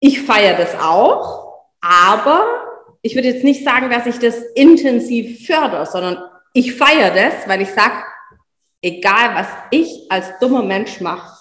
Ich 0.00 0.22
feiere 0.22 0.56
das 0.56 0.74
auch, 0.80 1.66
aber 1.82 2.67
ich 3.08 3.14
würde 3.14 3.28
jetzt 3.28 3.42
nicht 3.42 3.64
sagen, 3.64 3.88
dass 3.88 4.04
ich 4.04 4.18
das 4.18 4.36
intensiv 4.54 5.46
fördere, 5.46 5.86
sondern 5.86 6.22
ich 6.52 6.74
feiere 6.74 7.10
das, 7.10 7.48
weil 7.48 7.62
ich 7.62 7.70
sage, 7.70 8.04
egal 8.82 9.34
was 9.34 9.46
ich 9.70 10.06
als 10.10 10.38
dummer 10.40 10.62
Mensch 10.62 11.00
mache, 11.00 11.38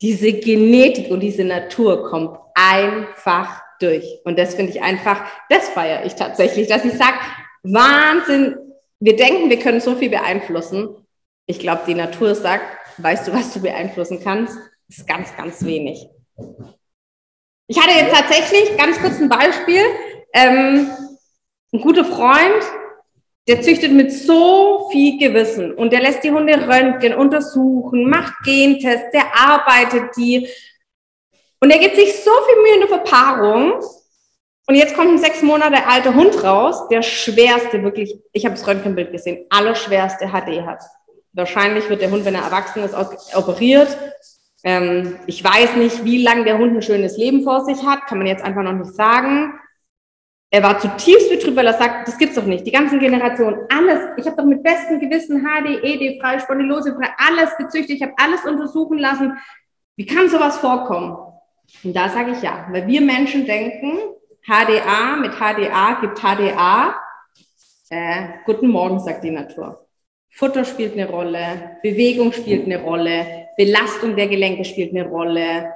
diese 0.00 0.32
Genetik 0.32 1.10
und 1.10 1.18
diese 1.18 1.42
Natur 1.42 2.08
kommt 2.08 2.38
einfach 2.54 3.60
durch. 3.80 4.20
Und 4.22 4.38
das 4.38 4.54
finde 4.54 4.70
ich 4.70 4.80
einfach, 4.80 5.24
das 5.48 5.68
feiere 5.70 6.04
ich 6.04 6.14
tatsächlich, 6.14 6.68
dass 6.68 6.84
ich 6.84 6.92
sage, 6.92 7.18
Wahnsinn, 7.64 8.56
wir 9.00 9.16
denken, 9.16 9.50
wir 9.50 9.58
können 9.58 9.80
so 9.80 9.96
viel 9.96 10.10
beeinflussen. 10.10 11.04
Ich 11.46 11.58
glaube, 11.58 11.82
die 11.88 11.94
Natur 11.94 12.36
sagt, 12.36 12.64
weißt 12.98 13.26
du, 13.26 13.32
was 13.32 13.52
du 13.54 13.60
beeinflussen 13.60 14.20
kannst? 14.22 14.56
Das 14.86 14.98
ist 14.98 15.08
ganz, 15.08 15.36
ganz 15.36 15.64
wenig. 15.64 16.06
Ich 17.66 17.78
hatte 17.78 17.98
jetzt 17.98 18.14
tatsächlich 18.14 18.76
ganz 18.76 19.00
kurz 19.00 19.20
ein 19.20 19.28
Beispiel. 19.28 19.82
Ähm, 20.34 20.90
ein 21.72 21.80
guter 21.80 22.04
Freund, 22.04 22.64
der 23.46 23.62
züchtet 23.62 23.92
mit 23.92 24.12
so 24.12 24.88
viel 24.90 25.18
Gewissen 25.18 25.72
und 25.72 25.92
der 25.92 26.00
lässt 26.00 26.22
die 26.22 26.30
Hunde 26.30 26.54
röntgen, 26.68 27.14
untersuchen, 27.14 28.08
macht 28.08 28.34
Gentests, 28.44 29.10
der 29.12 29.24
arbeitet 29.34 30.16
die 30.16 30.48
und 31.60 31.70
er 31.70 31.78
gibt 31.78 31.96
sich 31.96 32.14
so 32.22 32.30
viel 32.30 32.62
Mühe 32.62 32.74
in 32.74 32.80
der 32.80 32.88
Verpaarung. 32.88 33.82
Und 34.66 34.74
jetzt 34.74 34.94
kommt 34.94 35.10
ein 35.10 35.18
sechs 35.18 35.42
Monate 35.42 35.86
alter 35.86 36.14
Hund 36.14 36.42
raus, 36.44 36.88
der 36.88 37.02
schwerste, 37.02 37.82
wirklich, 37.82 38.20
ich 38.32 38.44
habe 38.44 38.54
das 38.54 38.66
Röntgenbild 38.66 39.12
gesehen, 39.12 39.46
allerschwerste 39.48 40.28
HD 40.28 40.66
hat. 40.66 40.82
Wahrscheinlich 41.32 41.88
wird 41.88 42.02
der 42.02 42.10
Hund, 42.10 42.24
wenn 42.26 42.34
er 42.34 42.42
erwachsen 42.42 42.82
ist, 42.82 42.94
operiert. 43.34 43.96
Ähm, 44.64 45.18
ich 45.26 45.42
weiß 45.42 45.76
nicht, 45.76 46.04
wie 46.04 46.22
lange 46.22 46.44
der 46.44 46.58
Hund 46.58 46.76
ein 46.76 46.82
schönes 46.82 47.16
Leben 47.16 47.44
vor 47.44 47.64
sich 47.64 47.82
hat, 47.82 48.06
kann 48.06 48.18
man 48.18 48.26
jetzt 48.26 48.44
einfach 48.44 48.62
noch 48.62 48.72
nicht 48.72 48.94
sagen. 48.94 49.54
Er 50.50 50.62
war 50.62 50.78
zutiefst 50.78 51.30
betrübt, 51.30 51.56
weil 51.56 51.66
er 51.66 51.74
sagt, 51.74 52.08
das 52.08 52.16
gibt's 52.16 52.36
doch 52.36 52.46
nicht. 52.46 52.66
Die 52.66 52.72
ganzen 52.72 52.98
Generationen, 52.98 53.66
alles. 53.68 54.00
Ich 54.16 54.26
habe 54.26 54.36
doch 54.36 54.46
mit 54.46 54.62
bestem 54.62 54.98
Gewissen 54.98 55.42
HD, 55.42 55.84
ED 55.84 56.20
frei, 56.20 56.38
Spondylose 56.38 56.94
frei, 56.94 57.10
alles 57.18 57.54
gezüchtet. 57.56 57.96
Ich 57.96 58.02
habe 58.02 58.14
alles 58.16 58.44
untersuchen 58.44 58.98
lassen. 58.98 59.38
Wie 59.96 60.06
kann 60.06 60.28
sowas 60.30 60.58
vorkommen? 60.58 61.16
Und 61.84 61.94
da 61.94 62.08
sage 62.08 62.32
ich 62.32 62.42
ja, 62.42 62.66
weil 62.70 62.86
wir 62.86 63.00
Menschen 63.02 63.44
denken, 63.44 63.98
HDA 64.46 65.16
mit 65.16 65.32
HDA 65.32 66.00
gibt 66.00 66.18
HDA. 66.18 66.94
Äh, 67.90 68.28
guten 68.46 68.68
Morgen, 68.68 69.00
sagt 69.00 69.24
die 69.24 69.30
Natur. 69.30 69.86
Futter 70.30 70.64
spielt 70.64 70.94
eine 70.94 71.08
Rolle, 71.08 71.78
Bewegung 71.82 72.32
spielt 72.32 72.64
eine 72.64 72.80
Rolle, 72.80 73.48
Belastung 73.56 74.16
der 74.16 74.28
Gelenke 74.28 74.64
spielt 74.64 74.94
eine 74.94 75.08
Rolle, 75.08 75.72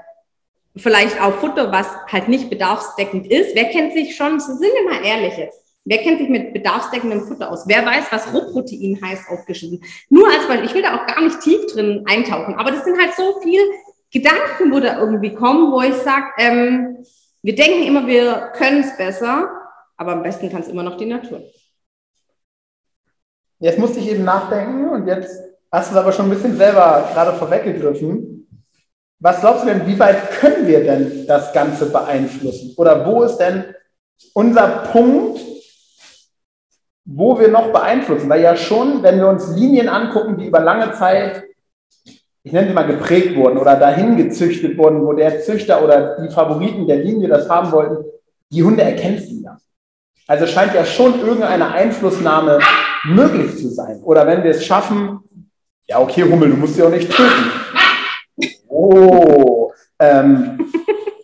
vielleicht 0.76 1.20
auch 1.20 1.34
Futter, 1.34 1.70
was 1.70 1.88
halt 2.10 2.28
nicht 2.28 2.50
bedarfsdeckend 2.50 3.30
ist. 3.30 3.54
Wer 3.54 3.66
kennt 3.66 3.92
sich 3.92 4.16
schon, 4.16 4.40
sind 4.40 4.60
wir 4.60 4.90
mal 4.90 5.04
ehrlich 5.04 5.36
jetzt, 5.36 5.60
wer 5.84 5.98
kennt 5.98 6.18
sich 6.18 6.28
mit 6.28 6.52
bedarfsdeckendem 6.52 7.22
Futter 7.22 7.50
aus? 7.50 7.64
Wer 7.66 7.84
weiß, 7.84 8.06
was 8.10 8.32
Rohprotein 8.32 8.98
heißt 9.02 9.28
aufgeschrieben? 9.28 9.82
Nur 10.08 10.26
als 10.28 10.46
Beispiel, 10.46 10.66
ich 10.66 10.74
will 10.74 10.82
da 10.82 10.96
auch 10.96 11.06
gar 11.06 11.22
nicht 11.22 11.40
tief 11.40 11.66
drin 11.72 12.04
eintauchen, 12.06 12.54
aber 12.54 12.70
das 12.70 12.84
sind 12.84 12.98
halt 12.98 13.14
so 13.14 13.40
viele 13.42 13.62
Gedanken, 14.10 14.72
wo 14.72 14.80
da 14.80 14.98
irgendwie 14.98 15.34
kommen, 15.34 15.72
wo 15.72 15.80
ich 15.82 15.94
sage, 15.94 16.26
ähm, 16.38 17.04
wir 17.42 17.54
denken 17.54 17.82
immer, 17.82 18.06
wir 18.06 18.52
können 18.54 18.80
es 18.80 18.96
besser, 18.96 19.50
aber 19.96 20.12
am 20.12 20.22
besten 20.22 20.50
kann 20.50 20.62
es 20.62 20.68
immer 20.68 20.82
noch 20.82 20.96
die 20.96 21.06
Natur. 21.06 21.42
Jetzt 23.58 23.78
musste 23.78 24.00
ich 24.00 24.10
eben 24.10 24.24
nachdenken 24.24 24.88
und 24.88 25.06
jetzt 25.06 25.40
hast 25.70 25.90
du 25.90 25.94
es 25.94 26.00
aber 26.00 26.12
schon 26.12 26.26
ein 26.26 26.30
bisschen 26.30 26.56
selber 26.56 27.08
gerade 27.12 27.38
vorweggegriffen. 27.38 28.31
Was 29.22 29.40
glaubst 29.40 29.62
du 29.62 29.68
denn, 29.68 29.86
wie 29.86 29.98
weit 30.00 30.32
können 30.40 30.66
wir 30.66 30.82
denn 30.82 31.28
das 31.28 31.52
Ganze 31.52 31.86
beeinflussen? 31.86 32.74
Oder 32.76 33.06
wo 33.06 33.22
ist 33.22 33.36
denn 33.36 33.66
unser 34.34 34.66
Punkt, 34.90 35.40
wo 37.04 37.38
wir 37.38 37.46
noch 37.46 37.72
beeinflussen? 37.72 38.28
Weil 38.28 38.42
ja 38.42 38.56
schon, 38.56 39.00
wenn 39.04 39.18
wir 39.18 39.28
uns 39.28 39.54
Linien 39.54 39.88
angucken, 39.88 40.38
die 40.38 40.46
über 40.46 40.58
lange 40.58 40.90
Zeit, 40.94 41.44
ich 42.42 42.52
nenne 42.52 42.66
sie 42.66 42.74
mal 42.74 42.88
geprägt 42.88 43.36
wurden 43.36 43.58
oder 43.58 43.76
dahin 43.76 44.16
gezüchtet 44.16 44.76
wurden, 44.76 45.06
wo 45.06 45.12
der 45.12 45.40
Züchter 45.40 45.84
oder 45.84 46.16
die 46.20 46.34
Favoriten 46.34 46.88
der 46.88 46.96
Linie 46.96 47.28
das 47.28 47.48
haben 47.48 47.70
wollten, 47.70 48.04
die 48.50 48.64
Hunde 48.64 48.82
erkennst 48.82 49.30
du 49.30 49.36
ja. 49.44 49.56
Also 50.26 50.48
scheint 50.48 50.74
ja 50.74 50.84
schon 50.84 51.20
irgendeine 51.20 51.70
Einflussnahme 51.70 52.58
möglich 53.04 53.56
zu 53.56 53.68
sein. 53.68 54.02
Oder 54.02 54.26
wenn 54.26 54.42
wir 54.42 54.50
es 54.50 54.66
schaffen, 54.66 55.20
ja, 55.86 56.00
okay, 56.00 56.24
Hummel, 56.24 56.50
du 56.50 56.56
musst 56.56 56.74
sie 56.74 56.82
auch 56.82 56.90
nicht 56.90 57.08
töten. 57.08 57.52
Oh. 58.82 59.72
Ähm, 60.00 60.72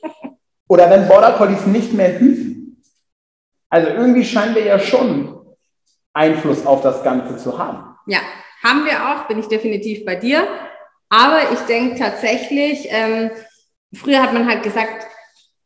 oder 0.69 0.89
wenn 0.91 1.09
Border 1.09 1.33
Collies 1.33 1.67
nicht 1.67 1.93
mehr 1.93 2.21
hüten. 2.21 2.81
Also 3.69 3.89
irgendwie 3.89 4.25
scheinen 4.25 4.55
wir 4.55 4.65
ja 4.65 4.79
schon 4.79 5.45
Einfluss 6.13 6.65
auf 6.65 6.83
das 6.83 7.03
Ganze 7.03 7.37
zu 7.37 7.59
haben. 7.59 7.97
Ja, 8.07 8.21
haben 8.63 8.85
wir 8.85 9.09
auch, 9.09 9.27
bin 9.27 9.41
ich 9.41 9.49
definitiv 9.49 10.05
bei 10.05 10.15
dir. 10.15 10.47
Aber 11.09 11.41
ich 11.53 11.59
denke 11.61 11.99
tatsächlich, 11.99 12.87
ähm, 12.91 13.31
früher 13.93 14.23
hat 14.23 14.33
man 14.33 14.49
halt 14.49 14.63
gesagt, 14.63 15.07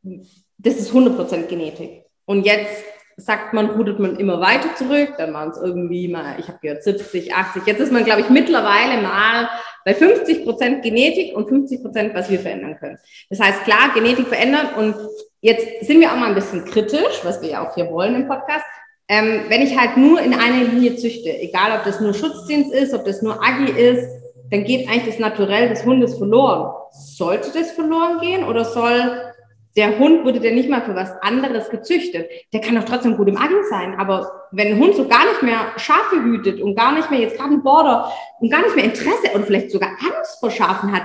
das 0.02 0.76
ist 0.76 0.92
100% 0.92 1.46
Genetik. 1.46 2.04
Und 2.24 2.46
jetzt 2.46 2.84
sagt 3.16 3.52
man, 3.52 3.70
rudert 3.70 3.98
man 3.98 4.16
immer 4.16 4.40
weiter 4.40 4.74
zurück, 4.76 5.14
dann 5.18 5.34
waren 5.34 5.50
es 5.50 5.58
irgendwie 5.58 6.08
mal, 6.08 6.36
ich 6.38 6.48
habe 6.48 6.58
gehört 6.62 6.82
70, 6.82 7.34
80, 7.34 7.66
jetzt 7.66 7.80
ist 7.80 7.92
man, 7.92 8.04
glaube 8.04 8.22
ich, 8.22 8.30
mittlerweile 8.30 9.02
mal 9.02 9.50
bei 9.84 9.94
50 9.94 10.44
Prozent 10.44 10.82
Genetik 10.82 11.36
und 11.36 11.48
50 11.48 11.82
Prozent, 11.82 12.14
was 12.14 12.30
wir 12.30 12.38
verändern 12.38 12.76
können. 12.78 12.98
Das 13.30 13.40
heißt, 13.40 13.64
klar, 13.64 13.92
Genetik 13.94 14.28
verändern 14.28 14.68
und 14.76 14.94
jetzt 15.40 15.66
sind 15.86 16.00
wir 16.00 16.12
auch 16.12 16.16
mal 16.16 16.28
ein 16.28 16.34
bisschen 16.34 16.64
kritisch, 16.64 17.20
was 17.24 17.42
wir 17.42 17.50
ja 17.50 17.66
auch 17.66 17.74
hier 17.74 17.90
wollen 17.90 18.14
im 18.14 18.28
Podcast. 18.28 18.64
Ähm, 19.08 19.42
wenn 19.48 19.62
ich 19.62 19.78
halt 19.78 19.96
nur 19.96 20.20
in 20.20 20.32
einer 20.32 20.64
Linie 20.64 20.96
züchte, 20.96 21.36
egal 21.38 21.76
ob 21.76 21.84
das 21.84 22.00
nur 22.00 22.14
Schutzdienst 22.14 22.72
ist, 22.72 22.94
ob 22.94 23.04
das 23.04 23.20
nur 23.20 23.42
Agi 23.42 23.70
ist, 23.72 24.08
dann 24.50 24.64
geht 24.64 24.88
eigentlich 24.88 25.06
das 25.06 25.18
Naturell 25.18 25.68
des 25.68 25.84
Hundes 25.84 26.16
verloren. 26.16 26.72
Sollte 26.92 27.50
das 27.58 27.72
verloren 27.72 28.20
gehen 28.20 28.44
oder 28.44 28.64
soll 28.64 29.31
der 29.76 29.98
Hund 29.98 30.24
wurde 30.24 30.40
denn 30.40 30.54
nicht 30.54 30.68
mal 30.68 30.82
für 30.82 30.94
was 30.94 31.10
anderes 31.22 31.70
gezüchtet. 31.70 32.28
Der 32.52 32.60
kann 32.60 32.74
doch 32.74 32.84
trotzdem 32.84 33.16
gut 33.16 33.28
im 33.28 33.38
Aggen 33.38 33.64
sein. 33.70 33.98
Aber 33.98 34.48
wenn 34.50 34.68
ein 34.68 34.78
Hund 34.78 34.94
so 34.94 35.08
gar 35.08 35.24
nicht 35.24 35.42
mehr 35.42 35.72
Schafe 35.76 36.22
hütet 36.22 36.60
und 36.60 36.74
gar 36.74 36.92
nicht 36.92 37.10
mehr 37.10 37.20
jetzt 37.20 37.38
gerade 37.38 37.54
ein 37.54 37.62
Border 37.62 38.12
und 38.40 38.50
gar 38.50 38.62
nicht 38.62 38.76
mehr 38.76 38.84
Interesse 38.84 39.32
und 39.34 39.46
vielleicht 39.46 39.70
sogar 39.70 39.90
Angst 39.90 40.40
vor 40.40 40.50
Schafen 40.50 40.92
hat, 40.92 41.04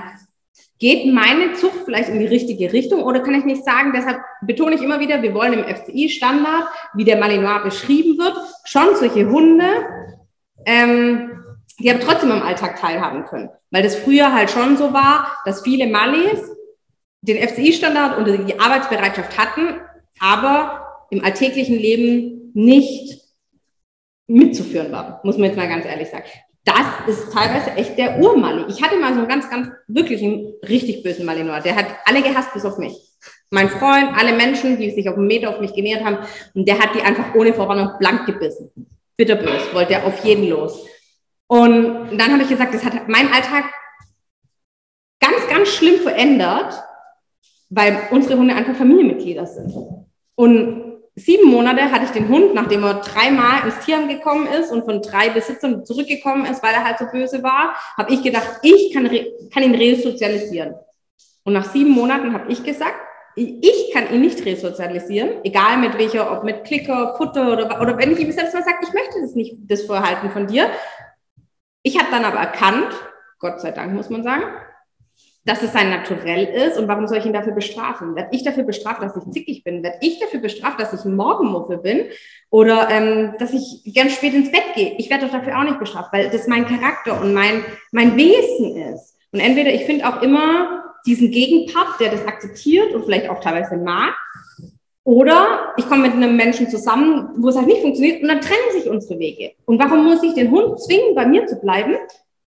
geht 0.78 1.12
meine 1.12 1.54
Zucht 1.54 1.80
vielleicht 1.84 2.08
in 2.08 2.20
die 2.20 2.26
richtige 2.26 2.72
Richtung 2.72 3.02
oder 3.02 3.20
kann 3.20 3.34
ich 3.34 3.44
nicht 3.44 3.64
sagen, 3.64 3.92
deshalb 3.94 4.20
betone 4.42 4.76
ich 4.76 4.82
immer 4.82 5.00
wieder, 5.00 5.22
wir 5.22 5.34
wollen 5.34 5.54
im 5.54 5.64
FCI-Standard, 5.64 6.68
wie 6.94 7.04
der 7.04 7.18
Malinois 7.18 7.64
beschrieben 7.64 8.16
wird, 8.18 8.36
schon 8.64 8.94
solche 8.94 9.28
Hunde, 9.28 9.64
ähm, 10.66 11.42
die 11.80 11.90
aber 11.90 12.00
trotzdem 12.00 12.30
am 12.30 12.42
Alltag 12.42 12.78
teilhaben 12.80 13.24
können. 13.24 13.50
Weil 13.70 13.82
das 13.82 13.96
früher 13.96 14.32
halt 14.32 14.50
schon 14.50 14.76
so 14.76 14.92
war, 14.92 15.36
dass 15.44 15.62
viele 15.62 15.88
Mallis 15.88 16.40
den 17.20 17.48
FCI-Standard 17.48 18.18
und 18.18 18.48
die 18.48 18.58
Arbeitsbereitschaft 18.58 19.36
hatten, 19.38 19.80
aber 20.20 21.06
im 21.10 21.24
alltäglichen 21.24 21.76
Leben 21.76 22.50
nicht 22.54 23.20
mitzuführen 24.26 24.92
war, 24.92 25.20
muss 25.24 25.36
man 25.36 25.46
jetzt 25.46 25.56
mal 25.56 25.68
ganz 25.68 25.84
ehrlich 25.84 26.08
sagen. 26.08 26.24
Das 26.64 26.86
ist 27.06 27.32
teilweise 27.32 27.70
echt 27.72 27.96
der 27.96 28.18
Urmali. 28.18 28.66
Ich 28.68 28.82
hatte 28.82 28.98
mal 28.98 29.14
so 29.14 29.20
einen 29.20 29.28
ganz, 29.28 29.48
ganz 29.48 29.68
wirklich 29.86 30.22
einen 30.22 30.52
richtig 30.68 31.02
bösen 31.02 31.24
Malinois. 31.24 31.62
Der 31.62 31.74
hat 31.74 31.86
alle 32.04 32.22
gehasst 32.22 32.52
bis 32.52 32.64
auf 32.64 32.76
mich. 32.76 32.94
Mein 33.50 33.70
Freund, 33.70 34.10
alle 34.18 34.34
Menschen, 34.34 34.78
die 34.78 34.90
sich 34.90 35.08
auf 35.08 35.16
einen 35.16 35.26
Meter 35.26 35.48
auf 35.48 35.60
mich 35.60 35.72
genähert 35.72 36.04
haben, 36.04 36.18
und 36.54 36.68
der 36.68 36.78
hat 36.78 36.94
die 36.94 37.00
einfach 37.00 37.34
ohne 37.34 37.54
Vorwarnung 37.54 37.92
blank 37.98 38.26
gebissen. 38.26 38.70
Bitterbös, 39.16 39.72
wollte 39.72 39.94
er 39.94 40.04
auf 40.04 40.22
jeden 40.24 40.48
los. 40.48 40.86
Und 41.46 42.18
dann 42.18 42.32
habe 42.32 42.42
ich 42.42 42.50
gesagt, 42.50 42.74
das 42.74 42.84
hat 42.84 43.08
mein 43.08 43.32
Alltag 43.32 43.64
ganz, 45.20 45.48
ganz 45.48 45.68
schlimm 45.70 46.00
verändert, 46.00 46.74
weil 47.70 48.08
unsere 48.10 48.38
Hunde 48.38 48.54
einfach 48.54 48.74
Familienmitglieder 48.74 49.46
sind. 49.46 49.74
Und 50.34 50.88
sieben 51.16 51.50
Monate 51.50 51.90
hatte 51.90 52.04
ich 52.04 52.10
den 52.10 52.28
Hund, 52.28 52.54
nachdem 52.54 52.84
er 52.84 52.94
dreimal 52.94 53.64
ins 53.64 53.78
Tierheim 53.84 54.08
gekommen 54.08 54.46
ist 54.46 54.70
und 54.72 54.84
von 54.84 55.02
drei 55.02 55.30
Besitzern 55.30 55.84
zurückgekommen 55.84 56.46
ist, 56.46 56.62
weil 56.62 56.74
er 56.74 56.84
halt 56.84 56.98
so 56.98 57.06
böse 57.06 57.42
war, 57.42 57.74
habe 57.96 58.12
ich 58.12 58.22
gedacht, 58.22 58.60
ich 58.62 58.92
kann, 58.92 59.08
kann 59.52 59.62
ihn 59.62 59.74
resozialisieren. 59.74 60.74
Und 61.44 61.52
nach 61.52 61.70
sieben 61.72 61.90
Monaten 61.90 62.32
habe 62.32 62.50
ich 62.50 62.62
gesagt, 62.62 62.94
ich 63.36 63.92
kann 63.92 64.12
ihn 64.12 64.20
nicht 64.20 64.44
resozialisieren, 64.44 65.44
egal 65.44 65.78
mit 65.78 65.96
welcher, 65.96 66.32
ob 66.32 66.44
mit 66.44 66.64
Klicker, 66.64 67.14
Futter 67.16 67.52
oder, 67.52 67.80
oder 67.80 67.96
wenn 67.96 68.10
ich 68.12 68.18
ihm 68.18 68.32
selbst 68.32 68.54
mal 68.54 68.64
sage, 68.64 68.78
ich 68.82 68.92
möchte 68.92 69.20
das 69.20 69.34
nicht, 69.34 69.56
das 69.60 69.82
Verhalten 69.82 70.30
von 70.30 70.46
dir. 70.46 70.68
Ich 71.82 71.98
habe 71.98 72.10
dann 72.10 72.24
aber 72.24 72.38
erkannt, 72.38 72.92
Gott 73.38 73.60
sei 73.60 73.70
Dank 73.70 73.94
muss 73.94 74.10
man 74.10 74.24
sagen, 74.24 74.42
dass 75.48 75.62
es 75.62 75.72
sein 75.72 75.88
Naturell 75.88 76.44
ist 76.44 76.78
und 76.78 76.88
warum 76.88 77.08
soll 77.08 77.18
ich 77.18 77.26
ihn 77.26 77.32
dafür 77.32 77.54
bestrafen? 77.54 78.14
Werd 78.14 78.34
ich 78.34 78.44
dafür 78.44 78.64
bestraft, 78.64 79.02
dass 79.02 79.16
ich 79.16 79.32
zickig 79.32 79.64
bin? 79.64 79.82
Werd 79.82 79.96
ich 80.02 80.20
dafür 80.20 80.40
bestraft, 80.40 80.78
dass 80.78 80.92
ich 80.92 81.04
ein 81.06 81.16
Morgenmuffel 81.16 81.78
bin? 81.78 82.04
Oder 82.50 82.88
ähm, 82.90 83.34
dass 83.38 83.54
ich 83.54 83.82
gern 83.86 84.10
spät 84.10 84.34
ins 84.34 84.52
Bett 84.52 84.74
gehe? 84.74 84.94
Ich 84.98 85.08
werde 85.08 85.24
doch 85.24 85.32
dafür 85.32 85.58
auch 85.58 85.64
nicht 85.64 85.78
bestraft, 85.78 86.12
weil 86.12 86.28
das 86.28 86.46
mein 86.48 86.66
Charakter 86.66 87.18
und 87.20 87.32
mein, 87.32 87.64
mein 87.92 88.14
Wesen 88.16 88.76
ist. 88.76 89.16
Und 89.32 89.40
entweder 89.40 89.72
ich 89.72 89.84
finde 89.84 90.06
auch 90.06 90.20
immer 90.20 90.84
diesen 91.06 91.30
Gegenpart, 91.30 91.98
der 91.98 92.10
das 92.10 92.26
akzeptiert 92.26 92.94
und 92.94 93.06
vielleicht 93.06 93.30
auch 93.30 93.40
teilweise 93.40 93.78
mag, 93.78 94.14
oder 95.04 95.72
ich 95.78 95.88
komme 95.88 96.02
mit 96.02 96.12
einem 96.12 96.36
Menschen 96.36 96.68
zusammen, 96.68 97.30
wo 97.38 97.48
es 97.48 97.56
halt 97.56 97.66
nicht 97.66 97.80
funktioniert 97.80 98.20
und 98.20 98.28
dann 98.28 98.42
trennen 98.42 98.72
sich 98.72 98.90
unsere 98.90 99.18
Wege. 99.18 99.52
Und 99.64 99.82
warum 99.82 100.04
muss 100.04 100.22
ich 100.22 100.34
den 100.34 100.50
Hund 100.50 100.78
zwingen, 100.82 101.14
bei 101.14 101.24
mir 101.24 101.46
zu 101.46 101.56
bleiben, 101.56 101.96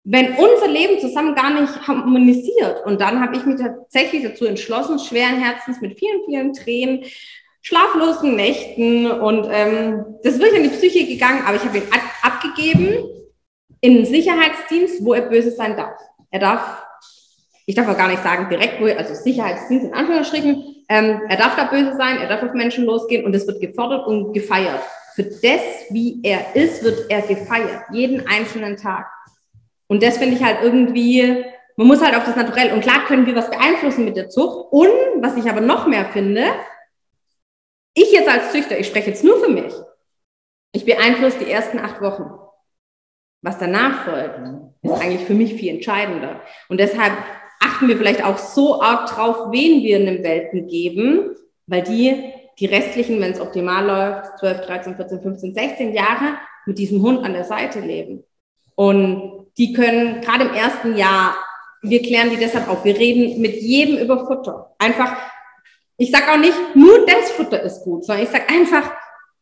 wenn 0.05 0.35
unser 0.35 0.69
Leben 0.69 0.99
zusammen 0.99 1.35
gar 1.35 1.51
nicht 1.61 1.87
harmonisiert. 1.87 2.85
Und 2.87 3.01
dann 3.01 3.21
habe 3.21 3.37
ich 3.37 3.45
mich 3.45 3.61
tatsächlich 3.61 4.23
dazu 4.23 4.47
entschlossen, 4.47 4.99
schweren 4.99 5.37
Herzens 5.37 5.81
mit 5.81 5.99
vielen, 5.99 6.25
vielen 6.25 6.53
Tränen, 6.53 7.05
schlaflosen 7.63 8.37
Nächten 8.37 9.11
und 9.11 9.47
ähm, 9.53 10.05
das 10.23 10.35
ist 10.35 10.41
wirklich 10.41 10.65
in 10.65 10.71
die 10.71 10.77
Psyche 10.77 11.07
gegangen, 11.07 11.43
aber 11.47 11.57
ich 11.57 11.65
habe 11.65 11.79
ihn 11.79 11.93
ab 11.93 12.01
abgegeben 12.23 13.05
in 13.81 13.97
einen 13.97 14.07
Sicherheitsdienst, 14.07 15.05
wo 15.05 15.15
er 15.15 15.23
böse 15.23 15.51
sein 15.51 15.77
darf. 15.77 15.99
Er 16.31 16.41
darf, 16.41 16.83
ich 17.67 17.75
darf 17.75 17.89
auch 17.89 17.97
gar 17.97 18.09
nicht 18.09 18.23
sagen 18.23 18.49
direkt, 18.49 18.81
wo 18.81 18.87
er, 18.87 18.99
also 18.99 19.15
Sicherheitsdienst 19.15 19.87
in 19.87 19.95
Anführungsstrichen, 19.95 20.85
ähm, 20.89 21.23
er 21.29 21.37
darf 21.37 21.57
da 21.57 21.65
böse 21.65 21.97
sein, 21.97 22.19
er 22.19 22.29
darf 22.29 22.43
auf 22.43 22.53
Menschen 22.53 22.85
losgehen 22.85 23.25
und 23.25 23.35
es 23.35 23.47
wird 23.47 23.61
gefordert 23.61 24.07
und 24.07 24.33
gefeiert. 24.33 24.81
Für 25.15 25.25
das, 25.25 25.61
wie 25.91 26.21
er 26.23 26.55
ist, 26.55 26.83
wird 26.83 27.11
er 27.11 27.23
gefeiert, 27.23 27.83
jeden 27.93 28.27
einzelnen 28.27 28.77
Tag. 28.77 29.07
Und 29.91 30.05
das 30.05 30.19
finde 30.19 30.37
ich 30.37 30.45
halt 30.45 30.59
irgendwie, 30.63 31.45
man 31.75 31.89
muss 31.89 32.01
halt 32.01 32.15
auf 32.15 32.25
das 32.25 32.37
Naturell, 32.37 32.73
und 32.73 32.81
klar 32.81 33.07
können 33.07 33.27
wir 33.27 33.35
was 33.35 33.51
beeinflussen 33.51 34.05
mit 34.05 34.17
der 34.17 34.29
Zucht. 34.29 34.69
Und 34.71 34.89
was 35.21 35.37
ich 35.37 35.51
aber 35.51 35.61
noch 35.61 35.89
mehr 35.89 36.05
finde, 36.05 36.45
ich 37.95 38.13
jetzt 38.13 38.29
als 38.29 38.53
Züchter, 38.53 38.79
ich 38.79 38.87
spreche 38.87 39.11
jetzt 39.11 39.25
nur 39.25 39.43
für 39.43 39.51
mich, 39.51 39.75
ich 40.73 40.85
beeinflusse 40.85 41.41
die 41.41 41.51
ersten 41.51 41.81
acht 41.81 42.01
Wochen. 42.01 42.31
Was 43.43 43.59
danach 43.59 44.05
folgt, 44.05 44.39
ist 44.83 44.93
eigentlich 44.93 45.27
für 45.27 45.35
mich 45.35 45.55
viel 45.55 45.75
entscheidender. 45.75 46.41
Und 46.69 46.79
deshalb 46.79 47.13
achten 47.61 47.89
wir 47.89 47.97
vielleicht 47.97 48.25
auch 48.25 48.39
so 48.39 48.81
arg 48.81 49.09
drauf, 49.09 49.51
wen 49.51 49.83
wir 49.83 49.97
einem 49.97 50.23
Welpen 50.23 50.69
geben, 50.69 51.35
weil 51.67 51.83
die 51.83 52.33
die 52.61 52.67
restlichen, 52.67 53.21
wenn 53.21 53.33
es 53.33 53.41
optimal 53.41 53.87
läuft, 53.87 54.39
12, 54.39 54.61
13, 54.67 54.95
14, 54.95 55.21
15, 55.21 55.55
16 55.55 55.95
Jahre 55.95 56.37
mit 56.67 56.79
diesem 56.79 57.03
Hund 57.03 57.25
an 57.25 57.33
der 57.33 57.45
Seite 57.45 57.81
leben. 57.81 58.23
Und 58.77 59.40
die 59.61 59.75
können 59.75 60.23
gerade 60.23 60.45
im 60.45 60.55
ersten 60.55 60.97
Jahr, 60.97 61.37
wir 61.83 62.01
klären 62.01 62.31
die 62.31 62.39
deshalb 62.39 62.67
auf, 62.67 62.83
wir 62.83 62.97
reden 62.97 63.43
mit 63.43 63.61
jedem 63.61 63.99
über 63.99 64.27
Futter. 64.27 64.75
Einfach, 64.79 65.15
ich 65.99 66.11
sage 66.11 66.33
auch 66.33 66.39
nicht, 66.39 66.57
nur 66.75 67.05
das 67.05 67.31
Futter 67.33 67.63
ist 67.63 67.83
gut, 67.83 68.07
sondern 68.07 68.25
ich 68.25 68.31
sage 68.31 68.49
einfach, 68.49 68.91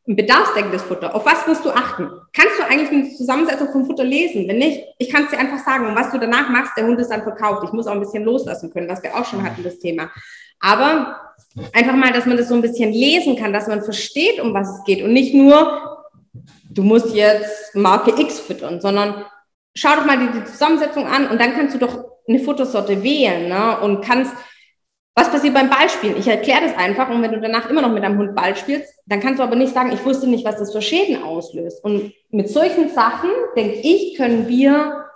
ein 0.09 0.17
bedarfsdeckendes 0.17 0.83
Futter. 0.83 1.15
Auf 1.15 1.25
was 1.25 1.47
musst 1.47 1.65
du 1.65 1.71
achten? 1.71 2.11
Kannst 2.33 2.59
du 2.59 2.65
eigentlich 2.65 2.91
eine 2.91 3.15
Zusammensetzung 3.15 3.71
vom 3.71 3.87
Futter 3.87 4.03
lesen? 4.03 4.49
Wenn 4.49 4.59
nicht, 4.59 4.83
ich 4.99 5.13
kann 5.13 5.25
es 5.25 5.31
dir 5.31 5.39
einfach 5.39 5.65
sagen. 5.65 5.87
Und 5.87 5.95
was 5.95 6.11
du 6.11 6.19
danach 6.19 6.49
machst, 6.49 6.73
der 6.77 6.87
Hund 6.87 6.99
ist 6.99 7.11
dann 7.11 7.23
verkauft. 7.23 7.63
Ich 7.65 7.73
muss 7.73 7.87
auch 7.87 7.93
ein 7.93 8.01
bisschen 8.01 8.25
loslassen 8.25 8.73
können, 8.73 8.89
was 8.89 9.03
wir 9.05 9.15
auch 9.15 9.25
schon 9.25 9.45
hatten, 9.45 9.63
das 9.63 9.79
Thema. 9.79 10.11
Aber 10.61 11.21
einfach 11.75 11.95
mal, 11.95 12.11
dass 12.11 12.27
man 12.27 12.39
das 12.39 12.49
so 12.49 12.55
ein 12.55 12.63
bisschen 12.63 12.91
lesen 12.91 13.37
kann, 13.37 13.53
dass 13.53 13.69
man 13.69 13.83
versteht, 13.83 14.41
um 14.41 14.53
was 14.53 14.79
es 14.79 14.85
geht 14.85 15.03
und 15.03 15.13
nicht 15.13 15.35
nur, 15.35 16.09
du 16.71 16.83
musst 16.83 17.15
jetzt 17.15 17.75
Marke 17.77 18.19
X 18.21 18.41
füttern, 18.41 18.81
sondern 18.81 19.27
schau 19.79 19.97
doch 19.97 20.05
mal 20.05 20.19
die, 20.19 20.39
die 20.39 20.45
Zusammensetzung 20.45 21.07
an 21.07 21.29
und 21.29 21.41
dann 21.41 21.55
kannst 21.55 21.75
du 21.75 21.79
doch 21.79 22.05
eine 22.29 22.41
Futtersorte 22.41 23.03
wählen 23.03 23.49
ne? 23.49 23.79
und 23.81 24.05
kannst 24.05 24.35
was 25.19 25.33
passiert 25.33 25.55
beim 25.55 25.69
Ballspielen? 25.69 26.17
Ich 26.17 26.29
erkläre 26.29 26.61
das 26.63 26.77
einfach 26.77 27.11
und 27.11 27.21
wenn 27.23 27.33
du 27.33 27.41
danach 27.41 27.69
immer 27.69 27.83
noch 27.83 27.91
mit 27.91 28.05
deinem 28.05 28.19
Hund 28.19 28.37
Ball 28.37 28.55
spielst, 28.55 28.95
dann 29.07 29.19
kannst 29.19 29.41
du 29.41 29.43
aber 29.43 29.57
nicht 29.57 29.75
sagen, 29.75 29.91
ich 29.91 30.05
wusste 30.05 30.29
nicht, 30.29 30.45
was 30.45 30.59
das 30.59 30.71
für 30.71 30.81
Schäden 30.81 31.25
auslöst. 31.25 31.83
Und 31.83 32.13
mit 32.31 32.49
solchen 32.49 32.91
Sachen, 32.91 33.31
denke 33.57 33.81
ich, 33.83 34.17
können 34.17 34.47
wir 34.47 35.07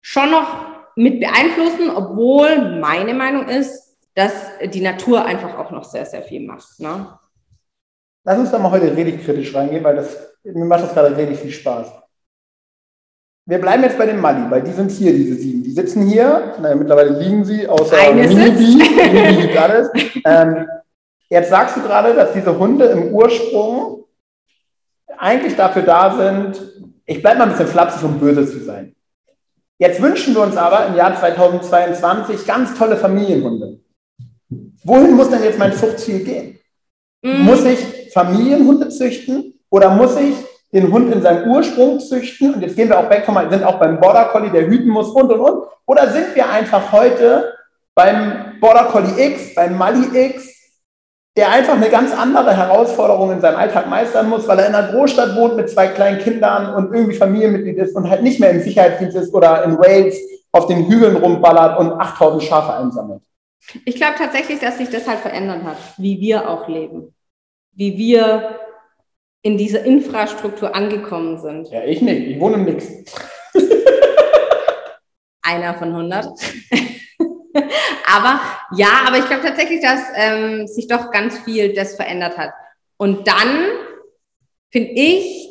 schon 0.00 0.30
noch 0.30 0.66
mit 0.94 1.18
beeinflussen, 1.18 1.90
obwohl 1.90 2.78
meine 2.78 3.14
Meinung 3.14 3.48
ist, 3.48 3.96
dass 4.14 4.32
die 4.62 4.80
Natur 4.80 5.24
einfach 5.24 5.58
auch 5.58 5.72
noch 5.72 5.82
sehr, 5.82 6.06
sehr 6.06 6.22
viel 6.22 6.46
macht. 6.46 6.78
Ne? 6.78 7.18
Lass 8.22 8.38
uns 8.38 8.52
da 8.52 8.60
mal 8.60 8.70
heute 8.70 8.96
richtig 8.96 9.24
kritisch 9.24 9.52
reingehen, 9.52 9.82
weil 9.82 9.96
das, 9.96 10.16
mir 10.44 10.64
macht 10.64 10.84
das 10.84 10.94
gerade 10.94 11.16
richtig 11.16 11.40
viel 11.40 11.50
Spaß. 11.50 11.92
Wir 13.48 13.60
bleiben 13.60 13.84
jetzt 13.84 13.96
bei 13.96 14.06
dem 14.06 14.20
Mali, 14.20 14.50
weil 14.50 14.62
die 14.62 14.72
sind 14.72 14.90
hier, 14.90 15.12
diese 15.12 15.36
sieben. 15.36 15.62
Die 15.62 15.70
sitzen 15.70 16.04
hier, 16.04 16.54
naja, 16.60 16.74
mittlerweile 16.74 17.18
liegen 17.20 17.44
sie, 17.44 17.68
außer 17.68 17.96
Eine 17.96 18.26
Minibi, 18.26 18.76
Minibi 18.76 19.56
alles. 19.56 19.88
Ähm, 20.24 20.66
jetzt 21.28 21.50
sagst 21.50 21.76
du 21.76 21.82
gerade, 21.82 22.12
dass 22.14 22.32
diese 22.32 22.58
Hunde 22.58 22.86
im 22.86 23.14
Ursprung 23.14 24.04
eigentlich 25.16 25.54
dafür 25.54 25.82
da 25.82 26.16
sind, 26.16 26.60
ich 27.04 27.22
bleibe 27.22 27.38
mal 27.38 27.44
ein 27.44 27.50
bisschen 27.50 27.68
flapsig, 27.68 28.02
um 28.02 28.18
böse 28.18 28.46
zu 28.46 28.64
sein. 28.64 28.96
Jetzt 29.78 30.02
wünschen 30.02 30.34
wir 30.34 30.42
uns 30.42 30.56
aber 30.56 30.86
im 30.86 30.96
Jahr 30.96 31.16
2022 31.16 32.46
ganz 32.46 32.76
tolle 32.76 32.96
Familienhunde. 32.96 33.78
Wohin 34.84 35.14
muss 35.14 35.30
denn 35.30 35.44
jetzt 35.44 35.58
mein 35.58 35.72
Zuchtziel 35.72 36.24
gehen? 36.24 36.58
Mm. 37.22 37.44
Muss 37.44 37.64
ich 37.64 38.12
Familienhunde 38.12 38.88
züchten 38.88 39.54
oder 39.70 39.90
muss 39.90 40.16
ich 40.16 40.34
den 40.76 40.92
Hund 40.92 41.12
in 41.12 41.22
seinem 41.22 41.50
Ursprung 41.50 42.00
züchten 42.00 42.54
und 42.54 42.60
jetzt 42.60 42.76
gehen 42.76 42.90
wir 42.90 42.98
auch 42.98 43.08
weg 43.08 43.24
vom, 43.24 43.38
sind 43.50 43.64
auch 43.64 43.78
beim 43.78 43.98
Border 43.98 44.26
Collie, 44.26 44.50
der 44.50 44.66
hüten 44.66 44.90
muss 44.90 45.08
und 45.08 45.32
und 45.32 45.40
und. 45.40 45.64
Oder 45.86 46.08
sind 46.08 46.34
wir 46.34 46.50
einfach 46.50 46.92
heute 46.92 47.54
beim 47.94 48.58
Border 48.60 48.84
Collie 48.84 49.26
X, 49.28 49.54
beim 49.54 49.78
Mali 49.78 50.06
X, 50.12 50.52
der 51.34 51.50
einfach 51.50 51.74
eine 51.74 51.88
ganz 51.88 52.12
andere 52.12 52.54
Herausforderung 52.54 53.32
in 53.32 53.40
seinem 53.40 53.56
Alltag 53.56 53.88
meistern 53.88 54.28
muss, 54.28 54.46
weil 54.46 54.58
er 54.58 54.68
in 54.68 54.74
einer 54.74 54.92
Großstadt 54.92 55.34
wohnt 55.36 55.56
mit 55.56 55.70
zwei 55.70 55.88
kleinen 55.88 56.18
Kindern 56.18 56.74
und 56.74 56.94
irgendwie 56.94 57.16
Familienmitglied 57.16 57.78
ist 57.78 57.96
und 57.96 58.10
halt 58.10 58.22
nicht 58.22 58.38
mehr 58.38 58.50
im 58.50 58.60
Sicherheitsdienst 58.60 59.16
ist 59.16 59.34
oder 59.34 59.64
in 59.64 59.78
Wales 59.78 60.18
auf 60.52 60.66
den 60.66 60.86
Hügeln 60.86 61.16
rumballert 61.16 61.78
und 61.78 61.92
8000 61.92 62.42
Schafe 62.42 62.74
einsammelt. 62.74 63.22
Ich 63.86 63.96
glaube 63.96 64.14
tatsächlich, 64.18 64.60
dass 64.60 64.76
sich 64.76 64.90
das 64.90 65.08
halt 65.08 65.20
verändert 65.20 65.64
hat, 65.64 65.78
wie 65.96 66.20
wir 66.20 66.48
auch 66.48 66.68
leben. 66.68 67.14
Wie 67.72 67.96
wir 67.96 68.65
in 69.46 69.56
dieser 69.56 69.84
Infrastruktur 69.84 70.74
angekommen 70.74 71.38
sind. 71.38 71.68
Ja, 71.68 71.84
ich 71.84 72.02
nicht. 72.02 72.26
Ich 72.26 72.40
wohne 72.40 72.56
im 72.56 72.64
Nix. 72.64 72.88
Einer 75.42 75.74
von 75.74 75.90
100. 75.90 76.26
aber 78.12 78.40
ja, 78.74 78.88
aber 79.06 79.18
ich 79.18 79.26
glaube 79.26 79.44
tatsächlich, 79.44 79.80
dass 79.80 80.00
ähm, 80.16 80.66
sich 80.66 80.88
doch 80.88 81.12
ganz 81.12 81.38
viel 81.38 81.72
das 81.74 81.94
verändert 81.94 82.36
hat. 82.36 82.50
Und 82.96 83.28
dann 83.28 83.68
finde 84.72 84.90
ich, 84.90 85.48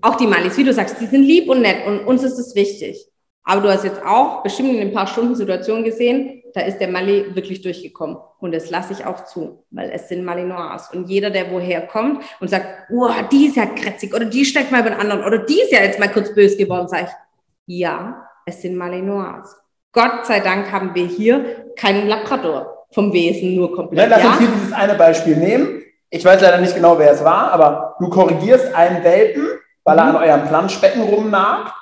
auch 0.00 0.16
die 0.16 0.26
Malis, 0.26 0.56
wie 0.56 0.64
du 0.64 0.72
sagst, 0.72 1.00
die 1.00 1.06
sind 1.06 1.22
lieb 1.22 1.48
und 1.48 1.62
nett 1.62 1.86
und 1.86 2.00
uns 2.00 2.24
ist 2.24 2.40
es 2.40 2.56
wichtig. 2.56 3.06
Aber 3.44 3.60
du 3.60 3.68
hast 3.68 3.84
jetzt 3.84 4.04
auch 4.04 4.42
bestimmt 4.42 4.70
in 4.70 4.80
ein 4.80 4.92
paar 4.92 5.06
Stunden 5.06 5.36
Situationen 5.36 5.84
gesehen, 5.84 6.42
da 6.56 6.62
ist 6.62 6.78
der 6.78 6.88
Mali 6.88 7.34
wirklich 7.34 7.60
durchgekommen. 7.60 8.16
Und 8.38 8.54
das 8.54 8.70
lasse 8.70 8.94
ich 8.94 9.04
auch 9.04 9.26
zu, 9.26 9.62
weil 9.70 9.90
es 9.90 10.08
sind 10.08 10.24
Malinois. 10.24 10.88
Und 10.90 11.10
jeder, 11.10 11.28
der 11.28 11.50
woher 11.50 11.82
kommt 11.82 12.24
und 12.40 12.48
sagt, 12.48 12.66
oh, 12.90 13.10
die 13.30 13.48
ist 13.48 13.56
ja 13.56 13.66
krätzig 13.66 14.14
oder 14.14 14.24
die 14.24 14.46
steigt 14.46 14.72
mal 14.72 14.80
über 14.80 14.88
den 14.88 14.98
anderen 14.98 15.22
oder 15.22 15.36
die 15.36 15.60
ist 15.60 15.70
ja 15.70 15.80
jetzt 15.80 16.00
mal 16.00 16.08
kurz 16.08 16.34
böse 16.34 16.56
geworden, 16.56 16.88
sage 16.88 17.08
ich, 17.08 17.80
ja, 17.80 18.26
es 18.46 18.62
sind 18.62 18.74
Malinois. 18.74 19.44
Gott 19.92 20.24
sei 20.24 20.40
Dank 20.40 20.72
haben 20.72 20.94
wir 20.94 21.04
hier 21.04 21.66
keinen 21.76 22.08
Labrador 22.08 22.86
vom 22.90 23.12
Wesen 23.12 23.54
nur 23.54 23.74
komplett. 23.76 24.10
Ja, 24.10 24.16
lass 24.16 24.24
uns 24.24 24.38
hier 24.38 24.48
dieses 24.48 24.72
eine 24.72 24.94
Beispiel 24.94 25.36
nehmen. 25.36 25.82
Ich 26.08 26.24
weiß 26.24 26.40
leider 26.40 26.58
nicht 26.58 26.74
genau, 26.74 26.98
wer 26.98 27.12
es 27.12 27.22
war, 27.22 27.52
aber 27.52 27.96
du 28.00 28.08
korrigierst 28.08 28.74
einen 28.74 29.04
Welpen, 29.04 29.46
weil 29.84 29.98
er 29.98 30.04
mhm. 30.04 30.16
an 30.16 30.22
eurem 30.22 30.48
Planschbecken 30.48 31.02
rumnagt. 31.02 31.74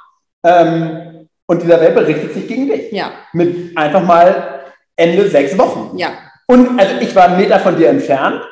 Ähm, 0.43 1.29
und 1.47 1.63
dieser 1.63 1.81
Welpe 1.81 2.05
richtet 2.07 2.35
sich 2.35 2.49
gegen 2.49 2.69
dich. 2.69 2.91
Ja. 2.91 3.13
Mit 3.33 3.77
einfach 3.77 4.03
mal 4.03 4.54
Ende 4.97 5.29
sechs 5.29 5.57
Wochen. 5.59 5.97
Ja. 5.97 6.13
Und 6.47 6.79
also 6.79 6.97
ich 7.01 7.15
war 7.15 7.25
einen 7.25 7.39
Meter 7.39 7.59
von 7.59 7.77
dir 7.77 7.89
entfernt, 7.89 8.43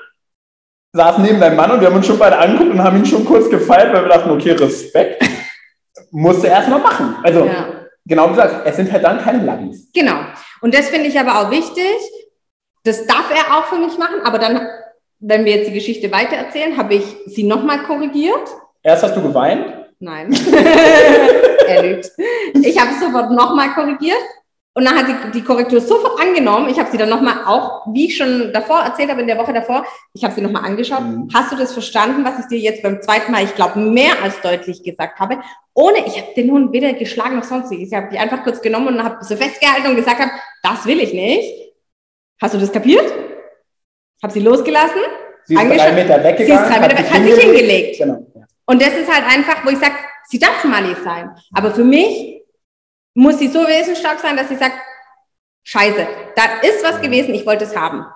saß 0.92 1.18
neben 1.18 1.40
deinem 1.40 1.56
Mann 1.56 1.70
und 1.70 1.80
wir 1.80 1.88
haben 1.88 1.96
uns 1.96 2.06
schon 2.06 2.18
beide 2.18 2.38
angeguckt 2.38 2.70
und 2.70 2.82
haben 2.82 2.98
ihn 2.98 3.06
schon 3.06 3.24
kurz 3.24 3.48
gefeiert, 3.48 3.92
weil 3.92 4.02
wir 4.02 4.08
dachten, 4.08 4.30
okay, 4.30 4.52
Respekt. 4.52 5.22
Musst 6.10 6.42
du 6.42 6.46
erstmal 6.46 6.80
machen. 6.80 7.16
Also, 7.22 7.44
ja. 7.46 7.86
genau 8.04 8.28
gesagt, 8.28 8.66
es 8.66 8.76
sind 8.76 8.92
halt 8.92 9.04
dann 9.04 9.18
keine 9.18 9.44
Lagis. 9.44 9.90
Genau. 9.94 10.20
Und 10.60 10.74
das 10.74 10.88
finde 10.88 11.08
ich 11.08 11.18
aber 11.18 11.40
auch 11.40 11.50
wichtig. 11.50 11.96
Das 12.84 13.06
darf 13.06 13.30
er 13.30 13.56
auch 13.56 13.64
für 13.66 13.78
mich 13.78 13.96
machen, 13.96 14.20
aber 14.24 14.38
dann, 14.38 14.66
wenn 15.20 15.44
wir 15.44 15.56
jetzt 15.56 15.68
die 15.68 15.74
Geschichte 15.74 16.10
weitererzählen, 16.10 16.76
habe 16.76 16.94
ich 16.94 17.04
sie 17.26 17.44
nochmal 17.44 17.84
korrigiert. 17.84 18.48
Erst 18.82 19.04
hast 19.04 19.16
du 19.16 19.22
geweint? 19.22 19.72
Nein. 20.00 20.34
er 21.68 21.82
lügt. 21.82 22.10
Ich 22.62 22.78
habe 22.78 22.90
es 22.90 23.00
sofort 23.00 23.30
nochmal 23.30 23.72
korrigiert 23.72 24.18
und 24.74 24.86
dann 24.86 24.96
hat 24.96 25.06
sie 25.06 25.30
die 25.32 25.44
Korrektur 25.44 25.80
sofort 25.82 26.18
angenommen. 26.18 26.70
Ich 26.70 26.78
habe 26.78 26.90
sie 26.90 26.96
dann 26.96 27.10
nochmal 27.10 27.44
auch, 27.44 27.86
wie 27.92 28.06
ich 28.06 28.16
schon 28.16 28.52
davor 28.54 28.80
erzählt 28.80 29.10
habe, 29.10 29.20
in 29.20 29.26
der 29.26 29.36
Woche 29.36 29.52
davor, 29.52 29.84
ich 30.14 30.24
habe 30.24 30.32
sie 30.32 30.40
nochmal 30.40 30.64
angeschaut. 30.64 31.02
Mhm. 31.02 31.28
Hast 31.34 31.52
du 31.52 31.56
das 31.56 31.74
verstanden, 31.74 32.24
was 32.24 32.38
ich 32.38 32.46
dir 32.46 32.58
jetzt 32.58 32.82
beim 32.82 33.02
zweiten 33.02 33.32
Mal, 33.32 33.44
ich 33.44 33.54
glaube, 33.54 33.78
mehr 33.78 34.22
als 34.22 34.40
deutlich 34.40 34.82
gesagt 34.82 35.20
habe? 35.20 35.40
Ohne, 35.74 35.98
ich 36.06 36.16
habe 36.18 36.32
den 36.34 36.50
Hund 36.50 36.72
weder 36.72 36.94
geschlagen 36.94 37.36
noch 37.36 37.44
sonstiges. 37.44 37.88
Ich 37.88 37.94
habe 37.94 38.08
die 38.10 38.18
einfach 38.18 38.42
kurz 38.44 38.62
genommen 38.62 38.88
und 38.88 39.04
habe 39.04 39.22
so 39.22 39.36
festgehalten 39.36 39.88
und 39.88 39.96
gesagt, 39.96 40.20
hab, 40.20 40.30
das 40.62 40.86
will 40.86 41.00
ich 41.00 41.12
nicht. 41.12 41.74
Hast 42.40 42.54
du 42.54 42.58
das 42.58 42.72
kapiert? 42.72 43.12
Habe 44.22 44.32
sie 44.32 44.40
losgelassen. 44.40 45.00
Sie 45.44 45.54
ist 45.54 45.60
drei 45.60 45.92
Meter 45.92 46.24
weggegangen. 46.24 46.46
Sie 46.46 46.52
ist 46.52 46.70
drei 46.70 46.80
Meter 46.80 46.98
weg, 46.98 47.10
hat 47.10 47.22
sich 47.22 47.44
hingelegt. 47.44 47.98
Genau. 47.98 48.26
Und 48.64 48.80
das 48.80 48.94
ist 48.94 49.12
halt 49.12 49.24
einfach, 49.26 49.66
wo 49.66 49.70
ich 49.70 49.78
sage, 49.78 49.94
sie 50.28 50.38
darf 50.38 50.64
Mali 50.64 50.94
sein. 51.04 51.30
Aber 51.52 51.72
für 51.72 51.84
mich 51.84 52.41
muss 53.14 53.38
sie 53.38 53.48
so 53.48 53.60
wesensstark 53.66 54.20
sein, 54.20 54.36
dass 54.36 54.48
sie 54.48 54.56
sagt, 54.56 54.76
scheiße, 55.64 56.06
da 56.36 56.42
ist 56.66 56.84
was 56.84 57.00
gewesen, 57.00 57.34
ich 57.34 57.46
wollte 57.46 57.64
es 57.64 57.76
haben. 57.76 58.06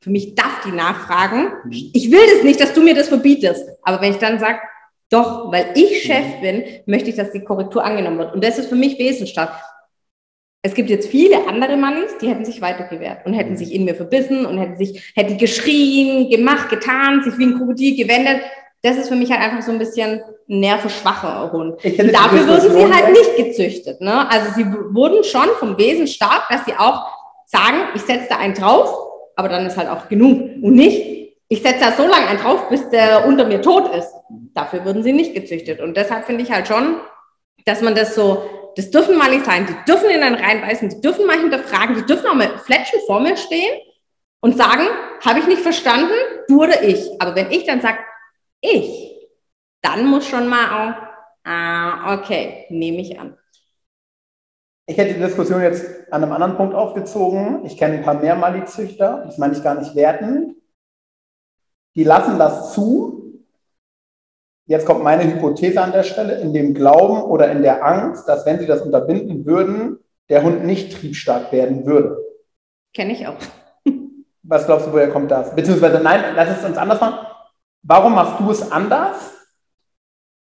Für 0.00 0.10
mich 0.10 0.34
darf 0.34 0.60
die 0.64 0.72
nachfragen. 0.72 1.52
Ich 1.70 2.10
will 2.10 2.26
das 2.32 2.42
nicht, 2.42 2.60
dass 2.60 2.72
du 2.72 2.82
mir 2.82 2.94
das 2.94 3.08
verbietest. 3.08 3.68
Aber 3.82 4.00
wenn 4.00 4.12
ich 4.12 4.18
dann 4.18 4.38
sage, 4.38 4.60
doch, 5.08 5.50
weil 5.52 5.72
ich 5.74 6.02
Chef 6.02 6.40
bin, 6.40 6.64
möchte 6.86 7.10
ich, 7.10 7.16
dass 7.16 7.32
die 7.32 7.44
Korrektur 7.44 7.84
angenommen 7.84 8.18
wird. 8.18 8.34
Und 8.34 8.44
das 8.44 8.58
ist 8.58 8.68
für 8.68 8.74
mich 8.74 8.98
wesensstark. 8.98 9.50
Es 10.62 10.74
gibt 10.74 10.90
jetzt 10.90 11.08
viele 11.08 11.46
andere 11.46 11.76
Mannis, 11.76 12.18
die 12.20 12.28
hätten 12.28 12.44
sich 12.44 12.60
weiter 12.60 12.84
gewehrt 12.84 13.24
und 13.24 13.34
hätten 13.34 13.56
sich 13.56 13.72
in 13.72 13.84
mir 13.84 13.94
verbissen 13.94 14.44
und 14.44 14.58
hätten 14.58 14.76
sich, 14.76 15.12
hätten 15.14 15.38
geschrien, 15.38 16.28
gemacht, 16.28 16.70
getan, 16.70 17.22
sich 17.22 17.38
wie 17.38 17.46
ein 17.46 17.56
Krokodil 17.56 17.96
gewendet 17.96 18.42
das 18.86 18.96
ist 18.98 19.08
für 19.08 19.16
mich 19.16 19.32
halt 19.32 19.42
einfach 19.42 19.62
so 19.62 19.72
ein 19.72 19.80
bisschen 19.80 20.22
nervenschwacher 20.46 21.50
Hund. 21.50 21.84
Und 21.84 22.14
dafür 22.14 22.46
wurden 22.46 22.70
sie 22.70 22.94
halt 22.94 23.10
nicht 23.10 23.36
gezüchtet. 23.36 24.00
Ne? 24.00 24.30
Also 24.30 24.52
sie 24.54 24.64
wurden 24.64 25.24
schon 25.24 25.48
vom 25.58 25.76
Wesen 25.76 26.06
stark, 26.06 26.48
dass 26.48 26.64
sie 26.64 26.74
auch 26.74 27.04
sagen, 27.46 27.78
ich 27.96 28.02
setze 28.02 28.28
da 28.28 28.36
einen 28.36 28.54
drauf, 28.54 28.96
aber 29.34 29.48
dann 29.48 29.66
ist 29.66 29.76
halt 29.76 29.88
auch 29.88 30.08
genug. 30.08 30.38
Und 30.62 30.74
nicht, 30.74 31.34
ich 31.48 31.62
setze 31.62 31.80
da 31.80 31.92
so 31.92 32.06
lange 32.06 32.28
einen 32.28 32.38
drauf, 32.38 32.68
bis 32.68 32.88
der 32.90 33.26
unter 33.26 33.44
mir 33.44 33.60
tot 33.60 33.92
ist. 33.92 34.12
Dafür 34.54 34.84
wurden 34.84 35.02
sie 35.02 35.12
nicht 35.12 35.34
gezüchtet. 35.34 35.80
Und 35.80 35.96
deshalb 35.96 36.24
finde 36.24 36.44
ich 36.44 36.52
halt 36.52 36.68
schon, 36.68 37.00
dass 37.64 37.82
man 37.82 37.96
das 37.96 38.14
so, 38.14 38.48
das 38.76 38.92
dürfen 38.92 39.18
mal 39.18 39.30
nicht 39.30 39.46
sein. 39.46 39.66
Die 39.66 39.90
dürfen 39.90 40.10
in 40.10 40.22
einen 40.22 40.36
reinbeißen, 40.36 40.90
die 40.90 41.00
dürfen 41.00 41.26
mal 41.26 41.40
hinterfragen, 41.40 41.96
die 41.96 42.06
dürfen 42.06 42.28
auch 42.28 42.34
mal 42.34 42.56
Fletschen 42.64 43.00
vor 43.06 43.18
mir 43.18 43.36
stehen 43.36 43.80
und 44.38 44.56
sagen, 44.56 44.86
habe 45.24 45.40
ich 45.40 45.48
nicht 45.48 45.62
verstanden, 45.62 46.14
du 46.46 46.62
oder 46.62 46.84
ich. 46.84 47.04
Aber 47.18 47.34
wenn 47.34 47.50
ich 47.50 47.64
dann 47.64 47.80
sage, 47.80 47.98
ich, 48.72 49.28
dann 49.82 50.06
muss 50.06 50.26
schon 50.26 50.48
mal 50.48 50.66
auch, 50.90 50.94
ah, 51.44 52.14
okay, 52.14 52.66
nehme 52.70 53.00
ich 53.00 53.18
an. 53.18 53.36
Ich 54.88 54.96
hätte 54.96 55.14
die 55.14 55.20
Diskussion 55.20 55.62
jetzt 55.62 55.84
an 56.12 56.22
einem 56.22 56.32
anderen 56.32 56.56
Punkt 56.56 56.74
aufgezogen. 56.74 57.64
Ich 57.64 57.76
kenne 57.76 57.94
ein 57.94 58.04
paar 58.04 58.20
mehr 58.20 58.36
Mali-Züchter, 58.36 59.24
das 59.26 59.38
meine 59.38 59.54
ich 59.54 59.62
gar 59.62 59.74
nicht 59.74 59.94
werten. 59.94 60.54
die 61.96 62.04
lassen 62.04 62.38
das 62.38 62.72
zu. 62.72 63.42
Jetzt 64.66 64.84
kommt 64.84 65.02
meine 65.02 65.24
Hypothese 65.24 65.80
an 65.80 65.92
der 65.92 66.02
Stelle, 66.02 66.40
in 66.40 66.52
dem 66.52 66.74
Glauben 66.74 67.22
oder 67.22 67.50
in 67.50 67.62
der 67.62 67.84
Angst, 67.84 68.28
dass 68.28 68.44
wenn 68.44 68.58
sie 68.58 68.66
das 68.66 68.82
unterbinden 68.82 69.46
würden, 69.46 69.98
der 70.28 70.42
Hund 70.42 70.64
nicht 70.64 70.92
triebstark 70.92 71.52
werden 71.52 71.86
würde. 71.86 72.18
Kenne 72.92 73.12
ich 73.12 73.26
auch. 73.26 73.36
Was 74.42 74.66
glaubst 74.66 74.86
du, 74.86 74.92
woher 74.92 75.08
kommt 75.08 75.30
das? 75.30 75.54
Beziehungsweise, 75.54 76.00
nein, 76.00 76.34
lass 76.34 76.58
es 76.58 76.64
uns 76.64 76.76
anders 76.76 77.00
machen. 77.00 77.26
Warum 77.88 78.14
machst 78.16 78.40
du 78.40 78.50
es 78.50 78.72
anders? 78.72 79.32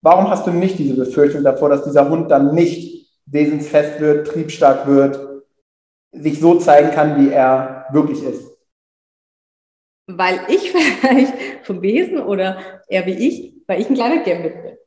Warum 0.04 0.30
hast 0.30 0.46
du 0.46 0.52
nicht 0.52 0.78
diese 0.78 0.96
Befürchtung 0.96 1.44
davor, 1.44 1.70
dass 1.70 1.84
dieser 1.84 2.08
Hund 2.08 2.30
dann 2.30 2.54
nicht 2.54 3.12
wesensfest 3.26 4.00
wird, 4.00 4.28
triebstark 4.28 4.86
wird, 4.86 5.44
sich 6.12 6.40
so 6.40 6.60
zeigen 6.60 6.92
kann, 6.92 7.20
wie 7.20 7.32
er 7.32 7.88
wirklich 7.92 8.22
ist? 8.22 8.46
Weil 10.08 10.42
ich 10.48 10.72
vielleicht 11.00 11.34
vom 11.64 11.82
Wesen 11.82 12.20
oder 12.20 12.60
eher 12.88 13.06
wie 13.08 13.28
ich, 13.28 13.56
weil 13.66 13.82
ich 13.82 13.90
ein 13.90 13.96
kleiner 13.96 14.24
Gambit 14.24 14.62
bin. 14.62 14.78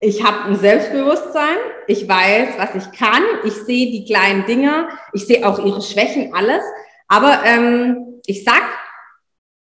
Ich 0.00 0.24
habe 0.24 0.50
ein 0.50 0.56
Selbstbewusstsein, 0.56 1.56
ich 1.86 2.08
weiß, 2.08 2.58
was 2.58 2.74
ich 2.74 2.98
kann, 2.98 3.22
ich 3.44 3.52
sehe 3.52 3.92
die 3.92 4.04
kleinen 4.04 4.44
Dinge, 4.44 4.88
ich 5.12 5.26
sehe 5.26 5.46
auch 5.46 5.58
ihre 5.58 5.82
Schwächen, 5.82 6.34
alles. 6.34 6.64
Aber 7.06 7.44
ähm, 7.44 8.20
ich 8.26 8.42
sag, 8.42 8.62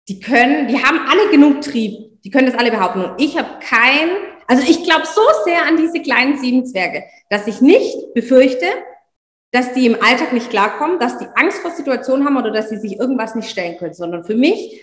die 0.08 0.20
können, 0.20 0.68
die 0.68 0.82
haben 0.82 1.00
alle 1.08 1.30
genug 1.30 1.62
Trieb, 1.62 2.22
die 2.22 2.30
können 2.30 2.46
das 2.46 2.58
alle 2.58 2.70
behaupten. 2.70 3.04
Und 3.04 3.20
ich 3.20 3.36
habe 3.36 3.48
kein, 3.60 4.10
also 4.46 4.62
ich 4.68 4.84
glaube 4.84 5.06
so 5.06 5.22
sehr 5.44 5.64
an 5.66 5.76
diese 5.76 6.00
kleinen 6.00 6.38
sieben 6.38 6.66
Zwerge, 6.66 7.04
dass 7.30 7.46
ich 7.46 7.60
nicht 7.60 8.14
befürchte, 8.14 8.66
dass 9.52 9.72
die 9.72 9.86
im 9.86 9.94
Alltag 10.02 10.32
nicht 10.32 10.50
klarkommen, 10.50 10.98
dass 10.98 11.18
die 11.18 11.26
Angst 11.34 11.58
vor 11.58 11.70
Situationen 11.70 12.26
haben 12.26 12.36
oder 12.36 12.50
dass 12.50 12.68
sie 12.68 12.78
sich 12.78 12.98
irgendwas 12.98 13.34
nicht 13.34 13.48
stellen 13.48 13.78
können, 13.78 13.94
sondern 13.94 14.24
für 14.24 14.36
mich 14.36 14.80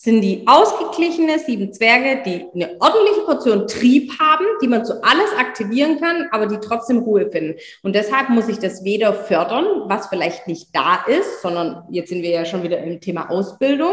sind 0.00 0.20
die 0.20 0.46
ausgeglichene 0.46 1.40
sieben 1.40 1.72
Zwerge, 1.72 2.22
die 2.24 2.46
eine 2.54 2.80
ordentliche 2.80 3.22
Portion 3.22 3.66
Trieb 3.66 4.12
haben, 4.20 4.44
die 4.62 4.68
man 4.68 4.84
zu 4.84 5.02
alles 5.02 5.32
aktivieren 5.36 5.98
kann, 5.98 6.28
aber 6.30 6.46
die 6.46 6.58
trotzdem 6.58 6.98
Ruhe 6.98 7.28
finden. 7.30 7.58
Und 7.82 7.96
deshalb 7.96 8.28
muss 8.28 8.48
ich 8.48 8.60
das 8.60 8.84
weder 8.84 9.12
fördern, 9.12 9.66
was 9.86 10.06
vielleicht 10.06 10.46
nicht 10.46 10.68
da 10.72 11.04
ist, 11.06 11.42
sondern 11.42 11.82
jetzt 11.90 12.10
sind 12.10 12.22
wir 12.22 12.30
ja 12.30 12.44
schon 12.44 12.62
wieder 12.62 12.78
im 12.78 13.00
Thema 13.00 13.28
Ausbildung, 13.28 13.92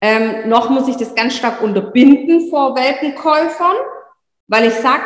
ähm, 0.00 0.48
noch 0.48 0.70
muss 0.70 0.88
ich 0.88 0.96
das 0.96 1.14
ganz 1.14 1.36
stark 1.36 1.62
unterbinden 1.62 2.48
vor 2.48 2.74
Welpenkäufern, 2.74 3.76
weil 4.48 4.68
ich 4.68 4.74
sag, 4.74 5.00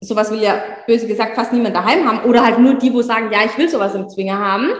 sowas 0.00 0.30
will 0.30 0.42
ja 0.42 0.62
böse 0.86 1.06
gesagt 1.06 1.34
fast 1.34 1.52
niemand 1.52 1.76
daheim 1.76 2.08
haben 2.08 2.28
oder 2.28 2.44
halt 2.44 2.58
nur 2.58 2.74
die, 2.74 2.92
wo 2.92 3.02
sagen, 3.02 3.30
ja, 3.32 3.40
ich 3.44 3.56
will 3.56 3.68
sowas 3.68 3.94
im 3.94 4.08
Zwinger 4.08 4.38
haben, 4.38 4.70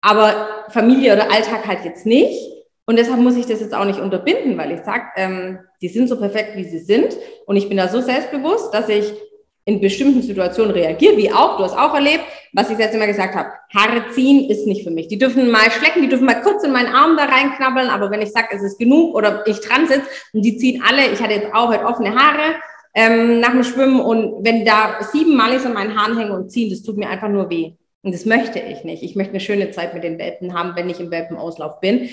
aber 0.00 0.64
Familie 0.68 1.14
oder 1.14 1.32
Alltag 1.32 1.66
halt 1.66 1.84
jetzt 1.84 2.06
nicht. 2.06 2.52
Und 2.86 2.98
deshalb 2.98 3.20
muss 3.20 3.36
ich 3.36 3.46
das 3.46 3.60
jetzt 3.60 3.74
auch 3.74 3.84
nicht 3.84 4.00
unterbinden, 4.00 4.56
weil 4.56 4.72
ich 4.72 4.80
sage, 4.82 5.04
ähm, 5.16 5.58
die 5.82 5.88
sind 5.88 6.08
so 6.08 6.18
perfekt, 6.18 6.56
wie 6.56 6.64
sie 6.64 6.78
sind. 6.78 7.14
Und 7.46 7.56
ich 7.56 7.68
bin 7.68 7.76
da 7.76 7.88
so 7.88 8.00
selbstbewusst, 8.00 8.72
dass 8.72 8.88
ich 8.88 9.12
in 9.68 9.82
bestimmten 9.82 10.22
Situationen 10.22 10.72
reagiere, 10.72 11.18
wie 11.18 11.30
auch, 11.30 11.58
du 11.58 11.64
hast 11.64 11.76
auch 11.76 11.94
erlebt, 11.94 12.24
was 12.54 12.70
ich 12.70 12.78
jetzt 12.78 12.94
immer 12.94 13.06
gesagt 13.06 13.34
habe, 13.34 13.50
Haare 13.74 14.10
ziehen 14.14 14.48
ist 14.48 14.66
nicht 14.66 14.82
für 14.82 14.90
mich. 14.90 15.08
Die 15.08 15.18
dürfen 15.18 15.50
mal 15.50 15.70
schlecken, 15.70 16.00
die 16.00 16.08
dürfen 16.08 16.24
mal 16.24 16.40
kurz 16.40 16.64
in 16.64 16.72
meinen 16.72 16.94
Arm 16.94 17.18
da 17.18 17.26
reinknabbeln, 17.26 17.90
aber 17.90 18.10
wenn 18.10 18.22
ich 18.22 18.32
sage, 18.32 18.48
es 18.52 18.62
ist 18.62 18.78
genug 18.78 19.14
oder 19.14 19.46
ich 19.46 19.60
dran 19.60 19.86
sitze 19.86 20.08
und 20.32 20.40
die 20.40 20.56
ziehen 20.56 20.82
alle, 20.88 21.12
ich 21.12 21.20
hatte 21.20 21.34
jetzt 21.34 21.52
auch 21.52 21.68
halt 21.68 21.84
offene 21.84 22.14
Haare 22.14 22.54
ähm, 22.94 23.40
nach 23.40 23.52
dem 23.52 23.62
Schwimmen 23.62 24.00
und 24.00 24.42
wenn 24.42 24.64
da 24.64 25.02
sieben 25.02 25.36
Malis 25.36 25.66
an 25.66 25.74
meinen 25.74 26.00
Haaren 26.00 26.16
hängen 26.16 26.32
und 26.32 26.50
ziehen, 26.50 26.70
das 26.70 26.82
tut 26.82 26.96
mir 26.96 27.10
einfach 27.10 27.28
nur 27.28 27.50
weh. 27.50 27.72
Und 28.02 28.14
das 28.14 28.24
möchte 28.24 28.60
ich 28.60 28.84
nicht. 28.84 29.02
Ich 29.02 29.16
möchte 29.16 29.32
eine 29.32 29.40
schöne 29.40 29.70
Zeit 29.70 29.92
mit 29.92 30.02
den 30.02 30.18
Welpen 30.18 30.54
haben, 30.54 30.76
wenn 30.76 30.88
ich 30.88 30.98
im 30.98 31.10
Welpenauslauf 31.10 31.80
bin. 31.80 32.08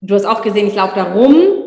Du 0.00 0.16
hast 0.16 0.24
auch 0.24 0.42
gesehen, 0.42 0.66
ich 0.66 0.74
laufe 0.74 0.96
da 0.96 1.12
rum. 1.12 1.57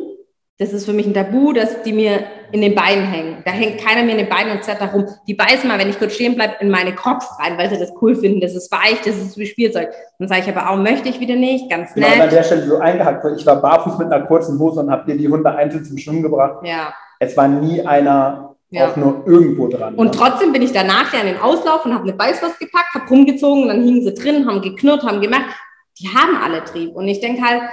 Das 0.61 0.73
ist 0.73 0.85
für 0.85 0.93
mich 0.93 1.07
ein 1.07 1.13
Tabu, 1.15 1.53
dass 1.53 1.81
die 1.81 1.91
mir 1.91 2.19
in 2.51 2.61
den 2.61 2.75
Beinen 2.75 3.03
hängen. 3.03 3.41
Da 3.45 3.49
hängt 3.49 3.79
keiner 3.79 4.03
mir 4.03 4.11
in 4.11 4.19
den 4.19 4.29
Beinen 4.29 4.51
und 4.51 4.63
zerrt 4.63 4.79
da 4.79 4.85
rum. 4.85 5.07
Die 5.27 5.33
beißen 5.33 5.67
mal, 5.67 5.79
wenn 5.79 5.89
ich 5.89 5.97
kurz 5.97 6.13
stehen 6.13 6.35
bleibe, 6.35 6.53
in 6.59 6.69
meine 6.69 6.93
Crocs 6.93 7.25
rein, 7.39 7.57
weil 7.57 7.67
sie 7.71 7.79
das 7.79 7.91
cool 7.99 8.15
finden. 8.15 8.41
Das 8.41 8.53
ist 8.53 8.71
weich, 8.71 9.01
das 9.03 9.17
ist 9.17 9.39
wie 9.39 9.47
Spielzeug. 9.47 9.89
Dann 10.19 10.27
sage 10.27 10.41
ich 10.41 10.55
aber 10.55 10.69
auch, 10.69 10.77
möchte 10.77 11.09
ich 11.09 11.19
wieder 11.19 11.35
nicht, 11.35 11.67
ganz 11.67 11.95
nett. 11.95 12.13
Genau, 12.13 12.25
an 12.25 12.29
der 12.29 12.43
Stelle 12.43 12.67
so 12.67 12.77
eingehackt, 12.77 13.25
ich 13.39 13.43
war 13.43 13.55
barfuß 13.55 13.97
mit 13.97 14.13
einer 14.13 14.23
kurzen 14.27 14.59
Hose 14.59 14.81
und 14.81 14.91
habe 14.91 15.11
dir 15.11 15.17
die 15.17 15.27
Hunde 15.27 15.49
einzeln 15.49 15.83
zum 15.83 15.97
Schwimmen 15.97 16.21
gebracht. 16.21 16.63
Ja. 16.63 16.93
Es 17.17 17.35
war 17.35 17.47
nie 17.47 17.81
einer 17.81 18.55
ja. 18.69 18.87
auch 18.87 18.95
nur 18.95 19.23
irgendwo 19.25 19.67
dran. 19.67 19.95
Und 19.95 20.13
trotzdem 20.13 20.51
bin 20.51 20.61
ich 20.61 20.73
danach 20.73 21.11
ja 21.11 21.21
in 21.21 21.27
den 21.27 21.41
Auslauf 21.41 21.85
und 21.85 21.93
habe 21.95 22.03
eine 22.03 22.13
Beißwurst 22.13 22.59
gepackt, 22.59 22.93
habe 22.93 23.09
rumgezogen, 23.09 23.67
dann 23.67 23.83
hingen 23.83 24.03
sie 24.03 24.13
drin, 24.13 24.45
haben 24.45 24.61
geknurrt, 24.61 25.01
haben 25.01 25.21
gemacht. 25.21 25.55
Die 25.99 26.07
haben 26.07 26.37
alle 26.39 26.63
Trieb. 26.65 26.95
Und 26.95 27.07
ich 27.07 27.19
denke 27.19 27.41
halt, 27.41 27.63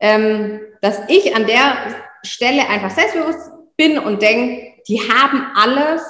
ähm, 0.00 0.60
dass 0.80 1.00
ich 1.08 1.34
an 1.34 1.46
der 1.46 1.76
Stelle 2.22 2.68
einfach 2.68 2.90
selbstbewusst 2.90 3.50
bin 3.76 3.98
und 3.98 4.22
denke, 4.22 4.74
die 4.88 5.00
haben 5.00 5.46
alles 5.54 6.02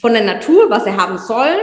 von 0.00 0.12
der 0.12 0.24
Natur, 0.24 0.70
was 0.70 0.84
sie 0.84 0.96
haben 0.96 1.18
sollen. 1.18 1.58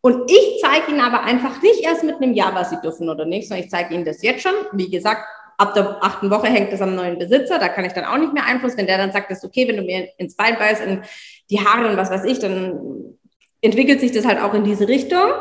Und 0.00 0.30
ich 0.30 0.60
zeige 0.62 0.90
ihnen 0.90 1.00
aber 1.00 1.22
einfach 1.22 1.60
nicht 1.62 1.82
erst 1.82 2.04
mit 2.04 2.16
einem 2.16 2.32
Jahr, 2.32 2.54
was 2.54 2.70
sie 2.70 2.80
dürfen 2.80 3.08
oder 3.08 3.24
nicht, 3.24 3.48
sondern 3.48 3.64
ich 3.64 3.70
zeige 3.70 3.94
ihnen 3.94 4.04
das 4.04 4.22
jetzt 4.22 4.42
schon. 4.42 4.52
Wie 4.72 4.90
gesagt, 4.90 5.22
ab 5.58 5.74
der 5.74 5.98
achten 6.02 6.30
Woche 6.30 6.46
hängt 6.46 6.72
es 6.72 6.80
am 6.80 6.94
neuen 6.94 7.18
Besitzer, 7.18 7.58
da 7.58 7.68
kann 7.68 7.84
ich 7.84 7.92
dann 7.92 8.04
auch 8.04 8.16
nicht 8.16 8.32
mehr 8.32 8.46
Einfluss. 8.46 8.76
Wenn 8.76 8.86
der 8.86 8.98
dann 8.98 9.12
sagt, 9.12 9.30
das 9.30 9.38
ist 9.38 9.44
okay, 9.44 9.66
wenn 9.68 9.76
du 9.76 9.82
mir 9.82 10.08
ins 10.16 10.36
Bein 10.36 10.56
beißt, 10.56 10.82
in 10.82 11.02
die 11.50 11.60
Haare 11.60 11.88
und 11.88 11.96
was 11.96 12.10
weiß 12.10 12.24
ich, 12.24 12.38
dann 12.38 13.18
entwickelt 13.60 14.00
sich 14.00 14.12
das 14.12 14.24
halt 14.24 14.40
auch 14.40 14.54
in 14.54 14.64
diese 14.64 14.86
Richtung. 14.86 15.32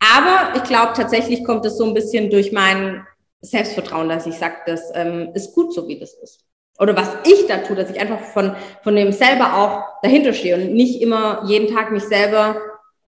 Aber 0.00 0.56
ich 0.56 0.62
glaube, 0.64 0.92
tatsächlich 0.94 1.44
kommt 1.44 1.66
es 1.66 1.76
so 1.76 1.84
ein 1.84 1.94
bisschen 1.94 2.30
durch 2.30 2.52
mein 2.52 3.06
Selbstvertrauen, 3.40 4.08
dass 4.08 4.26
ich 4.26 4.34
sage, 4.34 4.56
das 4.66 4.90
ähm, 4.94 5.30
ist 5.34 5.54
gut 5.54 5.72
so, 5.72 5.88
wie 5.88 5.98
das 5.98 6.14
ist. 6.14 6.44
Oder 6.78 6.96
was 6.96 7.10
ich 7.24 7.46
da 7.46 7.58
tue, 7.58 7.76
dass 7.76 7.90
ich 7.90 8.00
einfach 8.00 8.20
von, 8.20 8.54
von 8.82 8.96
dem 8.96 9.12
selber 9.12 9.56
auch 9.56 10.00
dahinter 10.02 10.32
stehe 10.32 10.56
und 10.56 10.72
nicht 10.72 11.02
immer 11.02 11.42
jeden 11.46 11.74
Tag 11.74 11.90
mich 11.90 12.04
selber 12.04 12.56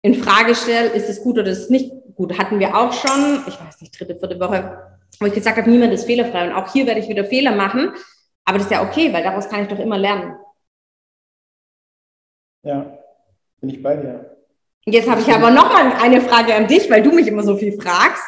in 0.02 0.14
Frage 0.14 0.54
stelle, 0.54 0.90
ist 0.90 1.10
es 1.10 1.24
gut 1.24 1.40
oder 1.40 1.50
ist 1.50 1.64
es 1.64 1.70
nicht 1.70 1.92
gut. 2.14 2.38
Hatten 2.38 2.60
wir 2.60 2.76
auch 2.78 2.94
schon, 2.94 3.42
ich 3.48 3.60
weiß 3.60 3.82
nicht, 3.82 4.00
dritte, 4.00 4.16
vierte 4.16 4.40
Woche, 4.40 5.00
wo 5.20 5.26
ich 5.26 5.34
gesagt 5.34 5.58
habe, 5.58 5.70
niemand 5.70 5.94
ist 5.94 6.06
fehlerfrei. 6.06 6.48
Und 6.48 6.54
auch 6.54 6.72
hier 6.72 6.86
werde 6.86 7.00
ich 7.00 7.10
wieder 7.10 7.26
Fehler 7.26 7.56
machen. 7.56 7.92
Aber 8.46 8.60
das 8.60 8.68
ist 8.68 8.72
ja 8.72 8.84
okay, 8.84 9.12
weil 9.12 9.24
daraus 9.24 9.50
kann 9.50 9.64
ich 9.64 9.68
doch 9.68 9.80
immer 9.80 9.98
lernen. 9.98 10.36
Ja, 12.64 13.00
bin 13.62 13.70
ich 13.72 13.82
bei 13.82 13.96
dir. 13.96 14.38
Jetzt 14.86 15.10
habe 15.10 15.22
ich 15.22 15.34
aber 15.34 15.50
noch 15.50 15.74
mal 15.74 15.94
eine 15.94 16.22
Frage 16.22 16.54
an 16.54 16.68
dich, 16.68 16.90
weil 16.92 17.02
du 17.02 17.12
mich 17.12 17.28
immer 17.28 17.42
so 17.42 17.58
viel 17.58 17.80
fragst. 17.82 18.24